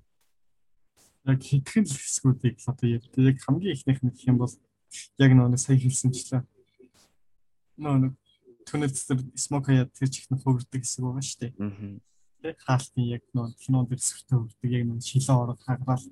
Яг 1.27 1.41
хэдхэн 1.43 1.85
хэсгүүдийг 1.87 2.57
одоо 2.67 2.87
ярьдаг. 2.87 3.23
Яг 3.23 3.39
хамгийн 3.45 3.75
ихнийх 3.77 4.01
нь 4.03 4.11
гэх 4.11 4.31
юм 4.31 4.39
бол 4.41 4.55
яг 5.19 5.31
нэг 5.35 5.59
сая 5.61 5.79
хэлсэнчлээ. 5.79 6.43
Нөө 7.77 8.17
түнэл 8.67 8.91
цэцэр 8.91 9.21
смок 9.39 9.71
хаяа 9.71 9.87
тэр 9.87 10.11
чихнэ 10.11 10.43
хөвөрдөг 10.43 10.83
хэсэг 10.83 11.03
байгаа 11.07 11.23
шүү 11.23 11.41
дээ. 11.45 11.53
Аа. 11.61 12.01
Тэг 12.43 12.57
хаалтын 12.67 13.07
яг 13.07 13.23
нөө 13.31 13.55
кинонд 13.63 13.91
зэрэгтэй 13.95 14.35
хөвөрдөг 14.35 14.71
яг 14.75 14.85
нэг 14.91 15.01
шилэн 15.07 15.39
ороод 15.39 15.61
хагаал 15.63 16.05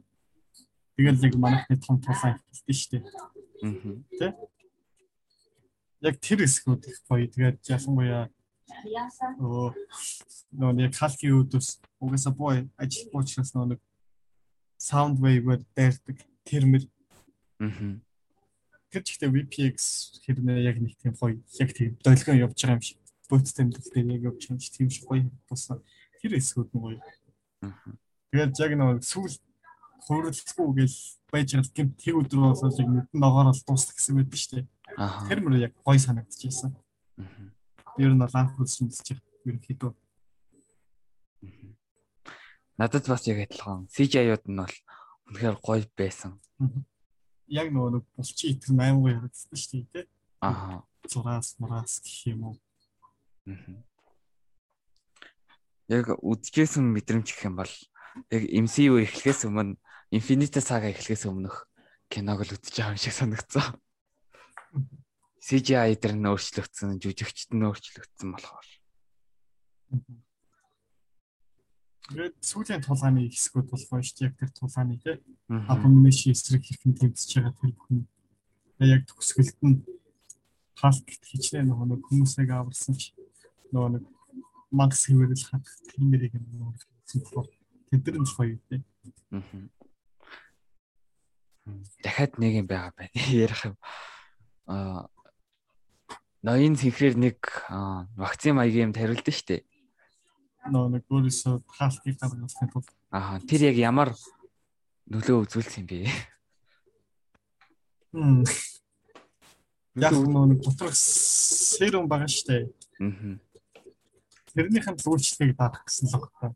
Тэгэл 0.95 1.25
яг 1.27 1.35
манайхны 1.35 1.77
том 1.83 1.99
тулаан 2.01 2.39
хэлсэн 2.39 2.75
шүү 2.75 2.91
дээ. 2.93 3.03
Аа. 3.65 3.73
Тэ? 4.19 4.27
Яг 6.05 6.15
тэр 6.23 6.41
хэсгүүд 6.47 6.83
их 6.87 6.99
гоё. 7.09 7.27
Тэгээд 7.27 7.59
ялангуяа 7.67 8.31
Оо. 9.41 9.73
Нөө 10.55 10.73
нэг 10.77 10.95
халки 10.97 11.29
үүдс 11.29 11.81
угаасаа 11.99 12.33
бой 12.33 12.69
ажил 12.79 13.11
буучраас 13.13 13.53
нөө 13.55 13.75
нэг 13.75 13.81
sound 14.79 15.19
wave-ээр 15.19 15.63
дайрдаг 15.75 16.19
термэр. 16.47 16.85
Аа. 17.61 17.99
Тэр 18.91 19.03
чихтэй 19.03 19.29
VPX 19.29 19.77
хэрнээ 20.25 20.65
яг 20.65 20.79
нэг 20.79 20.95
тийм 21.01 21.15
гоё 21.19 21.41
яг 21.59 21.71
тийм 21.75 21.99
долгион 22.05 22.43
явж 22.45 22.57
байгаа 22.57 22.79
юм 22.79 22.85
шиг. 22.85 22.99
Бөөц 23.29 23.51
тэмдэглэлээр 23.57 24.15
яг 24.15 24.23
явж 24.31 24.41
байгаа 24.47 24.55
юм 24.55 24.63
шиг 24.63 24.75
тийм 24.77 24.91
шиг 24.91 25.05
гоё 25.09 25.27
тусна. 25.49 25.83
Тэр 26.23 26.39
хэсгүүд 26.39 26.71
нь 26.71 26.81
гоё. 26.81 27.01
Аа. 27.65 27.73
Тэгээд 28.31 28.55
яг 28.63 28.73
нэг 28.79 29.03
сүүл 29.03 29.35
хөрөлцгүй 30.05 30.69
гэж 30.79 30.93
байж 31.33 31.49
байгаа 31.57 31.73
гэм 31.75 31.89
тэг 31.97 32.15
өдөр 32.21 32.41
болоод 32.45 32.79
яг 32.79 32.89
мэдэн 32.89 33.19
ногоор 33.19 33.49
бол 33.51 33.63
дуусах 33.65 33.97
гэсэн 33.97 34.17
байдаг 34.21 34.39
шүү 34.39 34.53
дээ. 34.61 34.67
Тэр 35.29 35.39
мөр 35.41 35.55
яг 35.59 35.73
гой 35.81 35.99
санагдчихсан. 35.99 36.77
Тэр 37.97 38.13
нь 38.13 38.21
бол 38.21 38.37
анх 38.37 38.55
үзсэн 38.61 38.93
үзчих 38.93 39.19
ерөнхийдөө. 39.49 39.93
Надад 42.77 43.07
бас 43.09 43.25
яг 43.31 43.39
адилхан. 43.47 43.87
CGI-уд 43.89 44.45
нь 44.51 44.61
бол 44.61 44.77
үнэхээр 45.31 45.57
гоё 45.63 45.87
байсан. 45.97 46.43
Яг 47.49 47.71
нөгөө 47.73 47.91
нэг 47.97 48.05
булчин 48.19 48.51
итер 48.51 48.73
8 48.75 49.01
гоё 49.01 49.15
харагдсан 49.19 49.57
шүү 49.57 49.83
дээ. 49.95 50.07
Аа. 50.43 50.83
Зураас 51.09 51.57
мураас 51.59 52.03
гэх 52.05 52.35
юм 52.35 52.41
уу. 52.51 52.57
Яг 55.89 56.13
үдчихсэн 56.19 56.85
мэдрэмж 56.93 57.29
гэх 57.31 57.47
юм 57.49 57.57
бол 57.61 57.73
яг 58.35 58.43
MCU 58.49 59.01
эхлэхээс 59.05 59.47
өмнө 59.49 59.79
Infinity 60.13 60.61
Saga 60.61 60.91
эхлэхээс 60.93 61.25
өмнөх 61.31 61.65
киног 62.13 62.45
л 62.45 62.53
үзэж 62.53 62.75
байгаа 62.77 62.93
юм 62.95 63.01
шиг 63.01 63.15
санагдсан. 63.17 63.81
CGI 65.45 65.97
дээр 65.97 66.15
нь 66.17 66.29
өөрчлөгдсөн, 66.29 67.01
жүжигчд 67.01 67.53
нь 67.53 67.65
өөрчлөгдсөн 67.65 68.29
болохоор. 68.33 68.69
Тэгээд 72.05 72.37
сүүлийн 72.45 72.85
тулааны 72.85 73.29
хэсгүүд 73.33 73.69
болох 73.69 73.89
байна 73.89 74.05
шүү 74.05 74.17
дээ. 74.21 74.29
Яг 74.29 74.37
тэр 74.41 74.51
тулааны 74.53 74.97
тий. 75.01 75.17
Abomination 75.73 76.33
эсрэг 76.33 76.65
хэрхэн 76.65 76.95
тэмцэж 77.01 77.31
байгаа 77.41 77.55
тэр 77.61 77.73
бүхэн. 77.73 78.01
Яг 78.85 79.03
төгсгөлт 79.09 79.59
нь 79.65 79.77
хаалт 80.77 81.09
хичнээн 81.09 81.69
нөгөө 81.73 81.87
нэг 81.97 82.01
хүмүүсийг 82.05 82.51
аварсан 82.53 82.95
ч 82.97 83.17
нөгөө 83.73 83.91
нэг 84.01 84.05
Макс 84.75 85.07
хэвэрэл 85.07 85.49
хатах 85.49 85.77
тиймэрийг 85.93 86.35
нөгөө 86.41 86.73
тэд 87.89 88.05
нар 88.05 88.17
нь 88.21 88.33
гоё 88.33 88.59
тий. 88.69 88.81
Аа 89.33 89.41
дахиад 92.05 92.39
нэг 92.39 92.65
юм 92.65 92.67
байгаа 92.69 92.93
байна. 92.97 93.11
Ярих 93.33 93.65
юм. 93.65 93.77
Аа 94.69 95.09
ноён 96.45 96.77
цэнхрээр 96.77 97.17
нэг 97.17 97.39
вакцин 98.21 98.61
маягийн 98.61 98.93
юм 98.93 98.97
тариулдаг 98.97 99.33
шүү 99.33 99.49
дээ. 99.49 99.63
Нөө 100.69 100.87
нэг 100.93 101.05
өөрөөсөө 101.09 101.55
хаалтыг 101.73 102.17
гаргахын 102.21 102.69
тулд. 102.69 102.89
Аа 103.09 103.41
тэр 103.49 103.73
яг 103.73 103.77
ямар 103.81 104.11
нөлөө 105.09 105.49
үзүүлсэн 105.49 105.85
юм 105.85 105.89
бэ? 105.89 106.13
Хм. 108.13 108.45
Яг 109.97 110.13
нөө 110.13 110.45
нэг 110.53 110.61
доторх 110.61 110.93
серум 110.97 112.09
байгаа 112.09 112.29
шүү 112.29 112.47
дээ. 112.49 112.63
Аа. 113.01 113.41
Тэрнийхэн 114.53 115.01
зүйлчлэгийг 115.01 115.57
даах 115.57 115.81
гэсэн 115.89 116.13
л 116.13 116.29
байна. 116.41 116.55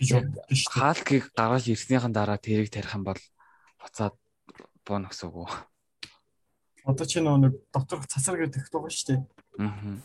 Би 0.00 0.04
шүү. 0.08 0.24
Хаалтыг 0.72 1.30
гаргаж 1.36 1.68
ирснийхэн 1.68 2.16
дараа 2.16 2.40
тэрийг 2.40 2.72
тарих 2.72 2.96
юм 2.96 3.04
бол 3.04 3.20
буцаад 3.80 4.14
буuna 4.84 5.08
гэсэн 5.08 5.32
үг? 5.32 5.50
Одоо 6.84 7.06
чи 7.06 7.20
нэг 7.20 7.56
доторх 7.72 8.06
цасар 8.06 8.36
гэдэг 8.40 8.68
байгаа 8.72 8.92
шүү 8.92 9.08
дээ. 9.08 9.20
Аа. 9.60 9.96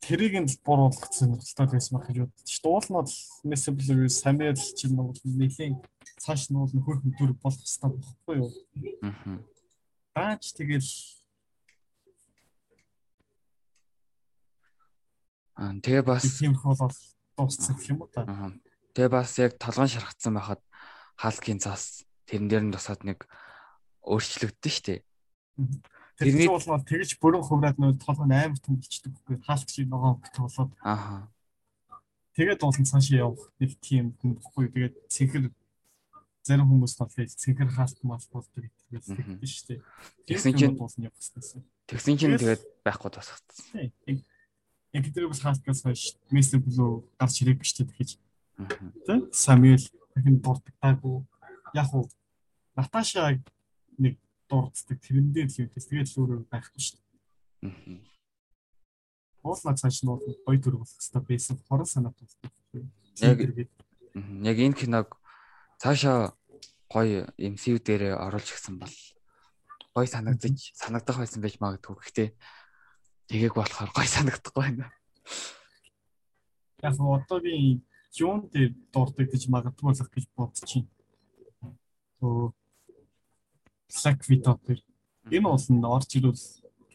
Тэрийг 0.00 0.34
нь 0.40 0.48
буруулах 0.64 1.12
сонирхолтой 1.12 1.66
байсан 1.76 1.92
байх 2.00 2.08
гэж 2.08 2.18
бодчих. 2.24 2.60
Дуулнууд 2.64 3.08
Messable 3.44 4.08
Samuel 4.08 4.56
чинь 4.56 4.96
нэг 4.96 5.20
нэлийн 5.24 5.74
цааш 6.20 6.48
нь 6.48 6.56
бол 6.56 6.72
хөрхөн 6.72 7.16
төр 7.16 7.32
болох 7.36 7.60
хэрэгтэй 7.60 7.90
байхгүй 7.92 8.36
юу? 8.40 8.50
Аа. 9.04 9.38
Баач 10.16 10.52
тэгэл 10.56 10.88
Аа 15.60 15.76
тэгээ 15.76 16.04
бас 16.08 16.24
тийм 16.40 16.56
бол 16.56 16.96
дууссан 17.36 17.76
юм 17.88 18.04
уу 18.04 18.08
та. 18.08 18.24
Аа. 18.24 18.52
Тэгээ 18.96 19.12
бас 19.12 19.36
яг 19.36 19.60
толгойн 19.60 19.92
шархацсан 19.92 20.32
байхад 20.36 20.60
хаалкийн 21.20 21.60
цаас 21.60 22.08
тэрэн 22.30 22.46
дээр 22.46 22.64
нь 22.70 22.74
тусаад 22.74 23.02
нэг 23.02 23.26
өөрчлөгдсөн 24.06 24.70
шүү 24.70 24.86
дээ. 24.86 25.00
Тэрний 26.20 26.46
бол 26.46 26.62
нь 26.62 26.86
тэгж 26.86 27.18
бүрэн 27.18 27.42
хувраад 27.42 27.76
нөө 27.80 27.98
толгой 27.98 28.28
амар 28.30 28.60
том 28.62 28.78
болчдөг 28.78 29.12
үгүй 29.24 29.36
хаалт 29.42 29.68
шиг 29.68 29.88
ногоон 29.90 30.22
болоод. 30.22 30.70
Ааха. 30.84 31.26
Тэгээд 32.36 32.62
уулын 32.62 32.86
цааш 32.86 33.10
явах 33.16 33.50
нэг 33.58 33.74
тийм 33.80 34.14
үгүй 34.20 34.68
тэгээд 34.70 34.94
цэнхэр 35.10 35.50
зарим 36.44 36.68
хүмүүс 36.68 36.94
бол 37.00 37.10
цэнхэр 37.10 37.70
хаалт 37.72 37.98
мал 38.04 38.22
болдог 38.30 38.68
гэдэг 38.92 39.48
шүү 39.48 39.80
дээ. 39.80 39.80
Тэгсэн 40.28 40.54
чинь 40.54 40.76
уулын 40.76 41.08
явах 41.08 41.18
гэсэн. 41.18 41.64
Тэгсэн 41.88 42.14
чинь 42.20 42.36
тэгээд 42.36 42.62
байхгүй 42.84 43.10
тусгацсан. 43.10 43.88
Яг 44.92 45.04
тэр 45.08 45.28
бас 45.30 45.40
хаалтгаас 45.40 45.80
хойш 45.84 46.20
мессеж 46.28 46.60
блүү 46.60 47.04
гарч 47.16 47.34
ирэх 47.42 47.64
биш 47.64 47.72
тэгэж. 47.80 48.20
Тэ 49.08 49.30
Самуэль 49.32 49.88
дахин 50.12 50.36
дурддаггүй. 50.44 51.24
Яг 51.72 51.88
уу 51.94 52.10
Наташа 52.80 53.36
нэг 54.00 54.16
дурддаг 54.48 54.98
тэрэндээ 55.04 55.44
л 55.44 55.58
юм. 55.60 55.68
Тэгээд 55.68 56.08
л 56.16 56.18
өөрөө 56.24 56.40
байхгүй 56.48 56.80
шүү 56.80 56.96
дээ. 56.96 57.68
Аа. 57.68 58.00
Уулна 59.44 59.76
цааш 59.76 60.00
нь 60.00 60.08
гоё 60.08 60.58
төр 60.60 60.80
болох 60.80 60.96
хэрэгтэй 60.96 61.22
байсан. 61.28 61.56
Хорон 61.68 61.88
санаа 61.88 62.12
тусдаг. 62.16 62.52
Яг 63.20 63.38
яг 64.16 64.56
энэ 64.56 64.78
киног 64.80 65.20
цаашаа 65.76 66.32
гоё 66.88 67.28
MCU 67.36 67.78
дээр 67.84 68.16
оруулж 68.16 68.48
гисэн 68.48 68.80
бол 68.80 68.96
гоё 69.94 70.08
санагдаж 70.08 70.72
санагдах 70.76 71.20
байсан 71.20 71.44
байж 71.44 71.60
магадгүй. 71.60 71.96
Гэхдээ 72.00 72.28
тэгийг 73.28 73.54
болохоор 73.56 73.92
гоё 73.92 74.08
санагдахгүй 74.08 74.62
байна. 74.64 74.88
Яг 76.80 76.96
одоогийн 76.96 77.84
юун 78.16 78.48
дээр 78.48 78.72
дурддаг 78.92 79.28
гэж 79.28 79.48
магадгүй 79.52 79.86
болох 79.88 80.10
гэж 80.10 80.24
бодчих. 80.36 80.84
Төө 82.20 82.52
Black 83.90 84.20
Widow 84.28 84.56
дээр. 84.64 84.80
Энэ 85.30 85.48
бол 85.48 85.66
нь 85.68 85.84
орж 85.84 86.10
ирвэл 86.16 86.44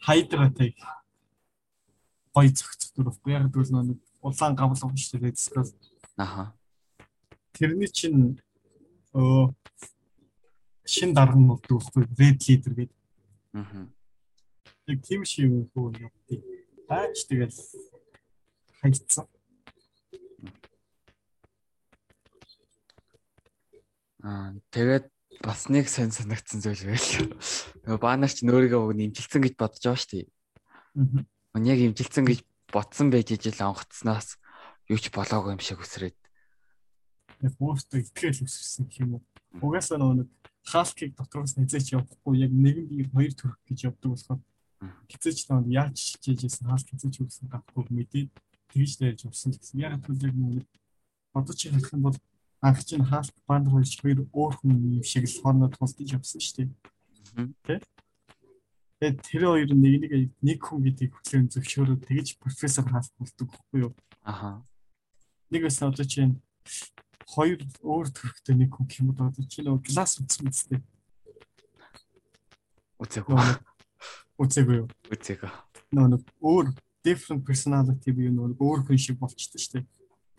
Hydra-тай 0.05 0.75
гоё 2.35 2.49
зохицох 2.51 2.91
дөрөв. 2.95 3.17
Яг 3.27 3.47
гэвэл 3.51 3.71
нэг 3.71 3.99
улаан 4.21 4.55
шүү 4.99 5.19
дээ 5.23 5.31
дискос. 5.31 5.71
Аха. 6.17 6.53
Тэрний 7.55 7.87
чинь 7.87 8.39
өө 9.15 9.55
шин 10.83 11.15
дарга 11.15 11.39
нь 11.39 11.47
болдог 11.47 11.79
байхгүй 11.79 12.03
Red 12.19 12.39
Leader 12.43 12.73
гэдэг. 12.75 12.99
Аха. 13.53 13.87
Яг 14.87 14.99
тийм 15.07 15.23
шиг 15.23 15.47
юм 15.47 15.65
хөө 15.71 15.95
явдгийг. 16.05 16.43
Баач 16.89 17.23
тэгэл 17.25 17.55
хайцсан. 18.81 19.25
Аа 24.25 24.53
тэгээд 24.75 25.14
бас 25.45 25.69
нэг 25.69 25.85
сонь 25.85 26.09
санагдсан 26.09 26.65
зүйл 26.65 26.89
байл. 26.89 27.29
Нөгөө 27.85 28.01
баанаач 28.01 28.41
нөөрийгөө 28.41 28.81
уг 28.81 28.93
нэмжилсэн 28.97 29.45
гэж 29.45 29.53
бодож 29.53 29.83
байгаа 29.85 30.01
шүү 30.01 30.11
дээ. 30.17 30.25
Аа. 30.97 31.61
Яг 31.61 31.79
имжилсэн 31.85 32.25
гэж 32.25 32.39
бодсон 32.73 33.13
байж 33.13 33.29
ижил 33.37 33.61
онгоцсноос 33.61 34.41
юу 34.89 34.97
ч 34.97 35.13
болоогүй 35.13 35.53
юм 35.53 35.61
шиг 35.61 35.85
үсрээд. 35.85 36.17
Яг 37.45 37.53
өөртөө 37.61 37.99
итгэл 38.01 38.41
өсөрсөн 38.41 38.89
гэх 38.89 39.05
юм 39.05 39.21
уу. 39.21 39.23
Угаасаа 39.61 40.01
нөгөө 40.01 40.25
хаалкийг 40.65 41.13
дотроос 41.13 41.55
нэзээч 41.61 41.93
явахгүй 41.93 42.41
яг 42.41 42.51
нэгэн 42.51 42.89
бие 42.89 43.05
хоёр 43.13 43.33
төрөх 43.37 43.59
гэж 43.69 43.79
явдаг 43.85 44.09
болохоор 44.17 44.41
хизээч 45.13 45.39
танд 45.45 45.69
яаж 45.69 45.95
хичээжсэн 45.95 46.65
хаалт 46.67 46.89
хизээч 46.89 47.15
өгсөн 47.21 47.47
гахгүй 47.53 47.85
мэдээд 47.93 48.29
тэгж 48.73 48.91
дайрж 48.97 49.19
явсан 49.29 49.53
гэсэн. 49.53 49.77
Яг 49.85 50.01
түл 50.01 50.19
яг 50.25 50.33
нэг 50.33 50.65
одоо 51.37 51.53
чи 51.53 51.69
харах 51.69 51.93
юм 51.93 52.09
бол 52.09 52.17
анх 52.65 52.81
чинь 52.81 53.05
хаалт 53.05 53.35
банд 53.45 53.69
хоёр 53.69 53.85
хоёр 53.85 54.19
өөр 54.33 54.53
хүн 54.57 54.73
юм 54.97 55.03
шиг 55.05 55.29
л 55.29 55.37
хоорондоо 55.37 55.69
тулдаж 55.69 56.09
явсан 56.17 56.41
шүү 56.41 56.55
дээ. 56.57 56.69
Тэ? 57.61 57.77
Тэгээд 58.97 59.17
тэр 59.21 59.43
хоёр 59.45 59.69
нэг 59.77 60.01
нэг 60.01 60.13
нэг 60.41 60.59
хүн 60.65 60.81
гэдгийг 60.81 61.13
хөтлөн 61.13 61.51
зөвшөөрөө 61.53 61.97
тэгж 62.09 62.41
профессор 62.41 62.89
хаалт 62.89 63.13
болдог 63.21 63.47
байхгүй 63.53 63.79
юу? 63.85 63.93
Аха. 64.25 64.65
Нэг 65.53 65.69
бас 65.69 65.77
одоо 65.83 66.05
чинь 66.09 66.41
хоёр 67.29 67.61
өөр 67.85 68.07
төрхтэй 68.09 68.55
нэг 68.57 68.73
хүн 68.73 68.89
юм 68.97 69.13
одоо 69.13 69.45
чи 69.45 69.61
нөгөө 69.61 69.85
класс 69.85 70.17
үзсэн 70.17 70.49
үстэй. 70.49 70.79
Үзээгүй. 72.97 73.37
Үзээгүй 74.41 74.75
юу? 74.81 74.87
Үзээгүй. 75.13 75.51
Нөгөө 75.93 76.23
өөр 76.41 76.73
different 77.05 77.45
personality 77.45 78.09
бие 78.09 78.31
нөгөө 78.33 78.57
өөр 78.57 78.79
хүн 78.87 78.97
шиг 78.97 79.19
болчтой 79.21 79.61
шүү 79.61 79.83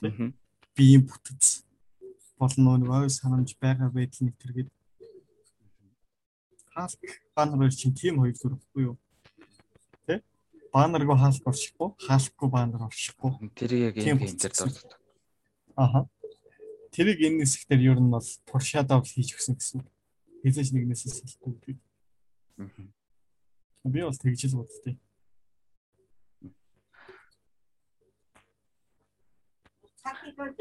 дээ. 0.03 0.33
Биеийн 0.75 1.05
бүтэц 1.07 1.66
болно 2.41 2.77
нөгөө 2.81 3.07
ой 3.07 3.11
санамж 3.11 3.57
байгаа 3.61 3.89
байдал 3.93 4.27
нэг 4.27 4.37
төргээд 4.41 4.69
хаалт 6.75 7.01
банер 7.37 7.73
чинь 7.73 7.97
тийм 7.97 8.21
хоёр 8.21 8.37
төрөхгүй 8.37 8.83
юу? 8.89 8.97
Тэ? 10.07 10.21
Банергүй 10.73 11.17
хаалт 11.17 11.45
оршихгүй, 11.49 11.89
хаалтгүй 12.07 12.49
банер 12.53 12.85
оршихгүй. 12.89 13.33
Тэр 13.57 13.73
яг 13.91 13.97
юм 13.97 14.21
энэ 14.21 14.37
дээр 14.37 14.53
дурддаг. 14.53 15.01
Аха 15.77 16.09
тэрийг 16.97 17.21
энэ 17.21 17.45
хэсэгтэр 17.45 17.81
ер 17.93 18.01
нь 18.01 18.09
бол 18.09 18.29
foreshadow 18.49 19.05
хийж 19.05 19.37
өгсөн 19.37 19.61
гэсэн. 19.61 19.81
Хязгаарч 20.41 20.71
нэгнээс 20.73 21.05
салахгүй 21.05 21.53
гэдэг. 21.53 21.79
Би 23.85 24.01
бол 24.01 24.17
тэгж 24.17 24.41
л 24.49 24.65
боддتي. 24.65 24.97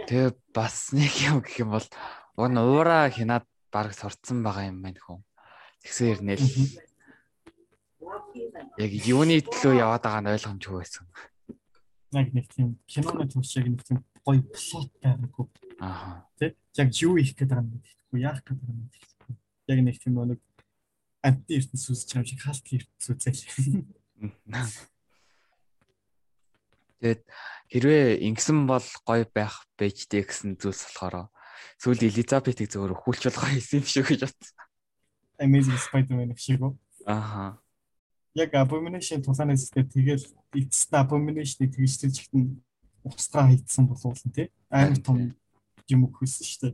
Тэгээ 0.09 0.31
бас 0.53 0.93
нэг 0.93 1.13
юм 1.21 1.37
гэх 1.41 1.61
юм 1.61 1.69
бол 1.77 1.87
уг 2.37 2.47
нь 2.49 2.61
уура 2.61 3.09
хянаад 3.09 3.45
баг 3.69 3.93
сурцсан 3.93 4.41
байгаа 4.41 4.71
юм 4.71 4.81
байна 4.81 4.99
хөө. 4.99 5.19
Тэгсэн 5.83 6.07
ирнэл. 6.13 6.45
Яг 8.81 8.91
юуны 9.05 9.41
төлөө 9.45 9.73
яваад 9.79 10.03
байгаа 10.03 10.21
нь 10.23 10.31
ойлгомжгүй 10.33 10.77
байсан. 10.81 11.05
Яг 12.15 12.27
нэг 12.33 12.45
тийм 12.49 12.79
киноны 12.89 13.27
төвч 13.29 13.51
яг 13.59 13.67
нэг 13.69 13.81
тийм 13.85 13.99
гоё 14.25 14.41
плот 14.41 14.91
байгаагүй. 15.03 15.45
Аа. 15.79 16.25
Тэ? 16.39 16.55
Яг 16.79 16.89
юу 17.03 17.19
их 17.19 17.35
гэдэг 17.35 17.59
юм 17.59 17.67
бэ? 17.75 17.79
Яах 18.17 18.41
гэдэг 18.41 18.65
юм 18.65 18.89
бэ? 18.89 18.97
Яг 19.69 19.79
нэг 19.83 19.97
тийм 19.99 20.17
нэг 20.23 20.39
амтны 21.21 21.51
ертөнц 21.57 21.83
байгаа 21.85 22.21
юм 22.21 22.25
шиг 22.25 22.41
хаалт 22.41 22.65
ертөнц 22.71 23.05
үзэл. 23.13 24.94
Тэгээд 27.05 27.21
хэрвээ 27.69 28.05
ингэсэн 28.33 28.65
бол 28.65 28.81
гоё 29.05 29.29
байх 29.29 29.69
байж 29.77 30.09
дээ 30.09 30.25
гэсэн 30.25 30.57
зүйлс 30.57 30.89
болохоор 30.89 31.29
сүүл 31.77 32.01
Элизабетийг 32.01 32.73
зөвөр 32.73 32.97
өхүүлч 32.97 33.29
болгоо 33.29 33.45
хийсэн 33.53 33.77
юм 33.77 33.85
шиг 33.85 34.09
гэж 34.09 34.25
бодсон. 34.25 34.57
Amazing 35.37 35.77
Spider-Man 35.77 36.33
шиг 36.33 36.65
үү? 36.65 36.73
Ааха. 37.05 37.61
Яг 38.33 38.57
Abomination 38.57 39.21
тулаанаас 39.21 39.69
тэгээд 39.69 40.33
эцэст 40.57 40.91
Abomination-ийг 40.97 41.77
тэгжлэж 41.77 42.25
ихтэн 42.25 42.57
устгаа 43.05 43.53
хийдсэн 43.53 43.85
болуулсан 43.85 44.33
тий. 44.33 44.49
Амар 44.73 44.97
том 45.05 45.37
юм 45.85 46.09
өгсөн 46.09 46.41
шүү 46.41 46.59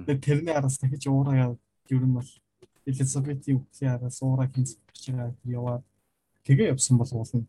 Тэгээд 0.00 0.24
тэрний 0.24 0.54
араас 0.56 0.80
дахиж 0.80 1.04
уураа 1.12 1.36
яваад 1.36 1.60
ер 1.92 2.04
нь 2.08 2.16
бол 2.16 2.30
Элизабетийн 2.88 3.60
үхлийн 3.60 4.00
араас 4.00 4.24
уураа 4.24 4.48
хинц 4.48 4.80
бичгээ 4.88 5.36
яваад 5.44 5.84
тэгээ 6.48 6.72
явсан 6.72 6.96
болуулна. 6.96 7.44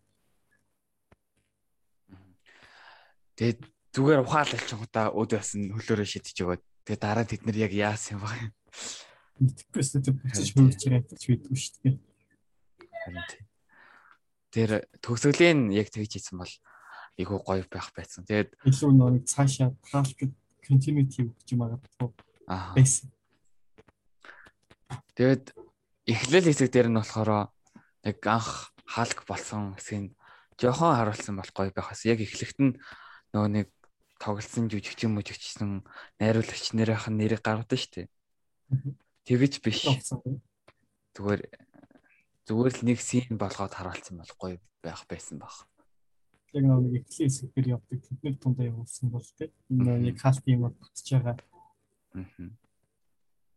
Тэгээд 3.40 3.60
зүгээр 3.96 4.20
ухаал 4.28 4.52
алчингуудаа 4.52 5.16
өөдөөс 5.16 5.50
нь 5.56 5.72
хөлөөрөө 5.72 6.08
шидэж 6.12 6.38
өгөөд 6.44 6.62
тэгээд 6.84 7.02
дараа 7.02 7.24
нь 7.24 7.32
тэд 7.32 7.42
нар 7.48 7.58
яг 7.58 7.72
яасан 7.72 8.20
юм 8.20 8.28
шүү 8.28 8.36
дээ 8.36 8.60
буцаж 9.40 10.50
хөвж 10.52 10.84
байгаа 10.84 11.04
гэж 11.08 11.24
бидгүй 11.32 11.56
шүү 11.56 11.80
дээ. 11.84 11.96
Харин 13.00 13.24
тийм. 13.32 13.46
Тэр 14.52 14.70
төгсгөлийн 15.00 15.60
яг 15.72 15.88
тэгж 15.88 16.20
хийсэн 16.20 16.44
бол 16.44 16.54
айгүй 17.16 17.40
гоё 17.40 17.64
байх 17.72 17.90
байсан. 17.96 18.28
Тэгээд 18.28 18.60
илүү 18.68 18.92
нэг 18.92 19.24
цаашаа 19.32 19.72
таалт 19.88 20.20
continuity 20.68 21.24
өгч 21.24 21.50
магадгүй. 21.56 22.10
Байсан. 22.76 23.08
Тэгээд 25.16 25.56
эхлэл 26.04 26.48
хэсэг 26.52 26.70
дээр 26.74 26.92
нь 26.92 27.00
болохоор 27.00 27.48
яг 28.04 28.20
анх 28.28 28.76
хаалг 28.84 29.20
болсон 29.24 29.80
хэсгийг 29.80 30.12
жоохон 30.60 31.00
харуулсан 31.00 31.40
бол 31.40 31.52
гоё 31.56 31.72
байх 31.72 31.96
бас. 31.96 32.04
Яг 32.04 32.20
эхлэхт 32.20 32.60
нь 32.60 32.76
нөгөө 33.34 33.50
нэг 33.56 33.68
тоглолцсон 34.20 34.68
жүжигчин 34.72 35.14
мужигчсэн 35.16 35.84
найруулагч 36.20 36.76
нэрийнх 36.76 37.08
нь 37.10 37.20
нэрийг 37.20 37.42
гаргадаг 37.44 37.80
шүү 37.80 37.94
дээ. 37.94 38.08
Тэгэж 39.28 39.54
биш. 39.64 39.86
Зүгээр 41.16 41.42
зүгээр 42.50 42.74
л 42.76 42.86
нэг 42.86 43.00
син 43.00 43.38
болгоод 43.38 43.74
харуулсан 43.74 44.20
бол 44.20 44.34
гоё 44.40 44.58
байх 44.84 45.06
байсан 45.08 45.40
баг 45.40 45.70
яг 46.54 46.64
нэг 46.66 47.06
эхлэн 47.06 47.30
хэсгээр 47.30 47.68
явдаг 47.78 48.00
тэдний 48.02 48.34
тундаа 48.42 48.66
явуулсан 48.66 49.10
бол 49.10 49.26
тийм 49.38 49.54
нэг 49.78 50.18
хаалт 50.18 50.46
юм 50.48 50.62
батж 50.66 51.08
байгаа. 51.14 51.38
Аа. 52.18 52.26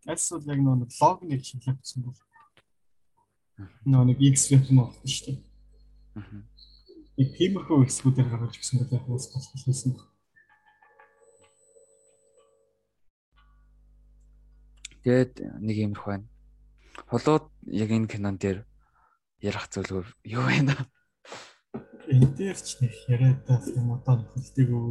Бол 0.05 0.45
яг 0.53 0.61
нэг 0.61 0.93
лог 1.01 1.19
нэг 1.25 1.41
шинжилгээ 1.41 1.81
хийсэн 1.81 2.03
бол 2.05 2.21
нэг 4.05 4.19
X 4.21 4.53
юм 4.53 4.61
байна 4.77 5.09
шүү 5.09 5.25
дээ. 5.25 5.39
Аа. 6.21 6.45
Нэг 7.19 7.29
тиймэрхүү 7.37 7.85
хэсгүүдээр 7.85 8.29
гаргаж 8.33 8.55
өгсөн 8.57 8.79
бол 8.81 8.95
яг 8.97 9.05
бас 9.05 9.27
болчихсон 9.33 9.69
байсан. 9.69 9.93
Тэгээд 15.03 15.35
нэг 15.61 15.77
юмрх 15.77 16.05
байна. 16.09 16.27
Холууд 17.11 17.47
яг 17.69 17.91
энэ 17.91 18.09
кинон 18.09 18.37
дээр 18.41 18.65
ярих 19.45 19.67
зүйлгүй 19.69 20.09
юу 20.31 20.45
байна? 20.47 20.77
энэ 22.13 22.29
дээр 22.37 22.59
ч 22.59 22.81
нэг 22.81 22.93
яриадаас 23.09 23.67
юм 23.77 23.97
одоо 23.97 24.21
нөхөлтэйгөө 24.21 24.87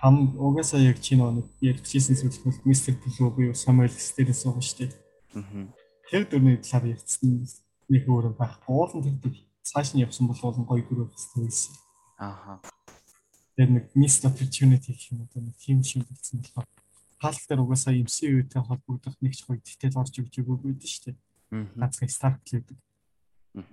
хам 0.00 0.14
угаасаа 0.38 0.80
яг 0.80 0.98
чи 0.98 1.14
нэг 1.14 1.46
ярьчихсэн 1.60 2.16
зүйлс 2.16 2.64
мистер 2.64 2.94
Блу 3.02 3.30
буюу 3.30 3.54
Самуэль 3.54 3.92
Стерес 3.94 4.44
байгаа 4.44 4.64
шүү 4.64 4.78
дээ. 4.86 4.92
Тэр 6.10 6.22
дөрний 6.26 6.58
талаар 6.58 6.96
ярьсан 6.96 7.46
нэг 7.92 8.02
өөр 8.08 8.34
байхгүй. 8.34 8.72
Уулын 8.72 9.20
тэр 9.20 9.36
цааш 9.62 9.94
нь 9.94 10.02
явсан 10.04 10.26
бол 10.26 10.40
гоё 10.40 10.82
гүрээ 10.84 11.08
хэвчээсэн. 11.10 11.74
Аа. 12.18 12.60
Тэр 13.56 13.68
нэг 13.70 13.84
missed 13.94 14.24
opportunity 14.24 14.92
гэх 14.92 15.12
юм 15.12 15.24
одоо 15.26 15.40
нэг 15.44 15.56
тийм 15.60 15.82
шиг 15.84 16.04
болсон 16.08 16.40
болохоор 16.40 16.68
хаалт 17.20 17.44
дээр 17.48 17.60
угаасаа 17.64 17.94
MCU-тэй 17.94 18.62
холбогдох 18.64 19.16
нэг 19.20 19.34
ч 19.36 19.44
гоё 19.44 19.60
дитэл 19.60 20.00
орж 20.00 20.14
өгч 20.16 20.34
өгөөгүй 20.40 20.72
дээ 20.76 20.90
шүү 20.90 21.04
дээ. 21.12 21.16
Ганцхан 21.76 22.08
Stark 22.08 22.40
гэдэг. 22.46 22.78
Аа 23.58 23.64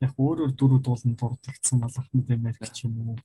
яг 0.00 0.16
өөрөөр 0.16 0.52
дөрөв 0.56 0.80
дуулан 0.80 1.12
дурдгдсан 1.12 1.80
бол 1.80 1.92
Ахмад 1.92 2.30
Америк 2.32 2.72
ч 2.72 2.88
юм 2.88 2.96
уу. 3.04 3.16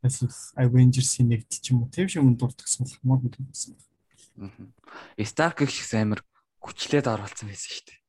Эсвэл 0.00 0.32
Avengers-ийн 0.56 1.28
нэгдэл 1.28 1.60
ч 1.60 1.68
юм 1.68 1.84
уу. 1.84 1.92
Тэв 1.92 2.08
шиг 2.08 2.24
дурдгсан 2.24 2.88
бол 2.88 2.96
хамаагүй 2.96 3.30
төлөвсөн 3.36 3.76
байна. 3.76 4.72
Stark 5.20 5.60
гэх 5.60 5.70
шиг 5.70 5.92
амар 6.00 6.24
хүчлээд 6.64 7.12
оруулсан 7.12 7.44
байсан 7.44 7.70
шүү 7.76 7.84
дээ. 7.92 8.00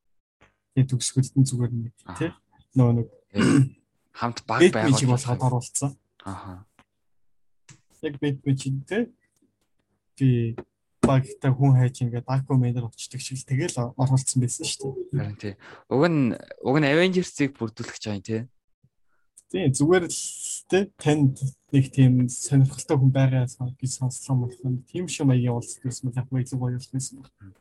Тэгээ 0.80 0.89
төгсгөлтөн 0.95 1.43
зүгээр 1.43 1.71
нэг 1.76 1.95
тий. 2.15 2.32
Нөө 2.80 2.91
нэг 3.03 3.07
хамт 4.19 4.45
баг 4.47 4.71
байгуулж 4.71 5.03
болгоод 5.03 5.41
оруулсан. 5.43 5.91
Аха. 6.23 6.65
Яг 8.01 8.15
чинь 8.55 8.83
тий. 8.88 9.11
Би 10.15 10.55
багтай 11.05 11.51
хүн 11.51 11.77
хайж 11.77 12.01
ингээд 12.01 12.25
документэр 12.25 12.88
очдөг 12.88 13.21
шиг 13.21 13.43
тэгэл 13.45 13.93
оруулсан 13.99 14.39
байсан 14.41 14.65
шүү 14.65 15.11
дээ. 15.11 15.19
Харин 15.19 15.38
тий. 15.38 15.53
Уг 15.91 16.03
нь 16.07 16.33
уг 16.63 16.77
нь 16.79 16.89
Avengers-ыг 16.89 17.53
бүрдүүлэх 17.59 17.95
гэж 17.99 18.03
байгаа 18.07 18.17
юм 18.17 18.25
тий. 18.25 18.41
Тий 19.51 19.65
зүгээр 19.69 20.05
л 20.07 20.21
тий 20.71 20.83
танд 20.97 21.36
нэг 21.69 21.86
тийм 21.93 22.13
сонирхолтой 22.31 22.97
хүн 22.97 23.11
байгаа 23.13 23.45
гэж 23.45 23.91
сонссон 23.99 24.47
болох 24.47 24.61
юм. 24.63 24.81
Тийм 24.89 25.05
шиг 25.11 25.27
маягийн 25.29 25.53
уулзсан 25.53 25.83
гэсэн 25.86 26.15
яг 26.15 26.27
баялаг 26.31 26.57
гоёлох 26.57 26.89
байсан 26.89 27.21
байна. 27.21 27.53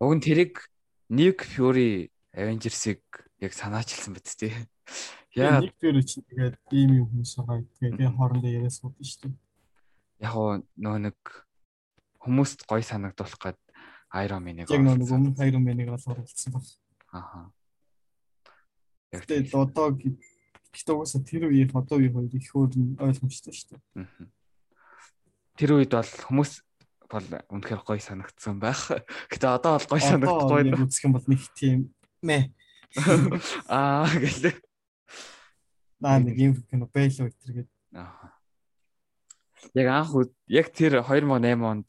Уг 0.00 0.12
нь 0.16 0.24
тэрийг 0.24 0.54
Nick 1.10 1.44
Fury 1.44 2.10
Avengers-ыг 2.32 3.25
яг 3.40 3.52
санаачилсан 3.52 4.16
байт 4.16 4.28
тий. 4.36 4.54
Яа 5.36 5.60
нэг 5.60 5.76
дээр 5.80 6.00
чинь 6.00 6.24
тэгээд 6.24 6.56
ийм 6.72 6.90
юм 7.04 7.06
хүмүүс 7.12 7.32
байгаа. 7.36 7.64
Тэгээд 7.80 8.16
хоорондоо 8.16 8.50
яриа 8.50 8.72
суудаг 8.72 9.04
шүү 9.04 9.28
дээ. 9.28 9.34
Яг 10.24 10.34
нөө 10.80 10.96
нэг 11.10 11.18
хүмүүст 12.24 12.64
гой 12.64 12.82
санагдуулах 12.82 13.40
гээд 13.40 13.60
Iron 14.24 14.42
Man-ыг 14.42 14.70
яг 14.70 14.80
нэг 14.80 15.04
өмнө 15.04 15.36
Iron 15.44 15.64
Man-ыг 15.64 15.92
бол 15.92 16.08
оруулсан 16.16 16.52
баг. 16.56 16.64
Аа. 17.12 17.52
Тэгээд 19.12 19.52
одоо 19.52 19.92
гэхдээ 19.94 20.94
угаасаа 20.96 21.22
тэр 21.22 21.52
үеийн 21.52 21.72
одоо 21.76 22.00
үеийн 22.00 22.14
хоёр 22.16 22.32
их 22.32 22.50
өөр 22.56 22.72
ойлгомжтой 23.00 23.52
шүү 23.52 23.76
дээ. 23.76 24.08
Тэр 25.56 25.70
үед 25.76 25.92
бол 25.92 26.12
хүмүүс 26.32 26.52
бол 27.08 27.26
үнэхээр 27.52 27.82
гоё 27.86 28.00
санагдсан 28.02 28.60
байх. 28.60 28.92
Гэтэ 29.32 29.46
одоо 29.46 29.78
бол 29.78 29.88
гоё 29.88 30.02
санагдахгүй 30.02 30.52
байна. 30.52 30.80
Үзэх 30.84 31.06
юм 31.06 31.14
бол 31.16 31.26
нэг 31.28 31.42
тийм 31.54 31.78
мэ. 32.20 32.50
Аа 33.68 34.06
гэлээ. 34.08 34.56
Наа 36.00 36.18
нэг 36.20 36.36
юм 36.36 36.52
кино 36.68 36.86
байлоо 36.86 37.28
гэтэргээд. 37.28 37.68
Аа. 37.96 38.32
Яг 39.74 39.86
анх 39.88 40.12
яг 40.46 40.70
тэр 40.72 41.00
2008 41.02 41.64
онд 41.64 41.88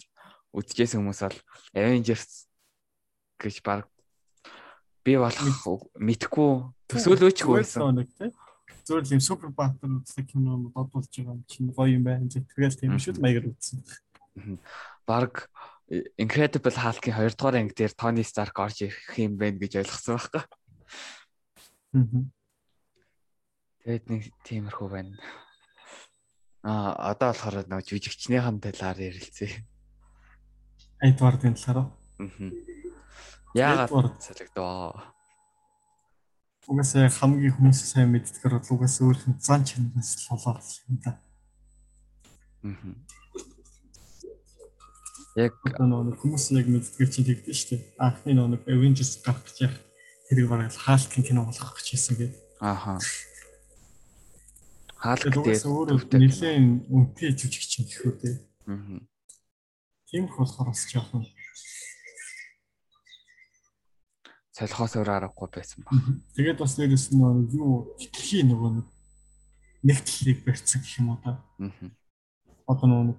үзчихсэн 0.56 1.04
хүмүүс 1.04 1.22
бол 1.28 1.38
Avengers 1.76 2.48
гэж 3.38 3.62
баг 3.62 3.86
би 5.06 5.16
болох 5.20 5.44
мэдхгүй 5.96 6.52
төсөөлөөчгүй 6.92 7.54
байсан. 7.62 8.02
Зөвхөн 8.88 9.20
юм 9.20 9.24
супер 9.24 9.52
баатар 9.52 9.92
үздэг 10.00 10.32
кино 10.32 10.72
бодулж 10.72 11.12
байгаа 11.12 11.36
юм 11.36 11.44
чинь 11.48 11.72
гоё 11.76 12.00
юм 12.00 12.04
байна. 12.08 12.28
Тэгэл 12.32 12.80
тийм 12.80 12.96
шүү 12.96 13.20
маягаар 13.20 13.52
үзсэн. 13.52 13.84
Баг 15.08 15.48
Incredible 16.20 16.76
Hulk-ийн 16.76 17.16
2 17.16 17.36
дугаар 17.40 17.60
анги 17.64 17.76
дээр 17.76 17.96
Tony 17.96 18.24
Stark 18.28 18.60
орж 18.60 18.84
ирэх 18.84 19.16
юм 19.16 19.40
байна 19.40 19.60
гэж 19.60 19.80
ойлгосон 19.84 20.20
байхгүй. 20.20 20.44
Тэгээд 23.88 24.06
нэг 24.12 24.24
тиймэрхүү 24.44 24.88
байна. 24.92 25.16
Аа 26.68 27.16
одоо 27.16 27.32
болохоор 27.32 27.64
нэг 27.72 27.88
жүжигчнийхэн 27.88 28.60
талаар 28.60 29.00
ярилцъя. 29.00 29.64
Эдвардын 31.00 31.56
талаар. 31.56 31.94
Аа. 32.20 32.52
Яагаад 33.56 34.20
салгидоо? 34.20 34.92
Угсаа 36.68 37.08
хамгийн 37.08 37.56
хүмүүс 37.56 37.80
сайн 37.80 38.12
мэддгээр 38.12 38.60
бол 38.60 38.76
угсаа 38.76 39.08
өөрх 39.08 39.24
нь 39.32 39.40
зан 39.40 39.64
чанараас 39.64 40.20
л 40.20 40.36
болоод 40.36 40.68
юм 40.92 40.98
да. 41.00 41.16
Аа. 42.68 42.92
Яг 45.40 45.56
нөгөө 45.64 46.20
хүмүүс 46.20 46.52
яг 46.60 46.68
мэддгээр 46.68 47.10
чинь 47.14 47.28
тэгдэж 47.30 47.56
штэ. 47.56 47.78
Анхны 47.96 48.36
нөгөө 48.36 48.68
Avengers 48.68 49.24
гарах 49.24 49.48
гэж 49.48 49.58
яг 49.64 49.74
тэрийг 50.28 50.48
бараг 50.52 50.76
Hulk-ийн 50.76 51.26
кино 51.26 51.48
болгох 51.48 51.76
гэж 51.80 51.88
хэлсэн 51.92 52.16
гэдэг. 52.20 52.40
Ааха. 52.62 53.00
Hulk 55.02 55.34
дээр 55.34 55.66
өөрөө 55.66 55.98
нэлээд 56.14 56.90
үнэтэй 56.92 57.32
жүжигч 57.36 57.72
юм 57.80 57.86
гэхүү 57.88 58.14
дээ. 58.22 58.36
Аа 58.68 59.08
Тийм 60.10 60.26
их 60.26 60.38
болохоор 60.38 60.70
бас 60.72 60.88
жоохон 60.88 61.26
солихоос 64.56 64.96
өөр 64.96 65.10
аргагүй 65.12 65.50
байсан 65.52 65.84
баг. 65.84 66.00
Тэгээд 66.32 66.62
бас 66.64 66.80
нэрээс 66.80 67.12
нь 67.12 67.20
юу 67.60 67.92
хитрхи 68.00 68.40
нөгөө 68.48 68.88
нэг 69.84 69.98
талыг 70.08 70.40
барьцсан 70.48 70.80
гэх 70.80 70.96
юм 71.04 71.12
уу 71.12 71.20
та. 71.20 71.44
Аа. 71.60 71.92
Одоо 72.72 72.88
нөгөө 72.88 73.16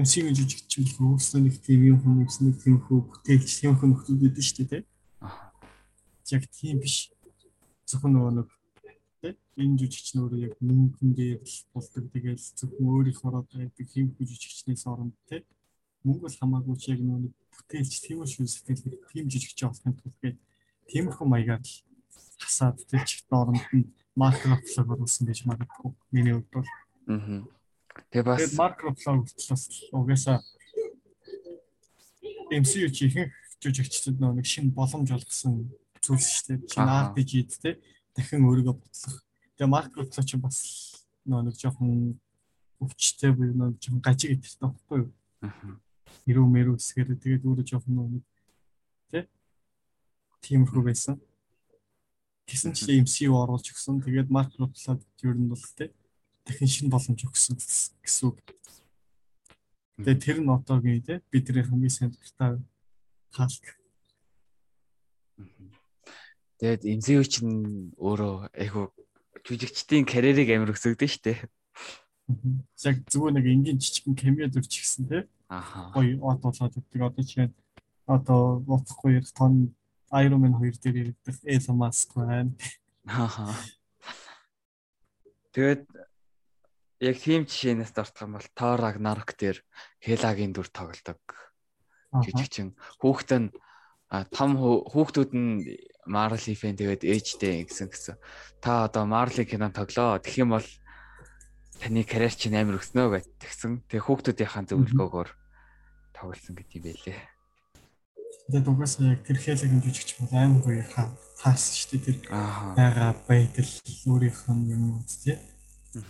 MC-ийн 0.00 0.32
жижигч 0.32 0.96
юм 0.96 1.12
өөрснөө 1.12 1.44
нэг 1.44 1.60
тийм 1.60 1.84
юм 1.92 2.00
хүмүүс 2.00 2.40
нэг 2.48 2.56
тийм 2.64 2.80
хөө 2.88 2.98
бүтээлч 3.12 3.52
тийм 3.60 3.76
хөө 3.76 3.88
нөхдөд 3.92 4.16
байдаг 4.24 4.44
шүү 4.48 4.64
дээ. 4.64 4.80
Аа. 4.80 4.97
Яг 6.32 6.44
тийм 6.52 6.80
биш. 6.82 7.10
Зөвхөн 7.88 8.12
нөгөө 8.14 8.32
нэг 8.38 8.48
энэ 9.58 9.78
жүжигч 9.80 10.14
нь 10.14 10.22
өөрөө 10.22 10.40
яг 10.46 10.54
мөнгөн 10.62 11.10
дээр 11.18 11.40
л 11.42 11.58
болдог. 11.74 12.04
Тэгээд 12.14 12.40
зөвхөн 12.58 12.86
өөрийнх 12.86 13.22
ороод 13.26 13.48
байдаг 13.50 13.86
хэм 13.90 14.14
жүжигчнээс 14.14 14.86
оронд 14.86 15.16
те 15.26 15.42
мөнгө 16.06 16.30
бол 16.30 16.38
хамаагүй 16.38 16.76
ч 16.78 16.94
яг 16.94 17.00
нэг 17.02 17.34
бүтээлч 17.52 17.94
тийм 18.06 18.22
шүү 18.22 18.46
сэтгэл 18.46 19.02
тийм 19.10 19.26
жүжигч 19.26 19.58
болохын 19.66 19.98
тулд 19.98 20.16
гээд 20.22 20.38
тиймэрхүү 20.86 21.26
маягаар 21.26 21.62
л 21.62 21.74
хасаад 22.38 22.78
тийч 22.86 23.26
дооронд 23.26 23.66
нь 23.74 23.90
маркетплог 24.14 24.88
оруулсан 24.94 25.26
гэж 25.26 25.42
магадгүй. 25.50 25.90
Миний 26.14 26.34
хувьд 26.38 26.50
бол. 26.54 26.70
Аа. 27.10 27.42
Тэгээ 28.14 28.26
бас 28.30 28.54
маркетплог 28.54 29.26
бас 29.26 29.62
угаасаа 29.90 30.38
MCU 32.48 32.88
чихэн 32.94 33.28
жүжигчдэд 33.58 34.22
нэг 34.22 34.46
шинэ 34.46 34.70
боломж 34.70 35.10
олгосон 35.10 35.66
зүйлс 36.08 36.28
шүү 36.32 36.44
дээ. 36.48 36.68
Шинэ 36.72 36.92
RPG-д 37.12 37.52
те 37.60 37.70
дахин 38.16 38.48
өөрийгөө 38.48 38.76
бутлах 38.80 39.28
Тэгээ 39.58 39.74
Марк 39.74 39.96
Рутло 39.98 40.22
ч 40.22 40.38
бас 40.38 40.58
нөө 41.26 41.50
нэг 41.50 41.58
жоохон 41.58 42.14
өвчтэй 42.78 43.34
буюу 43.34 43.58
нэг 43.58 43.82
жоохон 43.82 43.98
гажиг 43.98 44.38
идэх 44.38 44.54
таахгүй 44.54 45.02
юу? 45.02 45.10
Аа. 45.42 45.74
Ирүү 46.30 46.46
мэрүү 46.46 46.78
хэсгээр 46.78 47.18
тэгээд 47.18 47.42
өөрөө 47.42 47.66
жоохон 47.66 47.94
нөө 47.98 48.22
тий 49.10 49.26
тиймэрхүү 50.46 50.82
байсан. 50.86 51.18
Тэсэн 52.46 52.70
ч 52.70 52.86
MCU 53.02 53.34
оруулж 53.34 53.66
өгсөн. 53.66 53.98
Тэгээд 53.98 54.30
Марк 54.30 54.54
Рутлод 54.62 55.02
ер 55.26 55.34
нь 55.34 55.50
бол 55.50 55.66
тий 55.74 55.90
дахин 56.46 56.70
шинэ 56.70 56.94
боломж 56.94 57.18
өгсөн 57.26 57.58
гэсэн 57.58 58.30
үг. 58.30 58.38
Тэгээд 60.06 60.22
тэр 60.22 60.38
нь 60.38 60.54
одоогийн 60.54 61.02
тий 61.02 61.18
бидний 61.34 61.66
хамгийн 61.66 61.90
сайн 61.90 62.14
дуртай 62.14 62.62
хаалт. 63.34 63.66
Тэгээд 66.58 66.82
MCU 66.98 67.22
чинь 67.22 67.94
өөрөө 68.02 68.50
айгу 68.50 68.90
жүжигчдийн 69.46 70.02
карьерийг 70.02 70.50
амар 70.50 70.74
өсгөгдөн 70.74 71.10
штэ. 71.10 71.46
Яг 72.82 72.96
зүгээр 73.06 73.34
нэг 73.38 73.46
энгийн 73.46 73.78
жижигэн 73.78 74.18
камео 74.18 74.50
гисэн 74.50 75.06
те. 75.06 75.18
Аха. 75.48 75.94
Гоё 75.94 76.18
од 76.18 76.42
болоод 76.42 76.74
өгдөг. 76.74 77.00
Одоо 77.00 77.24
чинь 77.24 77.54
одоо 78.10 78.58
боцохгүй 78.66 79.22
тон 79.32 79.72
Iron 80.12 80.40
Man 80.42 80.58
2 80.58 80.82
дээр 80.82 81.14
ирдэг 81.14 81.36
Elon 81.46 81.78
Musk 81.78 82.18
байна. 82.18 82.52
Аха. 83.06 83.54
Тэгээд 85.54 85.86
яг 87.00 87.16
тийм 87.22 87.46
жишээнээс 87.46 87.92
дуртах 87.94 88.26
юм 88.26 88.36
бол 88.36 88.48
Thor 88.58 88.76
Ragnarok 88.82 89.32
дээр 89.38 89.62
Hela-гийн 90.02 90.52
дүр 90.52 90.68
тоглодог. 90.68 91.20
Жижигчин 92.12 92.74
хүүхэд 93.00 93.30
нь 93.36 93.48
том 94.32 94.56
хүүхдүүд 94.58 95.32
нь 95.36 95.52
Marvel 96.08 96.56
fan 96.56 96.74
тэгээд 96.74 97.04
ээжтэй 97.04 97.68
гэсэн 97.68 97.88
гэсэн. 97.92 98.16
Та 98.64 98.88
одоо 98.88 99.04
Marvel 99.04 99.44
кино 99.44 99.68
тоглоо. 99.68 100.18
Тэгэх 100.18 100.42
юм 100.42 100.56
бол 100.56 100.68
таны 101.78 102.02
карьер 102.02 102.34
чинь 102.34 102.56
амар 102.56 102.80
өснө 102.80 103.12
гэт 103.12 103.28
тэгсэн. 103.38 103.84
Тэгээ 103.86 104.04
хүүхдүүдийнхаа 104.08 104.64
зөвлөгөөгөөр 104.72 105.30
тоглосон 106.16 106.54
гэдэг 106.56 106.74
юм 106.74 106.84
байлээ. 106.88 107.20
Тэгээд 108.48 108.66
угаасаа 108.72 109.12
яг 109.12 109.20
тэр 109.28 109.38
хэлэг 109.38 109.72
жүжигч 109.84 110.10
бол 110.18 110.32
амар 110.32 110.62
гоё 110.64 110.84
хаасан 111.36 111.74
шүү 111.76 111.88
дээ 112.00 112.04
тэр 112.08 112.18
байгаа 112.74 113.12
байдал 113.28 113.72
өөрийнх 114.08 114.42
нь 114.48 114.72
юм 114.72 114.82
уу 114.96 115.04
тий. 115.04 115.36
Аа. 115.36 116.02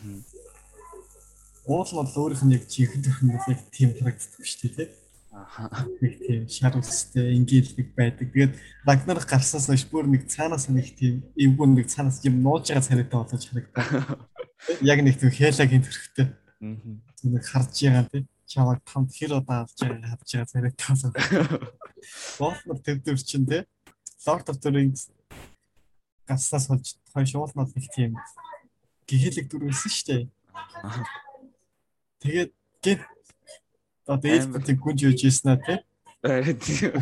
Уул 1.66 1.90
нь 1.90 2.14
өөрийнх 2.14 2.44
нь 2.46 2.54
яг 2.54 2.64
жинхэнэ 2.70 3.10
нь 3.26 3.34
яг 3.34 3.60
тийм 3.74 3.90
харагддаг 3.98 4.46
шүү 4.46 4.70
дээ 4.70 4.74
тий 4.78 4.88
нэг 6.02 6.14
тийм 6.22 6.42
шар 6.48 6.74
үстэй 6.78 7.36
ингээл 7.38 7.72
байдаг. 7.96 8.28
Тэгээд 8.32 8.54
Рагнар 8.86 9.20
гарснаас 9.22 9.66
хойш 9.68 9.84
бүр 9.90 10.06
нэг 10.10 10.26
цаанаас 10.26 10.68
нэг 10.68 10.94
тийм 10.98 11.22
эвгүй 11.38 11.66
нэг 11.72 11.86
цаанаас 11.88 12.22
юм 12.26 12.42
нууж 12.42 12.68
байгаа 12.70 12.84
царайтай 12.84 13.18
болож 13.18 13.44
харагдав. 13.46 14.28
Яг 14.82 14.98
нэг 15.02 15.18
тийм 15.18 15.30
хээлагийн 15.30 15.84
төрхтэй. 15.86 16.26
Нэг 16.60 17.42
харж 17.46 17.74
байгаа 17.74 18.06
тийм 18.10 18.24
чамаг 18.48 18.80
тамд 18.82 19.12
хэр 19.12 19.38
удаа 19.38 19.68
авч 19.68 19.78
байгаа 19.84 20.10
хавж 20.16 20.28
байгаа 20.32 20.52
царайтай 20.52 20.86
болоод. 20.88 21.14
Болмор 22.38 22.78
төв 22.86 22.98
төв 23.04 23.18
чин 23.22 23.44
тийм 23.46 23.64
Lord 24.26 24.46
of 24.50 24.58
the 24.60 24.70
Rings 24.72 25.08
гаснаас 26.28 26.68
хойш 26.68 26.96
хойш 27.12 27.32
уулнаад 27.34 27.72
нэг 27.72 27.86
тийм 27.94 28.12
гихэлэг 29.08 29.46
дүрвэлсэн 29.48 29.92
шүү 29.92 30.06
дээ. 30.08 30.24
Тэгээд 32.20 32.50
гээд 32.84 33.00
Одоо 34.08 34.30
ээлжтэй 34.32 34.76
гүнж 34.80 35.00
юуж 35.04 35.20
ийсэн 35.20 35.52
аа 35.52 35.60
тий. 35.60 35.78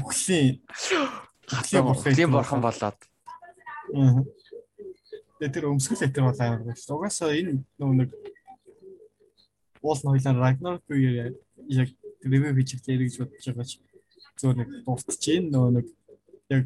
Өхлийн 0.03 0.59
өхлийн 1.47 2.31
борхон 2.35 2.61
болоод. 2.61 2.99
Аа. 3.95 4.27
Тэгээ 5.39 5.55
тэр 5.55 5.71
өмсгөл 5.71 6.03
этер 6.03 6.27
бол 6.27 6.41
амар 6.43 6.67
байна. 6.67 6.75
Угаасаа 6.75 7.31
энэ 7.31 7.63
нэг 7.79 8.11
уул 9.87 10.01
нь 10.03 10.11
хоёлаа 10.11 10.35
Ragnar 10.35 10.83
үеэр 10.91 11.39
яг 11.71 11.89
ревю 12.27 12.51
хийж 12.59 12.71
ирэх 12.75 13.07
гэж 13.07 13.17
бодож 13.23 13.47
байгаа 13.47 13.67
ч 13.71 13.79
зөөр 14.43 14.57
нэг 14.59 14.69
дуртж 14.83 15.25
ийн 15.31 15.45
нөө 15.55 15.67
нэг 15.79 15.87
яг 16.51 16.65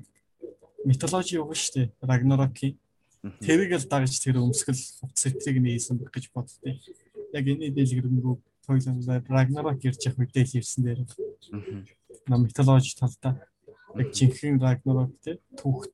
митологи 0.88 1.36
юу 1.36 1.52
шүү 1.52 1.72
дээ 1.76 1.86
Ragnarok-ийн 2.00 2.74
тэрийг 3.44 3.76
л 3.76 3.84
дагаж 3.84 4.16
тэр 4.16 4.40
өмсгөл 4.40 4.80
хувц 4.80 5.18
сэтрийг 5.20 5.60
нээсэн 5.60 6.00
гэж 6.00 6.32
боддتي. 6.32 6.80
Яг 7.36 7.44
энэ 7.44 7.68
дэлгэрэнгүй 7.76 8.36
хоёлаа 8.70 9.22
Рагнарок 9.26 9.82
ярьж 9.82 10.02
явах 10.06 10.18
мэдээлэл 10.22 10.60
ирсэн 10.62 10.82
дээр. 10.86 11.00
Аа. 11.02 12.38
Митологи 12.38 12.94
талдаа 12.94 13.34
яг 13.98 14.08
жинхэнэ 14.14 14.62
Рагнарок 14.62 15.10
тий 15.24 15.42
түүх 15.58 15.90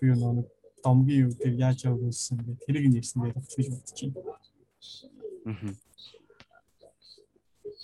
би 0.00 0.08
нэг 0.16 0.48
домгийн 0.80 1.28
үе 1.28 1.36
дээр 1.36 1.56
яаж 1.68 1.84
яваг 1.84 2.08
үлсэн 2.08 2.40
гэх 2.40 2.64
тэрийг 2.64 2.88
нэрсэн 2.88 3.20
дээр 3.20 3.36
авч 3.36 3.52
гэж 3.56 3.68
бодож 3.68 3.98
байна. 4.00 4.16
Аа. 5.44 5.72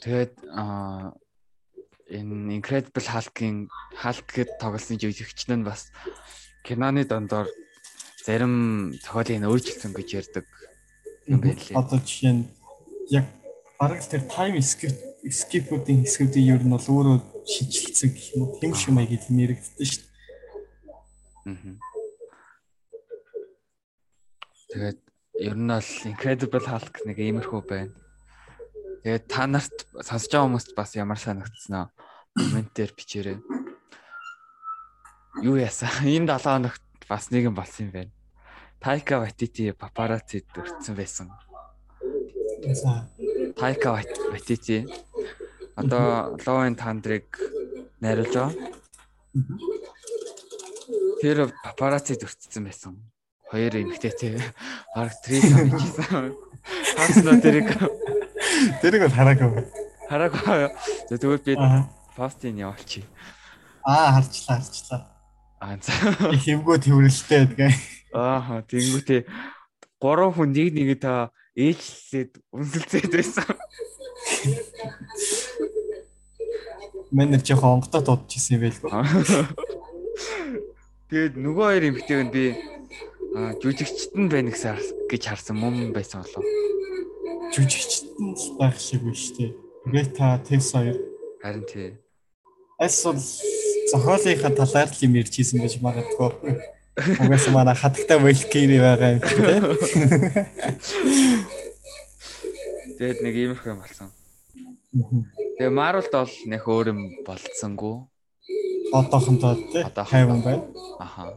Тэгээд 0.01 0.35
аа 0.57 1.13
энэ 2.09 2.57
Incredible 2.59 3.07
Hulk-ийн 3.07 3.69
Hulk 4.01 4.29
гэд 4.33 4.51
тоглосон 4.57 4.97
жүжигч 4.97 5.47
нь 5.53 5.65
бас 5.65 5.93
киноны 6.65 7.05
дондор 7.05 7.47
зарим 8.25 8.93
зохиолыг 9.05 9.45
өөрчилсөн 9.45 9.93
гэж 9.93 10.09
ярьдаг 10.21 10.47
юм 11.29 11.41
байлээ. 11.41 11.77
Одоо 11.77 11.99
жишээ 12.01 12.33
нь 12.35 12.45
яг 13.13 13.27
бараг 13.81 14.05
тэр 14.05 14.29
time 14.29 14.61
skip 14.61 14.93
skip-үүдийн 15.25 16.05
хэсгүүдийн 16.05 16.53
ер 16.53 16.61
нь 16.61 16.73
бол 16.73 16.85
өөрөө 16.85 17.17
шинжилсэн 17.49 18.13
гэх 18.13 18.37
юм 18.37 18.45
уу 18.45 18.61
тийм 18.61 18.77
шиг 18.77 18.93
маягийг 18.93 19.25
нэрэгдсэн 19.33 19.87
шүү 19.89 20.05
дээ. 20.05 21.77
Тэгээд 24.69 25.01
ер 25.49 25.57
нь 25.57 25.73
бол 25.73 25.91
Incredible 26.13 26.67
Hulk 26.69 26.95
нэг 27.09 27.17
иймэрхүү 27.25 27.61
байна. 27.65 27.97
Тэгээд 29.01 29.25
та 29.33 29.49
нарт 29.49 29.89
сонсож 30.05 30.29
байгаа 30.29 30.45
хүмүүст 30.45 30.77
бас 30.77 30.93
ямар 31.01 31.17
санагдсан 31.17 31.73
аа? 31.73 31.89
Коммент 32.37 32.77
дээр 32.77 32.93
бичээрэй. 32.93 33.41
Юу 35.41 35.57
ясаа? 35.57 35.89
Энэ 36.05 36.29
7 36.29 36.69
хоногт 36.69 36.85
бас 37.09 37.33
нэг 37.33 37.49
юм 37.49 37.57
болсон 37.57 37.89
юм 37.89 37.97
байна. 37.97 38.13
Тайка 38.77 39.25
Ватити 39.25 39.73
папарацци 39.73 40.45
өртсөн 40.53 40.97
байсан. 40.97 41.33
Тайка 43.61 44.03
Ватити 44.33 44.89
одоо 45.77 46.37
and 46.65 46.79
Thunder-ыг 46.81 47.29
найруулж 48.01 48.33
байгаа. 48.33 48.53
Тэр 51.21 51.53
папарацци 51.63 52.17
өртсөн 52.17 52.65
байсан. 52.65 52.97
Хоёр 53.53 53.77
эмэгтэйтэй 53.85 54.41
баг 54.97 55.13
трейс 55.21 55.45
хийсэн. 55.45 56.33
Хааснаа 56.97 57.37
тэрийг 57.45 57.69
тэрийг 58.81 59.03
бол 59.05 59.13
хараагүй. 59.13 59.69
Хараагүй. 60.09 60.73
Тэгвэл 61.13 61.45
би 61.45 61.57
постыг 62.17 62.57
явуулчих. 62.57 63.05
Аа 63.85 64.17
харчлаа 64.17 64.57
харчлаа. 64.57 65.01
Аа 65.61 65.77
за. 65.85 65.93
Хэмгөө 66.33 66.77
тэрвэрлэлтэй 66.81 67.45
гэдэг. 67.45 67.73
Аа 68.17 68.65
тэнгүүтээ 68.65 69.21
гурван 70.01 70.33
хүн 70.33 70.57
нэг 70.57 70.73
нэгэ 70.73 70.97
та 71.05 71.29
ээлжлээд 71.61 72.33
үнсэлцээд 72.57 73.13
байсан. 73.13 73.47
Мэнэр 77.13 77.43
чи 77.45 77.55
хонготоо 77.55 78.01
дуудчихсан 78.01 78.57
юм 78.57 78.63
байлгүй. 78.65 78.91
Тэгээд 81.11 81.35
нөгөө 81.37 81.67
хоёр 81.67 81.85
эмэгтэйг 81.91 82.21
нь 82.25 82.33
би 82.33 82.45
жүжигчт 83.63 84.15
нь 84.15 84.31
байна 84.31 84.55
гэсэн 84.55 84.79
гэж 85.11 85.23
харсан 85.27 85.57
мөн 85.59 85.91
байсан 85.91 86.23
болов. 86.23 86.47
Жүжигчт 87.51 88.15
нь 88.15 88.35
байх 88.59 88.79
шиг 88.79 89.03
биш 89.03 89.35
үү? 89.35 89.51
Тэгээд 89.91 90.11
та 90.15 90.39
Тэс 90.39 90.71
хоёр 90.71 90.97
харин 91.43 91.67
тий. 91.67 91.99
Бол 92.79 93.19
зохиолынхаа 93.91 94.53
талаар 94.55 94.89
л 94.91 95.03
юм 95.03 95.19
ярьж 95.19 95.35
хийсэн 95.35 95.59
гэж 95.61 95.83
магадгүй. 95.83 96.31
Угаас 97.23 97.47
манай 97.51 97.75
хатагтай 97.75 98.19
Valkyrie 98.19 98.81
байгаа 98.81 99.11
юм 99.15 99.23
тийм. 99.25 99.63
Тэгээд 103.01 103.25
нэг 103.25 103.33
иймэрхүү 103.33 103.71
юм 103.73 103.81
болсон. 103.81 104.13
Тэгээ 105.57 105.73
Marvel-д 105.73 106.13
бол 106.13 106.35
нэх 106.53 106.65
өөр 106.69 106.87
юм 106.93 107.01
болцсонгүй. 107.25 107.97
Одоохондоо 108.93 109.57
тий 109.73 109.81
50 109.89 110.45
байна. 110.45 110.69
Аха. 111.01 111.33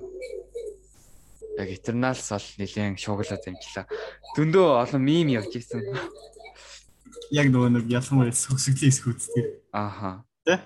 Яг 1.55 1.71
Eternals 1.71 2.27
бол 2.35 2.47
нэлээд 2.59 2.99
шууглаад 2.99 3.47
амжлаа. 3.47 3.87
Зөндөө 4.35 4.67
олон 4.75 5.03
мим 5.07 5.31
явж 5.31 5.55
исэн. 5.55 5.87
Яг 7.31 7.47
нөгөө 7.47 7.79
нэг 7.79 7.87
ялангуяа 7.87 8.35
сүгсглийн 8.35 8.91
хэсэг 8.91 9.07
үздэг. 9.07 9.63
Аха. 9.71 10.27
Тэ? 10.43 10.59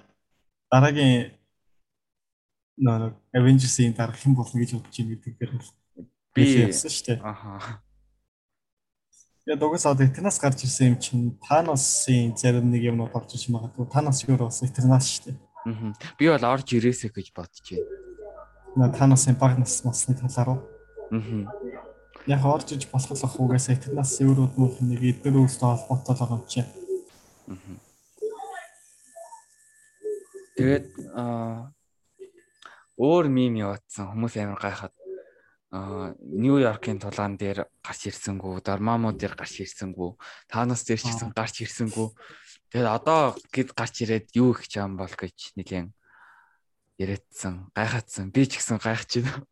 Дараагийн 0.73 1.37
нөгөө 2.81 3.13
Avengers-ийн 3.37 3.93
дараах 3.93 4.17
хэн 4.17 4.33
болно 4.33 4.57
гэж 4.57 4.81
бодож 4.81 4.97
байна 4.97 5.13
гэдэг 5.13 5.33
дээр 5.37 5.53
би 6.33 6.41
ярьсан 6.65 6.89
шүү 6.89 7.05
дээ. 7.05 7.21
Аха. 7.21 7.85
Яг 9.47 9.63
одоо 9.63 10.05
Eternals 10.05 10.39
гарч 10.43 10.63
ирсэн 10.67 10.87
юм 10.91 10.99
чинь 10.99 11.39
Thanos-ийн 11.39 12.35
зарим 12.35 12.67
нэг 12.67 12.83
юмнууд 12.83 13.15
орж 13.15 13.39
иж 13.39 13.47
магадгүй. 13.47 13.87
Thanos 13.87 14.27
юу 14.27 14.35
бас 14.35 14.59
Eternals 14.59 15.07
шүү 15.07 15.31
дээ. 15.31 15.37
Аа. 15.71 15.95
Би 16.19 16.27
бол 16.27 16.45
орж 16.51 16.67
ирээсэ 16.75 17.07
гэж 17.15 17.31
бодож 17.31 17.63
байна. 18.75 18.91
Thanos-ийн 18.91 19.39
баг 19.39 19.55
нас 19.55 19.79
масны 19.87 20.19
талаар 20.19 20.59
уу? 20.59 20.59
Аа. 21.15 21.47
Яг 22.27 22.43
орж 22.43 22.75
иж 22.75 22.91
болох 22.91 23.15
л 23.15 23.23
ах 23.23 23.39
угаас 23.39 23.71
Eternals 23.71 24.19
өөрөд 24.19 24.59
мөх 24.59 24.83
нэг 24.83 24.99
эдгээр 25.15 25.39
үйлстэй 25.39 25.63
холбоотой 25.63 26.15
байгаа 26.19 26.35
юм 26.35 26.45
чи. 26.51 26.67
Аа. 27.47 27.55
Тэгээд 30.59 30.87
аа 31.15 31.71
өөр 32.99 33.31
мим 33.31 33.55
яваадсан 33.55 34.11
хүмүүс 34.11 34.35
амар 34.43 34.59
гайхаад 34.59 34.93
Нью-Йоркийн 35.67 36.99
тулаан 37.03 37.35
дээр 37.35 37.67
гарч 37.83 38.07
ирсэнгүү, 38.07 38.63
Дармамо 38.63 39.11
дээр 39.11 39.35
гарч 39.35 39.59
ирсэнгүү, 39.67 40.15
Танос 40.47 40.87
дээр 40.87 41.03
ч 41.03 41.11
гэсэн 41.11 41.35
гарч 41.35 41.59
ирсэнгүү. 41.67 42.07
Тэгээд 42.71 42.87
одоо 42.87 43.35
гэд 43.51 43.75
гарч 43.75 44.07
ирээд 44.07 44.31
юу 44.39 44.55
их 44.55 44.71
чам 44.71 44.95
бол 44.95 45.11
гэж 45.11 45.59
нэгэн 45.59 45.91
яриадсан, 46.95 47.67
гайхаадсан. 47.75 48.31
Би 48.31 48.47
ч 48.47 48.63
гэсэн 48.63 48.79
гайхаж 48.79 49.11
байна. 49.19 49.43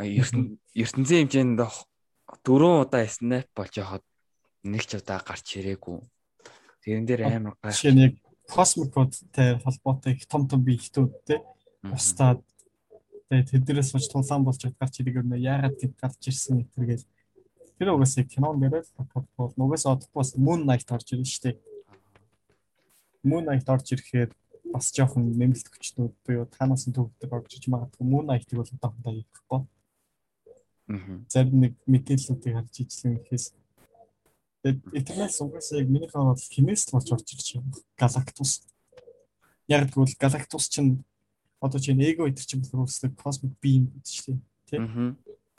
ертөнцийн 0.00 1.28
хэмжээнд 1.28 1.60
дөрөв 2.40 2.88
удаа 2.88 3.04
снайп 3.04 3.52
болж 3.52 3.74
яхад 3.76 4.04
нэг 4.64 4.88
ч 4.88 4.96
удаа 4.96 5.20
гарч 5.20 5.60
ирээгүй. 5.60 6.00
Тэрэн 6.80 7.04
дээр 7.04 7.20
амар 7.28 7.52
гайхаж. 7.60 7.84
Жишээ 7.84 7.92
нь 7.92 8.16
Cosmic 8.50 8.90
Code-тэй 8.96 9.60
холбоотой 9.62 10.16
их 10.16 10.26
том 10.26 10.48
том 10.48 10.64
биетүүдтэй 10.64 11.38
устдаад 11.86 12.42
Тэгээ 13.30 13.46
тэднэрээс 13.46 13.94
болж 13.94 14.06
тулаан 14.10 14.42
болж 14.42 14.58
гарч 14.74 14.94
ирэх 14.98 15.22
юм 15.22 15.30
яагаад 15.38 15.78
гэд 15.78 15.94
гарч 15.94 16.18
ирсэн 16.26 16.66
гэтэргээл 16.66 17.06
тэр 17.78 17.88
угаасаа 17.94 18.26
кинон 18.26 18.58
дээр 18.58 18.82
л 18.82 18.90
бол 19.38 19.54
угаасаа 19.70 20.02
бас 20.10 20.34
Moon 20.34 20.66
Knight 20.66 20.90
орж 20.90 21.14
ирнэ 21.14 21.22
дээ. 21.22 21.54
Moon 23.22 23.46
Knight 23.46 23.70
орж 23.70 23.86
ирэхээр 23.94 24.34
бас 24.74 24.90
жоохон 24.90 25.30
нэмэлт 25.30 25.66
хүчнүүд 25.70 26.14
буюу 26.26 26.46
танаас 26.50 26.90
төвөгдөг 26.90 27.30
орж 27.30 27.50
иж 27.54 27.70
магадгүй 27.70 28.02
Moon 28.02 28.26
Knight-ыг 28.26 28.58
бол 28.58 28.74
одоохондоо 28.74 29.12
хийхгүй. 29.14 29.60
Аа. 30.90 31.22
Зарим 31.30 31.56
нэг 31.62 31.74
мэдээллүүдийг 31.86 32.54
харж 32.58 32.74
ижлэн 32.82 33.14
гэхээс 33.22 33.46
тэгээд 34.62 34.78
Eternals 34.90 35.38
угаасаа 35.38 35.78
яг 35.78 35.88
миний 35.88 36.10
хаа 36.10 36.34
бол 36.34 36.50
хинээс 36.50 36.90
болж 36.90 37.08
орж 37.14 37.26
ирж 37.30 37.46
байгаа. 37.62 37.78
Galactus. 37.94 38.52
Яг 39.70 39.86
тэгвэл 39.86 40.18
Galactus 40.18 40.66
чинь 40.66 41.06
одоо 41.60 41.80
чинь 41.80 42.00
эго 42.00 42.26
өдр 42.28 42.44
чинь 42.44 42.64
бүрүүлдэг 42.64 43.14
cosmic 43.20 43.52
beam 43.60 43.92
гэдэг 43.92 44.04
чинь 44.08 44.40
тийм. 44.64 45.16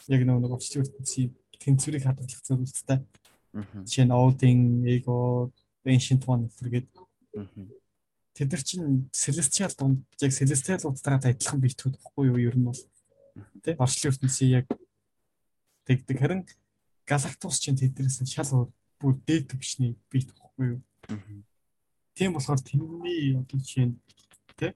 Яг 0.09 0.21
нэг 0.25 0.41
ертөнцийн 0.41 1.29
тэнцвэрийг 1.61 2.03
хадгалах 2.03 2.41
зорилттой. 2.41 3.05
Жишээ 3.53 4.05
нь 4.09 4.15
Odin, 4.15 4.81
Ego, 4.89 5.51
Ancient 5.85 6.25
One 6.25 6.49
гэдэг. 6.49 7.05
Тэд 8.33 8.49
нар 8.49 8.63
чинь 8.63 9.09
Celestial 9.13 9.71
дунд 9.77 10.01
яг 10.21 10.31
Celestial 10.33 10.81
удаатай 10.89 11.37
адилхан 11.37 11.61
биетүүд 11.61 12.01
баггүй 12.01 12.33
юу 12.33 12.39
ер 12.41 12.57
нь 12.57 12.65
бол. 12.65 12.81
Тийм. 13.61 13.77
Орчлын 13.77 14.11
ертөнцийн 14.11 14.51
яг 14.57 14.65
тэгдэг. 15.85 16.17
Харин 16.17 16.41
Galactus 17.05 17.61
чинь 17.61 17.77
тэднээс 17.77 18.25
шал 18.25 18.71
бүр 18.97 19.19
дээд 19.27 19.51
төвшний 19.51 19.97
биет 20.09 20.33
баггүй 20.33 20.79
юу. 20.79 20.81
Тийм 22.15 22.33
болохоор 22.33 22.61
тэрний 22.63 23.35
одоо 23.35 23.57
жишээ 23.59 23.85
нь 23.91 23.95
тийм 24.57 24.73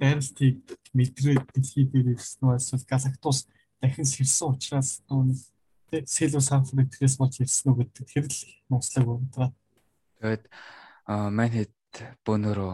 дайралтыг 0.00 0.58
мэдрээд 0.94 1.44
дэлхий 1.54 1.86
дээр 1.86 2.14
ирсэн 2.14 2.56
эсвэл 2.58 2.84
галактус 2.88 3.46
дахин 3.80 4.06
сэрсэн 4.06 4.48
учраас 4.50 5.02
нөө 5.08 5.34
сэлүү 6.02 6.42
санфрыг 6.42 6.90
тэрээс 6.90 7.16
болж 7.20 7.38
ирсэн 7.38 7.70
үү 7.70 7.78
гэдэг 7.86 8.06
тэр 8.10 8.26
л 8.26 8.40
нууцлаг 8.70 9.04
байна. 9.06 9.52
Тэгээд 10.18 10.44
манхэд 11.06 11.74
бөөнөрөө 12.26 12.72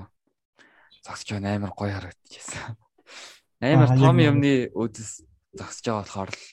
зогсож 1.05 1.29
байгаа 1.37 1.57
амар 1.57 1.73
гоё 1.77 1.93
харагдчихсан. 1.93 2.77
Амар 3.61 3.91
том 3.99 4.17
юмны 4.17 4.73
үдэс 4.73 5.27
зогсож 5.53 5.85
байгаа 5.85 6.01
болохоор 6.01 6.31
л 6.33 6.45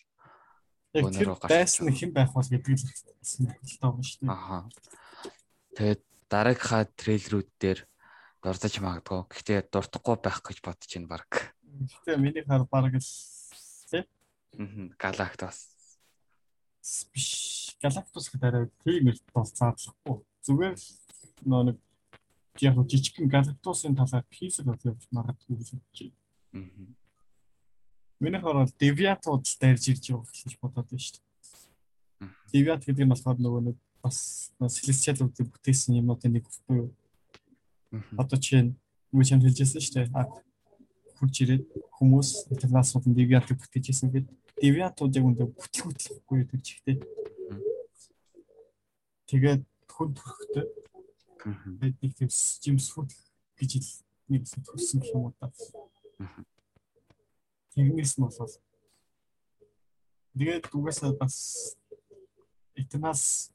бөөнөрөө 1.04 1.38
гарч 1.40 1.52
байсан 1.52 1.88
хэн 1.94 2.12
байх 2.12 2.32
бол 2.36 2.50
гэдэг 2.50 2.74
л 2.76 2.84
сонирхолтой 3.24 3.90
байна 3.92 4.04
шүү 4.04 4.20
дээ. 4.20 4.34
Аха. 4.34 4.58
Тэгээд 5.78 6.02
дараагийнхаа 6.28 6.84
трейлерүүд 7.00 7.50
дээр 7.62 7.80
дурдж 8.48 8.80
магадгүй. 8.80 9.20
Гэхдээ 9.28 9.60
дуртахгүй 9.68 10.16
байх 10.24 10.40
гэж 10.40 10.58
бодож 10.64 10.92
байна 10.96 11.12
баг. 11.12 11.28
Гэхдээ 11.68 12.16
миний 12.16 12.44
хар 12.48 12.64
баг 12.72 12.96
л 12.96 13.04
тий. 13.92 14.08
Аа 14.56 14.96
Galactus. 14.96 15.68
Биш. 17.12 17.76
Galactus 17.84 18.32
гэдэг 18.32 18.72
тийм 18.84 19.12
их 19.12 19.20
бол 19.36 19.44
заадлахгүй. 19.44 20.24
Зүгээр 20.48 20.76
л 20.80 20.88
нөө 21.44 21.64
нэг 21.68 21.78
яг 22.64 22.76
жижигхэн 22.88 23.28
Galactus-ын 23.28 24.00
талаар 24.00 24.24
хийсэл 24.32 24.72
болж 24.72 24.82
магадгүй 25.12 25.56
гэж 25.60 25.70
бодож 25.76 26.00
байна. 26.00 26.16
Аа. 26.56 26.96
Миний 28.24 28.42
хараад 28.42 28.72
Deviant-ууд 28.80 29.46
дайрж 29.60 29.84
ирж 29.92 30.06
байгаа 30.16 30.32
гэж 30.32 30.56
бодоод 30.64 30.88
байна 30.88 31.04
шүү 31.04 31.20
дээ. 31.20 31.28
Deviant 32.56 32.84
гэдэг 32.88 33.04
нь 33.04 33.12
болохоор 33.12 33.38
нөгөө 33.44 33.62
нэг 33.68 33.78
бас 34.02 34.50
Celestial-уудыг 34.58 35.52
бүтээсэн 35.52 36.00
юмнуудын 36.00 36.40
нэг 36.40 36.48
буюу 36.66 36.96
одоо 38.18 38.38
чинь 38.40 38.76
юу 39.12 39.24
ч 39.24 39.32
юм 39.34 39.42
хэлжсэн 39.42 39.82
шүү 39.82 39.96
дээ. 39.96 40.12
А 40.14 40.28
хурж 41.18 41.36
ирээд 41.42 41.64
хүмүүс 41.98 42.52
интернасуудын 42.54 43.18
Deviant-ыг 43.18 43.58
бүтээжсэн 43.58 44.12
гэдэг. 44.14 44.36
Deviant-ууд 44.62 45.18
яг 45.18 45.26
үндэ 45.26 45.46
бүтлгүүтлэхгүй 45.50 46.38
гэдэг 46.46 46.62
чихтэй. 46.62 46.96
Тэгээд 49.26 49.64
хүн 49.90 50.10
төрхтэй. 50.14 50.66
Тэгээд 51.42 51.98
нэг 52.02 52.12
тийм 52.62 52.78
Food 52.78 53.10
гэж 53.58 53.72
нэг 54.30 54.44
төссөн 54.46 55.02
юм 55.10 55.32
уу 55.32 55.34
та. 55.40 55.50
Тэгнээс 57.74 58.18
нь 58.18 58.26
болоод 58.26 58.54
тэгээд 60.38 60.70
угаасаа 60.74 61.14
бас 61.18 61.78
этнаас 62.78 63.50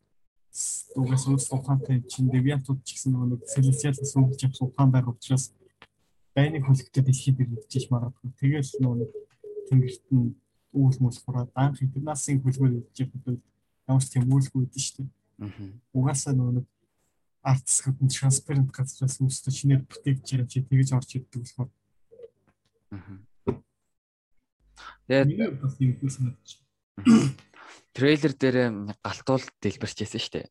угаас 0.96 1.24
үс 1.28 1.48
ухаантай 1.48 2.02
чинь 2.04 2.28
девиантууд 2.28 2.84
ч 2.84 2.96
гэсэн 2.96 3.16
нэг 3.16 3.42
селекциалаас 3.48 4.12
өнгөж 4.16 4.40
авсан 4.44 4.68
ухаан 4.68 4.90
байх 4.92 5.08
учраас 5.08 5.52
байны 6.36 6.60
хөлөгтэй 6.60 7.02
дэлхийд 7.04 7.40
ирж 7.40 7.88
магадгүй. 7.88 8.30
Тэгэл 8.36 8.70
нөгөө 8.84 9.08
тэнгэрт 9.68 10.04
нь 10.12 10.36
үүл 10.76 10.96
мөс 11.00 11.24
хураад 11.24 11.50
анх 11.56 11.80
этнасын 11.80 12.40
хөлгөөр 12.44 12.84
ирж 12.84 12.96
байхад 13.00 13.40
ямар 13.88 14.04
ч 14.04 14.08
тийм 14.12 14.28
үйлгүй 14.28 14.68
дээ 14.68 14.84
шүү 14.84 15.04
дээ. 15.04 15.72
Угаасаа 15.96 16.32
нөгөө 16.36 16.54
нэг 16.60 16.66
артс 17.42 17.76
хэдэн 17.84 18.08
транспарент 18.08 18.70
газраас 18.72 19.16
үүсдэг 19.20 19.52
шинээр 19.56 19.82
бүтээгч 19.88 20.26
байгаа 20.36 20.48
чи 20.48 20.60
тэгэж 20.62 20.88
орж 20.96 21.10
ирдэг 21.16 21.40
болохоор. 21.42 21.70
Тэгээд 25.08 25.60
бас 25.60 25.74
юм 25.80 25.92
хүү 25.98 26.10
санагдаж. 26.12 26.50
Трейлер 27.92 28.32
дээр 28.32 28.56
галтуул 29.04 29.44
дэлбэрчээсэн 29.60 30.20
шүү 30.20 30.32
дээ. 30.40 30.48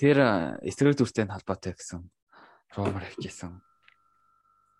Тэр 0.00 0.16
эсрэг 0.64 0.96
дүртэй 0.96 1.28
холбоотой 1.28 1.76
гэсэн 1.76 2.08
ромор 2.72 3.04
авчихсан. 3.04 3.60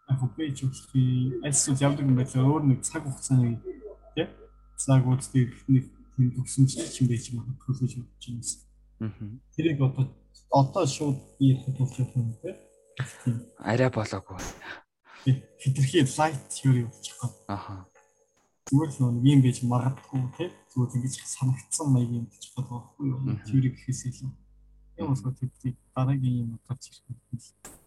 Яг 0.09 0.21
пэйж 0.37 0.65
үсти 0.65 1.37
эсвэл 1.45 1.85
явдаг 1.85 2.09
юм 2.09 2.17
байл 2.17 2.33
өөр 2.33 2.65
нэг 2.65 2.81
цаг 2.81 3.05
хугацааны 3.05 3.61
тий 4.17 4.27
цаг 4.81 5.05
үсти 5.05 5.53
нэг 5.69 5.85
тийм 6.17 6.33
төгсөмжтэй 6.33 6.89
юм 7.05 7.09
байж 7.13 7.27
магадгүй 7.37 7.75
гэж 7.77 7.93
бодож 8.01 8.25
байна. 8.33 9.41
Тэрийг 9.53 9.81
одоо 9.85 10.09
одоо 10.49 10.85
шууд 10.89 11.21
би 11.37 11.53
явах 11.53 11.77
юм 12.17 12.33
тий. 12.41 12.57
Арай 13.61 13.93
болоогүй. 13.93 14.41
Хитрхи 15.61 16.09
лайт 16.17 16.49
юу 16.65 16.89
явуулчих 16.89 17.21
гоо. 17.21 17.31
Аха 17.49 17.92
зүгээр 18.73 18.91
л 18.97 19.21
нэг 19.21 19.25
юм 19.29 19.41
байж 19.45 19.59
магадгүй 19.69 20.23
тий 20.41 20.49
зүгээр 20.73 20.95
ингэж 20.97 21.15
санагдсан 21.29 21.93
маяг 21.93 22.09
юм 22.09 22.27
гэж 22.33 22.45
бодох 22.57 22.97
байхгүй 22.97 23.05
юу? 23.13 23.21
Тэрийг 23.45 23.77
гэхээс 23.77 24.03
илүү. 24.09 24.33
Юм 24.97 25.09
болохоор 25.13 25.37
тэдний 25.37 25.77
дараагийн 25.93 26.41
юм 26.41 26.51
бодож 26.65 26.89
ирэх 26.89 27.05
юм 27.05 27.37
л 27.37 27.81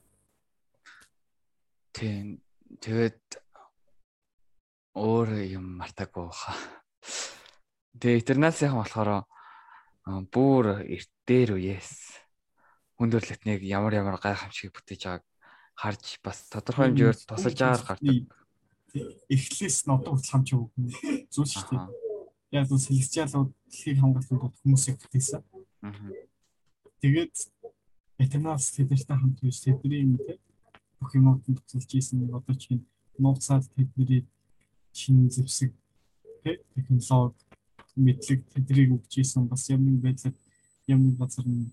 тийм 1.95 2.25
тэгээд 2.83 3.23
өөр 4.99 5.29
юм 5.47 5.79
мартаагүй 5.79 6.27
хаа 6.27 6.59
тэгээ 7.95 8.19
интернацийн 8.19 8.75
болохоор 8.75 9.23
бүр 10.27 10.83
эрт 10.83 11.11
дээр 11.23 11.55
үес 11.55 12.19
хүндрэлтнийг 12.99 13.63
ямар 13.63 13.95
ямар 13.95 14.19
гайхамшиг 14.19 14.75
бүтээж 14.75 15.01
байгааг 15.07 15.23
харж 15.79 16.19
бас 16.19 16.38
тодорхой 16.51 16.91
хэмжээгээр 16.91 17.19
тусалж 17.31 17.59
агаар 17.63 17.83
гардаг 17.88 18.27
эхлээс 19.29 19.85
нь 19.85 19.93
одоо 19.95 20.15
хүртэл 20.15 20.31
хамч 20.31 20.49
өгнө. 20.55 20.91
Зүйл 21.33 21.51
шүү 21.51 21.65
дээ. 21.71 21.83
Яг 22.55 22.65
зөв 22.69 22.79
селекциалууд 22.79 23.51
дэлхийг 23.51 23.99
хамгаалсан 23.99 24.37
тул 24.39 24.55
хүмүүсийг 24.63 24.95
бүтээсэн. 25.01 25.41
Тэгээд 27.01 27.35
Этernals 28.17 28.71
тэднэртэй 28.71 29.17
хамт 29.19 29.39
биш 29.43 29.59
тэдний 29.59 30.01
юм 30.07 30.15
те 30.15 30.39
бүх 30.99 31.11
юмудад 31.19 31.59
тусалж 31.67 31.91
ийсэн 31.91 32.31
одоо 32.31 32.55
чинь 32.55 32.87
нууцаад 33.19 33.67
тэдний 33.75 34.23
шин 34.95 35.27
зэвсэг 35.27 35.75
те 36.43 36.63
технологи 36.73 37.35
мэдлэг 37.95 38.39
тэднийг 38.55 38.89
өгч 38.95 39.13
ийсэн 39.19 39.47
бас 39.51 39.67
юм 39.69 39.83
нэг 39.83 39.99
байдлаар 39.99 40.35
юм 40.87 40.99
нэг 41.05 41.15
газар 41.19 41.45
нь 41.47 41.71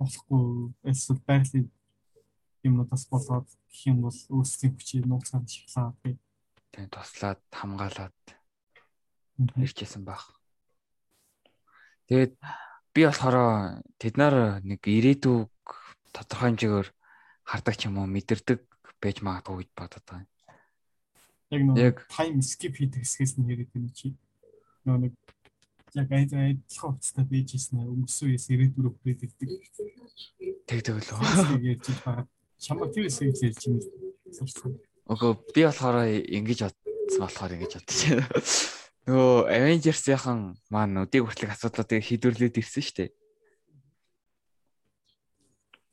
болохгүй 0.00 0.72
эсвэл 0.88 1.20
байгалийн 1.28 1.68
юмудаас 2.64 3.04
болоод 3.12 3.48
гэх 3.68 3.82
юм 3.92 4.08
бол 4.08 4.18
өөрсдийн 4.32 4.72
хүчийг 4.74 5.04
нууцаар 5.06 5.44
шиглаа 5.44 5.92
тий. 6.02 6.16
Тэгээ 6.72 6.90
туслаад 6.90 7.40
хамгаалаад 7.52 8.16
ирчихсэн 9.60 10.04
баг. 10.04 10.24
Тэгээд 12.08 12.34
би 12.94 13.00
болохоор 13.04 13.82
тэд 14.00 14.14
нар 14.16 14.64
нэг 14.64 14.80
ирээдүг 14.80 15.52
тодорхой 16.14 16.48
хэмжээгээр 16.54 16.88
хардаг 17.44 17.74
ч 17.76 17.86
юм 17.88 18.00
уу 18.00 18.08
мэдэрдэг 18.08 18.60
байж 19.02 19.16
магадгүй 19.20 19.66
гэж 19.66 19.70
бодод 19.76 20.04
байгаа. 20.08 20.26
Яг 21.52 21.62
нэг 21.62 21.96
time 22.08 22.40
skip 22.40 22.78
хийдэг 22.80 23.04
хэсгээс 23.04 23.36
нь 23.36 23.48
яриад 23.50 23.70
байна 23.74 23.90
чи. 23.92 24.16
Нөө 24.88 24.96
нэг 25.08 25.14
яг 25.94 26.08
айдаа 26.10 26.54
адилхан 26.54 26.96
хувцастай 26.96 27.24
байж 27.28 27.48
ирсэн 27.54 27.84
өнгөрсөн 27.84 28.26
үеэс 28.30 28.46
ирээдүрөө 28.50 28.92
хүрээд 28.94 29.24
ирдэг. 29.26 29.48
Тэгдэг 30.66 30.94
лөө. 31.02 31.60
Ярьж 31.60 31.86
байгаа 32.02 32.26
чамаа 32.58 32.88
тэр 32.90 33.06
хэсгийг 33.08 33.36
хэлж 33.38 33.62
юм. 33.68 33.78
Окей 35.06 35.32
би 35.54 35.60
болохоор 35.64 35.96
ингэж 36.08 36.60
бодсон 36.64 37.20
болохоор 37.20 37.54
ингэж 37.54 37.72
бодож 37.76 38.00
байна. 38.08 38.28
Нөгөө 39.04 39.52
Avengers-ийн 39.52 40.56
маань 40.72 40.96
өдийг 41.04 41.28
хүртэлх 41.28 41.52
асуудлуудыг 41.52 42.00
шийдвэрлээд 42.08 42.56
ирсэн 42.56 42.82
шүү 42.84 42.96
дээ. 42.96 43.10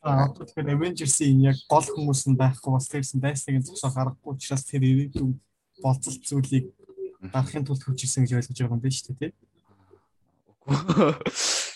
Аа 0.07 0.31
тэгэхээр 0.31 0.73
Avengers-ийн 0.79 1.43
яг 1.43 1.59
гол 1.67 1.83
хүмүүс 1.83 2.31
нь 2.31 2.39
байхгүй 2.39 2.71
бас 2.71 2.87
тэрсэн 2.87 3.19
дайсныг 3.19 3.67
зогсоо 3.67 3.91
гаргахгүй 3.91 4.31
учраас 4.31 4.63
тэр 4.63 4.87
ирээдүйн 4.87 5.35
болцолт 5.83 6.23
зүйлийг 6.23 6.71
гаргахын 7.19 7.67
тулд 7.67 7.83
хөвжсөн 7.83 8.23
гэж 8.25 8.33
ойлгож 8.39 8.57
байгаа 8.57 8.73
юм 8.73 8.81
байна 8.81 8.95
шүү 8.95 9.13
дээ 9.19 9.29
тий. 9.29 9.33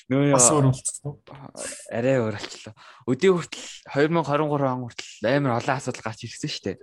Нөө 0.06 0.36
бас 0.38 0.50
өөр 0.54 0.68
болчихсон. 0.70 1.18
Арай 1.90 2.20
өөр 2.22 2.38
болчихлоо. 2.38 2.76
Өдөө 3.10 3.32
хүртэл 3.42 3.66
2023 3.90 4.46
он 4.46 4.84
хүртэл 4.86 5.26
амар 5.26 5.58
олон 5.58 5.78
асуудал 5.82 6.06
гарч 6.06 6.20
ирсэн 6.30 6.52
шүү 6.54 6.64
дээ. 6.70 6.78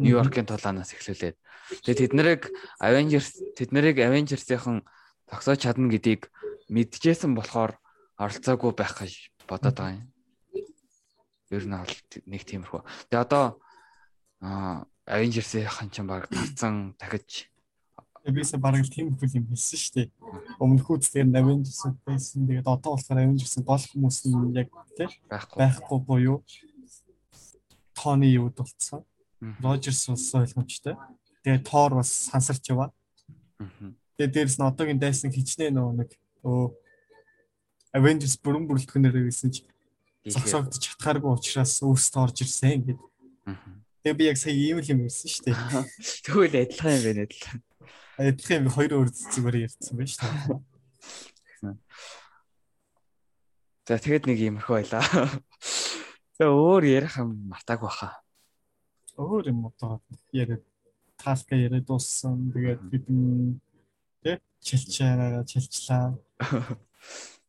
Нью-Йоркийн 0.00 0.48
тулаанаас 0.48 0.96
эхлүүлээд. 0.96 1.36
Тэгээд 1.84 2.00
тэд 2.00 2.12
нарыг 2.16 2.42
Avengers 2.80 3.28
тэд 3.60 3.76
нарыг 3.76 4.00
Avengers-ийн 4.00 4.88
тогсоож 5.28 5.60
чадна 5.60 5.92
гэдгийг 5.92 6.32
мэдчихсэн 6.72 7.36
болохоор 7.36 7.76
оролцоогүй 8.16 8.72
байх 8.72 8.96
гэж 8.96 9.36
бодоод 9.44 9.76
байгаа 9.76 10.00
юм. 10.00 10.08
Ер 11.52 11.64
нь 11.68 11.76
бол 11.76 11.96
нэг 12.24 12.42
тиймэрхүү. 12.48 12.80
Тэгээ 13.12 13.24
одоо 13.28 13.60
Avengers-ийн 15.04 15.68
хан 15.68 15.92
ч 15.92 16.00
баг 16.08 16.32
гарцсан 16.32 16.96
дахиж 16.96 17.51
Бисаа 18.30 18.60
бараг 18.62 18.86
тийм 18.86 19.10
хөл 19.18 19.34
юм 19.34 19.50
хэлсэн 19.50 19.78
шүү 19.82 19.94
дээ. 19.98 20.08
Өмнөхүүд 20.62 21.02
тэгээ 21.10 21.42
Avengers 21.42 21.82
байсан. 22.06 22.46
Тэгээд 22.46 22.70
одоо 22.70 22.94
болохоор 22.94 23.18
Avengers 23.18 23.58
гол 23.66 23.82
хүмүүс 23.82 24.18
нь 24.30 24.54
яг 24.54 24.70
тийм 24.94 25.10
байхгүй 25.26 25.98
буюу 26.06 26.38
Тони 27.98 28.30
юуд 28.30 28.54
болцсон. 28.54 29.02
Rogers 29.58 30.06
бас 30.06 30.22
ойлгомжтой. 30.38 30.94
Тэгээд 31.42 31.66
Thor 31.66 31.98
бас 31.98 32.30
сансарч 32.30 32.62
яваа. 32.70 32.94
Тэгээд 34.14 34.34
дээрэс 34.38 34.56
нь 34.62 34.66
одоогийн 34.70 35.02
дайсан 35.02 35.34
хичнээн 35.34 35.74
нөгөө 35.74 35.94
нэг 35.98 36.10
өө 36.46 36.70
Avengers 37.98 38.38
бүрэн 38.38 38.70
бүрэлдэхүүнээр 38.70 39.18
байсан 39.18 39.50
чи 39.50 39.66
зогсоогдож 40.30 40.78
чадхааргүй 40.78 41.34
учраас 41.34 41.82
өөрсдөө 41.82 42.22
орж 42.22 42.46
ирсэн 42.46 42.86
гэдэг. 42.86 42.98
Тэгээ 44.06 44.18
би 44.18 44.24
яг 44.30 44.38
сая 44.38 44.54
ийм 44.54 44.78
л 44.78 44.86
юм 44.86 45.10
хэлсэн 45.10 45.26
шүү 45.26 45.44
дээ. 45.50 45.58
Тэгвэл 46.22 46.62
адилхан 46.62 46.94
юм 46.94 47.02
байна 47.02 47.22
адилхан 47.26 47.60
адилхан 48.28 48.62
юм 48.62 48.70
хоёр 48.70 48.92
өөр 48.98 49.10
зүгээр 49.10 49.56
ярьсан 49.66 49.98
шүү 49.98 50.22
дээ. 50.22 51.76
За 53.86 53.98
тэгэд 53.98 54.30
нэг 54.30 54.38
иймэрхүү 54.38 54.74
байлаа. 54.78 55.02
За 56.38 56.44
өөр 56.50 56.82
ярих 56.86 57.18
юм 57.18 57.50
мартаагүй 57.50 57.90
баха. 57.90 58.22
Өөр 59.18 59.50
юм 59.50 59.66
одоо 59.66 59.98
яриад 60.30 60.62
таска 61.18 61.58
яриад 61.58 61.86
дууссан. 61.86 62.50
Тэгээд 62.54 62.82
бидэн 62.90 63.58
тэ 64.22 64.38
чилчээрээ 64.62 65.42
чилчлаа. 65.50 66.14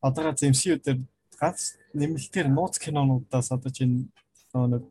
Одоо 0.02 0.34
MCU 0.34 0.82
дээр 0.82 1.00
гац 1.38 1.78
нэмэлтээр 1.94 2.50
нууц 2.50 2.82
кинонуудаас 2.82 3.54
одоо 3.54 3.72
чинь 3.72 4.10
нэг 4.54 4.84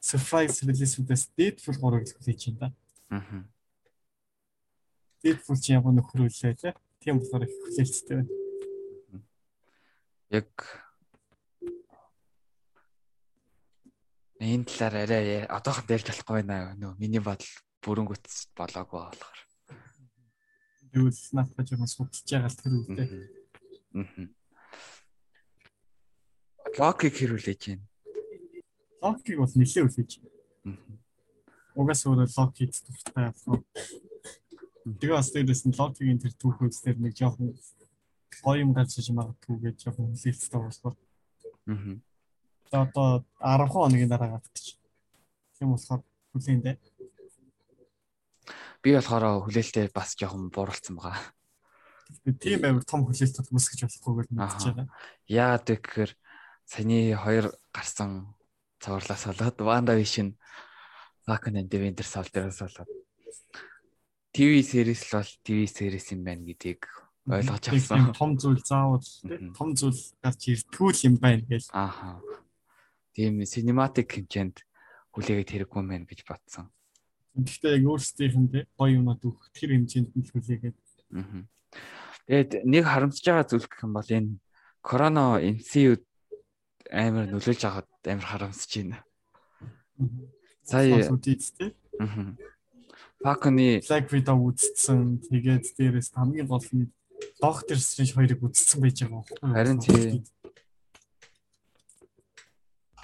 surprise 0.00 0.62
release-үүдээс 0.62 1.34
Deadpool 1.34 1.76
3-ыг 1.82 2.14
хэлж 2.22 2.42
байна 2.54 2.70
да. 3.10 3.18
Аа 3.18 3.55
Deadpool 5.26 5.58
чи 5.58 5.74
ямар 5.74 5.90
нөхөр 5.90 6.30
үлээ 6.30 6.54
те. 6.54 6.70
Тийм 7.02 7.18
болохоор 7.18 7.42
их 7.42 7.54
хүлээлттэй 7.66 8.14
байна. 8.22 8.30
Яг 10.30 10.50
энэ 14.38 14.70
талаар 14.70 14.94
арай 15.02 15.42
одоохон 15.50 15.90
ярьж 15.90 16.06
болохгүй 16.06 16.46
байна 16.46 16.78
нөө 16.78 16.94
миний 17.02 17.18
бодол 17.18 17.50
бүрэнгүц 17.82 18.54
болоогүй 18.54 19.02
болохоор. 19.02 19.38
Тэгвэл 20.94 21.22
надад 21.34 21.66
жоохон 21.66 21.90
судалж 21.90 22.22
байгаа 22.30 22.46
л 22.46 22.58
тэр. 22.62 22.70
Аа. 23.98 24.30
Локиг 26.78 27.14
хэрүүлээж 27.18 27.62
байна. 27.66 27.84
Локиг 29.02 29.36
бол 29.42 29.54
нэлээ 29.58 29.90
үлээж. 29.90 30.10
Аа. 30.70 30.78
Угаас 31.74 32.06
өөрөө 32.06 32.30
локиг 32.30 32.70
дуртай 32.70 33.26
авах. 33.26 33.66
Тэгээ 34.86 35.18
бас 35.18 35.34
дээрээс 35.34 35.62
нь 35.66 35.74
локигийн 35.74 36.22
тэр 36.22 36.34
түүхүүд 36.38 36.74
дээр 36.78 36.98
нэг 37.02 37.14
жоохон 37.18 37.50
гоё 38.38 38.62
юм 38.62 38.70
гарч 38.70 39.02
магадгүй 39.10 39.58
гэж 39.58 39.76
жоохон 39.82 40.14
хүлээлттэй 40.14 40.60
болсноо. 40.62 40.94
Аа. 41.66 41.98
За 42.70 42.76
одоо 42.86 43.26
10 43.42 43.66
хоногийн 43.66 44.06
дараа 44.06 44.38
гатчих. 44.38 44.78
Тийм 45.58 45.74
болохоор 45.74 46.06
хүлээндээ. 46.30 46.78
Би 48.78 48.94
болохоор 48.94 49.42
хүлээлтээ 49.42 49.90
бас 49.90 50.14
жоохон 50.14 50.54
бууралцсан 50.54 50.94
байгаа. 50.94 51.18
Тийм 52.38 52.62
амар 52.62 52.86
том 52.86 53.02
хүлээлт 53.02 53.42
үүсгэж 53.42 53.90
болохгүйгээр 53.90 54.30
мэдчихэж 54.30 54.64
байгаа. 54.70 54.86
Яагаад 55.26 55.66
вэ 55.66 55.76
гэхээр 55.82 56.12
саяны 56.62 56.98
хоёр 57.18 57.46
гарсан 57.74 58.38
цаварлаас 58.78 59.26
болоод 59.26 59.58
Ванда 59.66 59.98
Вишн 59.98 60.38
Falcon 61.26 61.58
and 61.58 61.66
the 61.66 61.82
Winter 61.82 62.06
Soldier-аас 62.06 62.62
болоод 62.62 62.90
ТV 64.36 64.60
series 64.60 65.00
л 65.08 65.16
бол 65.16 65.30
ТV 65.48 65.60
series 65.64 66.12
юм 66.12 66.20
байна 66.28 66.44
гэдгийг 66.44 66.84
ойлгож 67.24 67.72
авсан. 67.72 68.12
Том 68.12 68.36
зүйл 68.36 68.60
заавал 68.60 69.00
том 69.56 69.72
зүйл 69.72 69.96
гарч 70.20 70.40
иртгүүл 70.52 71.00
юм 71.08 71.16
байна 71.16 71.40
гэж. 71.48 71.72
Ааха. 71.72 72.20
Тийм 73.16 73.40
cinematic 73.48 74.12
хэмжээнд 74.12 74.60
хүлээгээд 75.16 75.52
хэрэггүй 75.56 75.80
юм 75.80 75.88
байна 75.88 76.04
гэж 76.04 76.20
бодсон. 76.28 76.68
Гэхдээ 77.32 77.80
яг 77.80 77.84
өөрсдийнхэндээ 77.88 78.64
гоё 78.76 78.92
юмнууд 79.00 79.24
өгөх 79.24 79.48
тэр 79.56 79.72
хэмжээнд 79.72 80.12
нь 80.12 80.28
хүлээгээд. 80.28 80.76
Аа. 81.16 81.48
Тэгээд 82.28 82.52
нэг 82.68 82.84
харамсаж 82.84 83.24
байгаа 83.24 83.48
зүйл 83.48 83.64
гэх 83.72 83.84
юм 83.88 83.92
бол 83.96 84.10
энэ 84.12 84.36
корона 84.84 85.40
MCU 85.40 85.96
амар 86.92 87.24
нөлөөлж 87.32 87.62
байгаад 87.64 87.88
амар 88.04 88.28
харамсаж 88.28 88.70
байна. 88.84 89.00
Сая 90.60 91.08
Аа. 91.96 92.36
Факоны 93.22 93.80
Black 93.86 94.12
Widow 94.12 94.38
үзсэн. 94.50 95.20
Тэгээд 95.24 95.64
дээрээс 95.76 96.12
хамгийн 96.12 96.48
гол 96.48 96.68
нь 96.74 96.92
Doctor 97.40 97.78
Strange 97.80 98.12
хоёрыг 98.16 98.40
үзсэн 98.44 98.80
байж 98.80 99.02
байгаа 99.04 99.24
юу? 99.24 99.52
Харин 99.52 99.78
тий. 99.80 100.20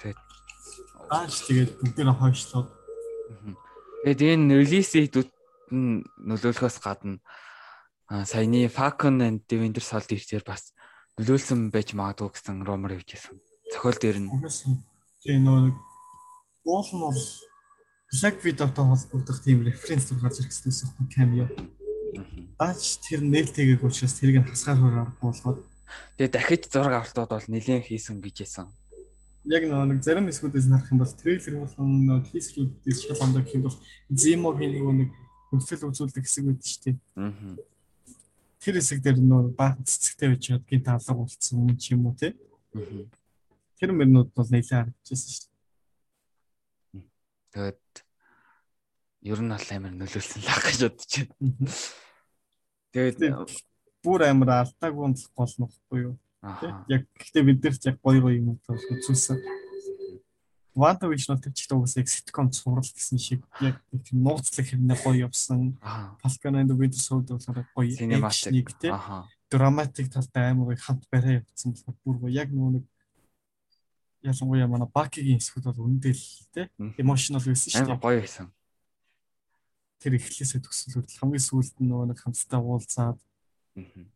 Тэгээд 0.01 0.19
ааш 1.09 1.35
тэгээд 1.49 1.71
бүгдээ 1.81 2.13
хойшлоод. 2.13 2.69
Тэгээд 4.05 4.21
энэ 4.21 4.53
релиз 4.61 4.89
хийдүүд 4.93 5.29
нь 5.73 6.05
нөлөөлөхөөс 6.29 6.77
гадна 6.81 7.17
саяны 8.09 8.69
Falcon 8.69 9.21
and 9.21 9.41
the 9.49 9.57
Winter 9.57 9.81
Soldier 9.81 10.21
дээр 10.21 10.45
бас 10.45 10.73
нөлөөлсөн 11.17 11.73
байж 11.73 11.97
магадгүй 11.97 12.29
гэсэн 12.37 12.61
rumor 12.61 12.93
явжсэн. 12.93 13.41
Зохиол 13.73 13.97
дээр 13.97 14.17
нь. 14.21 14.29
Тэгээ 14.29 15.41
нөгөө 15.41 15.73
уул 16.69 16.89
нь 16.93 17.03
Black 18.13 18.45
Widow-тай 18.45 18.85
холбогдох 18.85 19.41
тийм 19.41 19.65
референс 19.65 20.13
гарч 20.13 20.45
ирэх 20.45 20.53
гэсэн 20.53 20.93
камео. 21.09 21.49
Аач 22.61 23.01
тэр 23.01 23.25
нээлттэйг 23.25 23.81
учраас 23.81 24.13
тэрийг 24.21 24.45
хасгаар 24.45 24.77
хөрөөр 24.77 25.11
болгоод 25.17 25.65
тэгээ 26.21 26.29
дахиж 26.29 26.69
зураг 26.69 26.93
авалтууд 27.01 27.31
бол 27.33 27.49
нэлээд 27.49 27.89
хийсэн 27.89 28.21
гэж 28.21 28.35
хэлсэн. 28.45 28.69
Яг 29.49 29.65
нэг 29.65 29.99
зарим 30.05 30.29
хэсгүүдээс 30.29 30.69
харах 30.69 30.91
юм 30.93 31.01
бол 31.01 31.13
трейлер 31.17 31.55
болон 31.65 32.21
тизерүүдээс 32.29 32.99
шал 33.01 33.23
ондоо 33.25 33.41
гэх 33.41 33.57
юм 33.57 33.65
бол 33.65 33.77
Zemo-гийн 34.13 34.73
нэг 34.93 35.09
хөлсөл 35.49 35.89
үзүүлдэг 35.89 36.23
хэсэг 36.23 36.45
байдаг 36.45 36.69
шүү 36.69 36.81
дээ. 36.85 36.97
Аа. 37.17 37.57
Тэр 38.61 38.75
хэсэг 38.77 38.99
дээр 39.01 39.17
нөгөө 39.19 39.57
баг 39.57 39.81
цэцэгтэй 39.81 40.27
байж 40.29 40.41
чад 40.47 40.63
гинт 40.69 40.87
алга 40.87 41.13
болцсон 41.17 41.65
юм 41.65 41.77
ч 41.81 41.97
юм 41.97 42.05
уу 42.07 42.15
те. 42.15 42.37
Аа. 42.77 43.09
Тэр 43.81 43.89
мөрнүүд 43.97 44.29
бол 44.37 44.49
нэлээд 44.53 44.93
харагдчихсан 44.93 45.29
шүү 45.33 45.45
дээ. 45.49 45.52
Тэгээд 47.53 47.93
ер 49.29 49.39
нь 49.45 49.53
бол 49.53 49.69
амар 49.77 49.93
нөлөөлсөн 49.93 50.41
лаг 50.41 50.61
гэж 50.65 50.79
бодож 50.89 51.13
байна. 51.29 51.69
Тэгээд 52.91 53.19
бүр 54.03 54.21
амар 54.27 54.49
алдаагүй 54.65 55.07
нь 55.13 55.21
гол 55.37 55.53
нөхгүй 55.61 55.99
юу. 56.01 56.15
Яг 56.89 57.05
гэхдээ 57.15 57.43
бид 57.45 57.59
нар 57.63 57.77
ч 57.77 57.83
яг 57.87 57.97
гоё 58.01 58.19
гоё 58.25 58.35
юм 58.41 58.57
үзүүлсэн. 58.57 59.37
Ванта 60.73 61.05
Вишнот 61.05 61.45
тэр 61.45 61.53
чихтэй 61.53 61.77
угсаа 61.77 62.01
ситком 62.03 62.49
цуврал 62.49 62.81
гэсэн 62.81 63.21
шиг 63.21 63.45
яг 63.61 63.77
тийм 63.93 64.25
нууцлах 64.25 64.65
хэрнээ 64.65 64.97
гоё 65.05 65.29
явсан. 65.29 65.77
Falcon 66.19 66.57
and 66.57 66.73
Winter 66.73 66.97
Soldier 66.97 67.37
болохоор 67.37 67.69
гоё 67.77 67.93
cinematic 67.93 68.73
тийм 68.81 68.97
драматик 69.53 70.09
талтай 70.09 70.49
амар 70.49 70.73
гоё 70.73 70.81
хамт 70.81 71.05
барай 71.13 71.45
явцсан 71.45 71.77
болохоор 71.77 71.97
бүр 72.01 72.17
гоё 72.25 72.33
яг 72.33 72.49
нөгөө 72.49 72.71
нэг 72.81 72.85
ялангуяа 74.23 74.67
манай 74.71 74.89
Бакигийн 74.89 75.39
хэсгүүд 75.39 75.65
бол 75.67 75.87
үндэл 75.87 76.23
тийм 76.55 76.95
emotional 76.97 77.43
байсан 77.43 77.69
шүү 77.71 77.87
дээ. 77.91 77.99
Гоё 77.99 78.19
байсан 78.23 78.47
тэр 80.03 80.19
эхлээсээ 80.19 80.59
төгсөлөд 80.59 81.15
хамгийн 81.15 81.47
сүүлд 81.47 81.79
нь 81.79 81.87
нөгөө 81.87 82.11
нэг 82.11 82.19
хамтдаа 82.19 82.59
уулзаад 82.59 83.19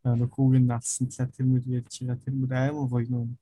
нэг 0.04 0.32
хүүгийн 0.36 0.68
алсан 0.68 1.08
талаар 1.08 1.32
тэр 1.32 1.48
мөр 1.48 1.64
ярьж 1.64 1.94
байгаа 2.04 2.20
тэр 2.20 2.36
мөр 2.36 2.52
аймаг 2.52 2.88
гоё 2.92 3.08
нөгөө 3.08 3.36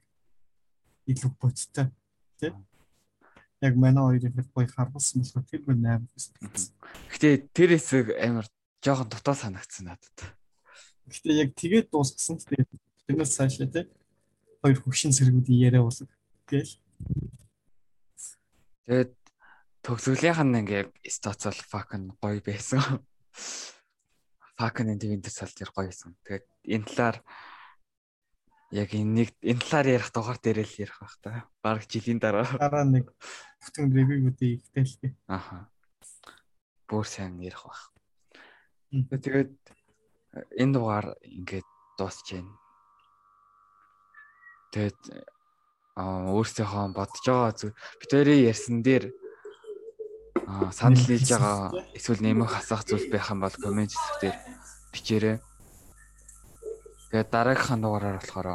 илүү 1.09 1.32
бодтой 1.41 1.89
тий 2.38 2.51
яг 3.66 3.74
манай 3.82 4.03
хоёрын 4.05 4.45
гоё 4.53 4.70
харгалсан 4.70 5.26
болохоор 5.26 5.45
тэр 5.49 5.61
мөр 5.66 5.78
8 5.82 6.05
байсан. 6.05 6.34
Гэтэ 7.09 7.30
тэр 7.49 7.70
хэсэг 7.74 8.13
амар 8.13 8.45
жоохон 8.86 9.09
дутаа 9.09 9.34
санагдсан 9.34 9.89
надад. 9.89 10.18
Гэтэ 11.09 11.30
яг 11.34 11.49
тэгээд 11.57 11.89
дуусгасан 11.89 12.38
тэгээд 12.45 12.70
тэрнээс 13.09 13.34
цаашаа 13.34 13.68
тий 13.74 13.89
хоёр 14.61 14.78
хөвшин 14.86 15.18
сэргүүдийн 15.18 15.66
яриа 15.66 15.82
болог 15.82 16.09
гээл. 16.50 16.74
Тэгээд 18.86 19.14
төгсгөлийнх 19.82 20.41
нь 20.46 20.60
ингээ 20.62 20.84
стоцол 21.10 21.58
fucking 21.58 22.14
гоё 22.22 22.41
байсан. 22.41 22.82
Fucking 24.58 24.89
энэ 24.93 25.10
Winter 25.10 25.34
Soldier 25.34 25.70
гоё 25.74 25.89
байсан. 25.89 26.14
Тэгээд 26.26 26.46
энэ 26.70 26.86
талаар 26.89 27.18
яг 28.74 28.89
энэ 28.93 29.14
нэг 29.26 29.30
энэ 29.41 29.62
талаар 29.62 29.88
ярих 29.98 30.10
дугаар 30.14 30.39
дээр 30.41 30.66
л 30.66 30.80
ярих 30.82 30.98
байх 31.02 31.16
та. 31.22 31.50
Бараг 31.62 31.86
жилийн 31.89 32.22
дараа. 32.22 32.46
Дараа 32.46 32.86
нэг 32.86 33.10
бүтэн 33.62 33.89
ревюгүүдийг 33.93 34.62
ихтэлгээ. 34.70 35.14
Аха. 35.30 35.70
Бүр 36.89 37.06
сайн 37.06 37.41
ярих 37.41 37.66
байх. 37.66 37.82
Тэгээд 38.93 39.54
энэ 40.62 40.74
дугаар 40.74 41.08
ингээд 41.22 41.70
дуусч 41.98 42.28
байна. 42.38 42.54
Тэгээд 44.74 45.02
өөрсдийнхөө 45.96 46.91
бодож 46.91 47.24
байгаа 47.24 47.54
зүйл 47.56 47.76
битэрийн 48.04 48.48
ярьсан 48.52 48.84
дээр 48.84 49.06
санал 50.76 51.08
нийлж 51.08 51.30
байгаа 51.32 51.72
эсвэл 51.96 52.22
нэмэх 52.22 52.52
асах 52.60 52.84
зүйл 52.84 53.08
байх 53.08 53.32
юм 53.32 53.39
бол 53.41 53.56
комент 53.56 53.96
хэсгээр 53.96 54.38
бичээрэй. 54.91 55.38
Тэгээд 57.10 57.30
дараагийнхаа 57.32 57.78
дугаараар 57.80 58.20
болохоор 58.20 58.50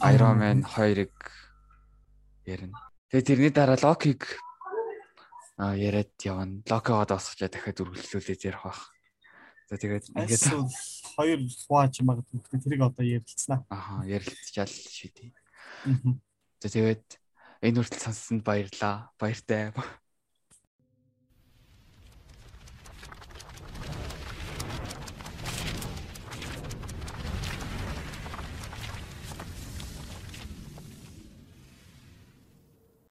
Iron 0.00 0.36
Man 0.40 0.58
2-ыг 0.64 1.12
ярина. 2.48 2.80
Тэгээд 3.12 3.28
тэрний 3.28 3.52
дараа 3.52 3.76
Loki-г 3.76 4.24
аа 5.60 5.76
яриад 5.76 6.16
явна. 6.24 6.64
Loki-гоо 6.64 7.04
дасгачаа 7.04 7.52
дахиад 7.52 7.84
үргэлжлүүлээд 7.84 8.48
ярих 8.48 8.64
байх. 8.64 8.80
За 9.68 9.76
тэгээд 9.76 10.08
ингээд 10.16 10.44
хоёр 11.14 11.40
хувааж 11.68 11.94
магадгүй 12.00 12.58
тэрийг 12.64 12.82
одоо 12.82 13.04
ярилцсанаа. 13.04 13.60
Аа 13.68 14.02
ярилцчаал 14.08 14.72
шийдээ. 14.72 15.30
За 16.60 16.68
тэгээд 16.68 17.04
энэ 17.64 17.76
хүртэл 17.80 18.04
сонссонд 18.04 18.42
баярлаа. 18.44 19.10
Баяртай. 19.16 19.72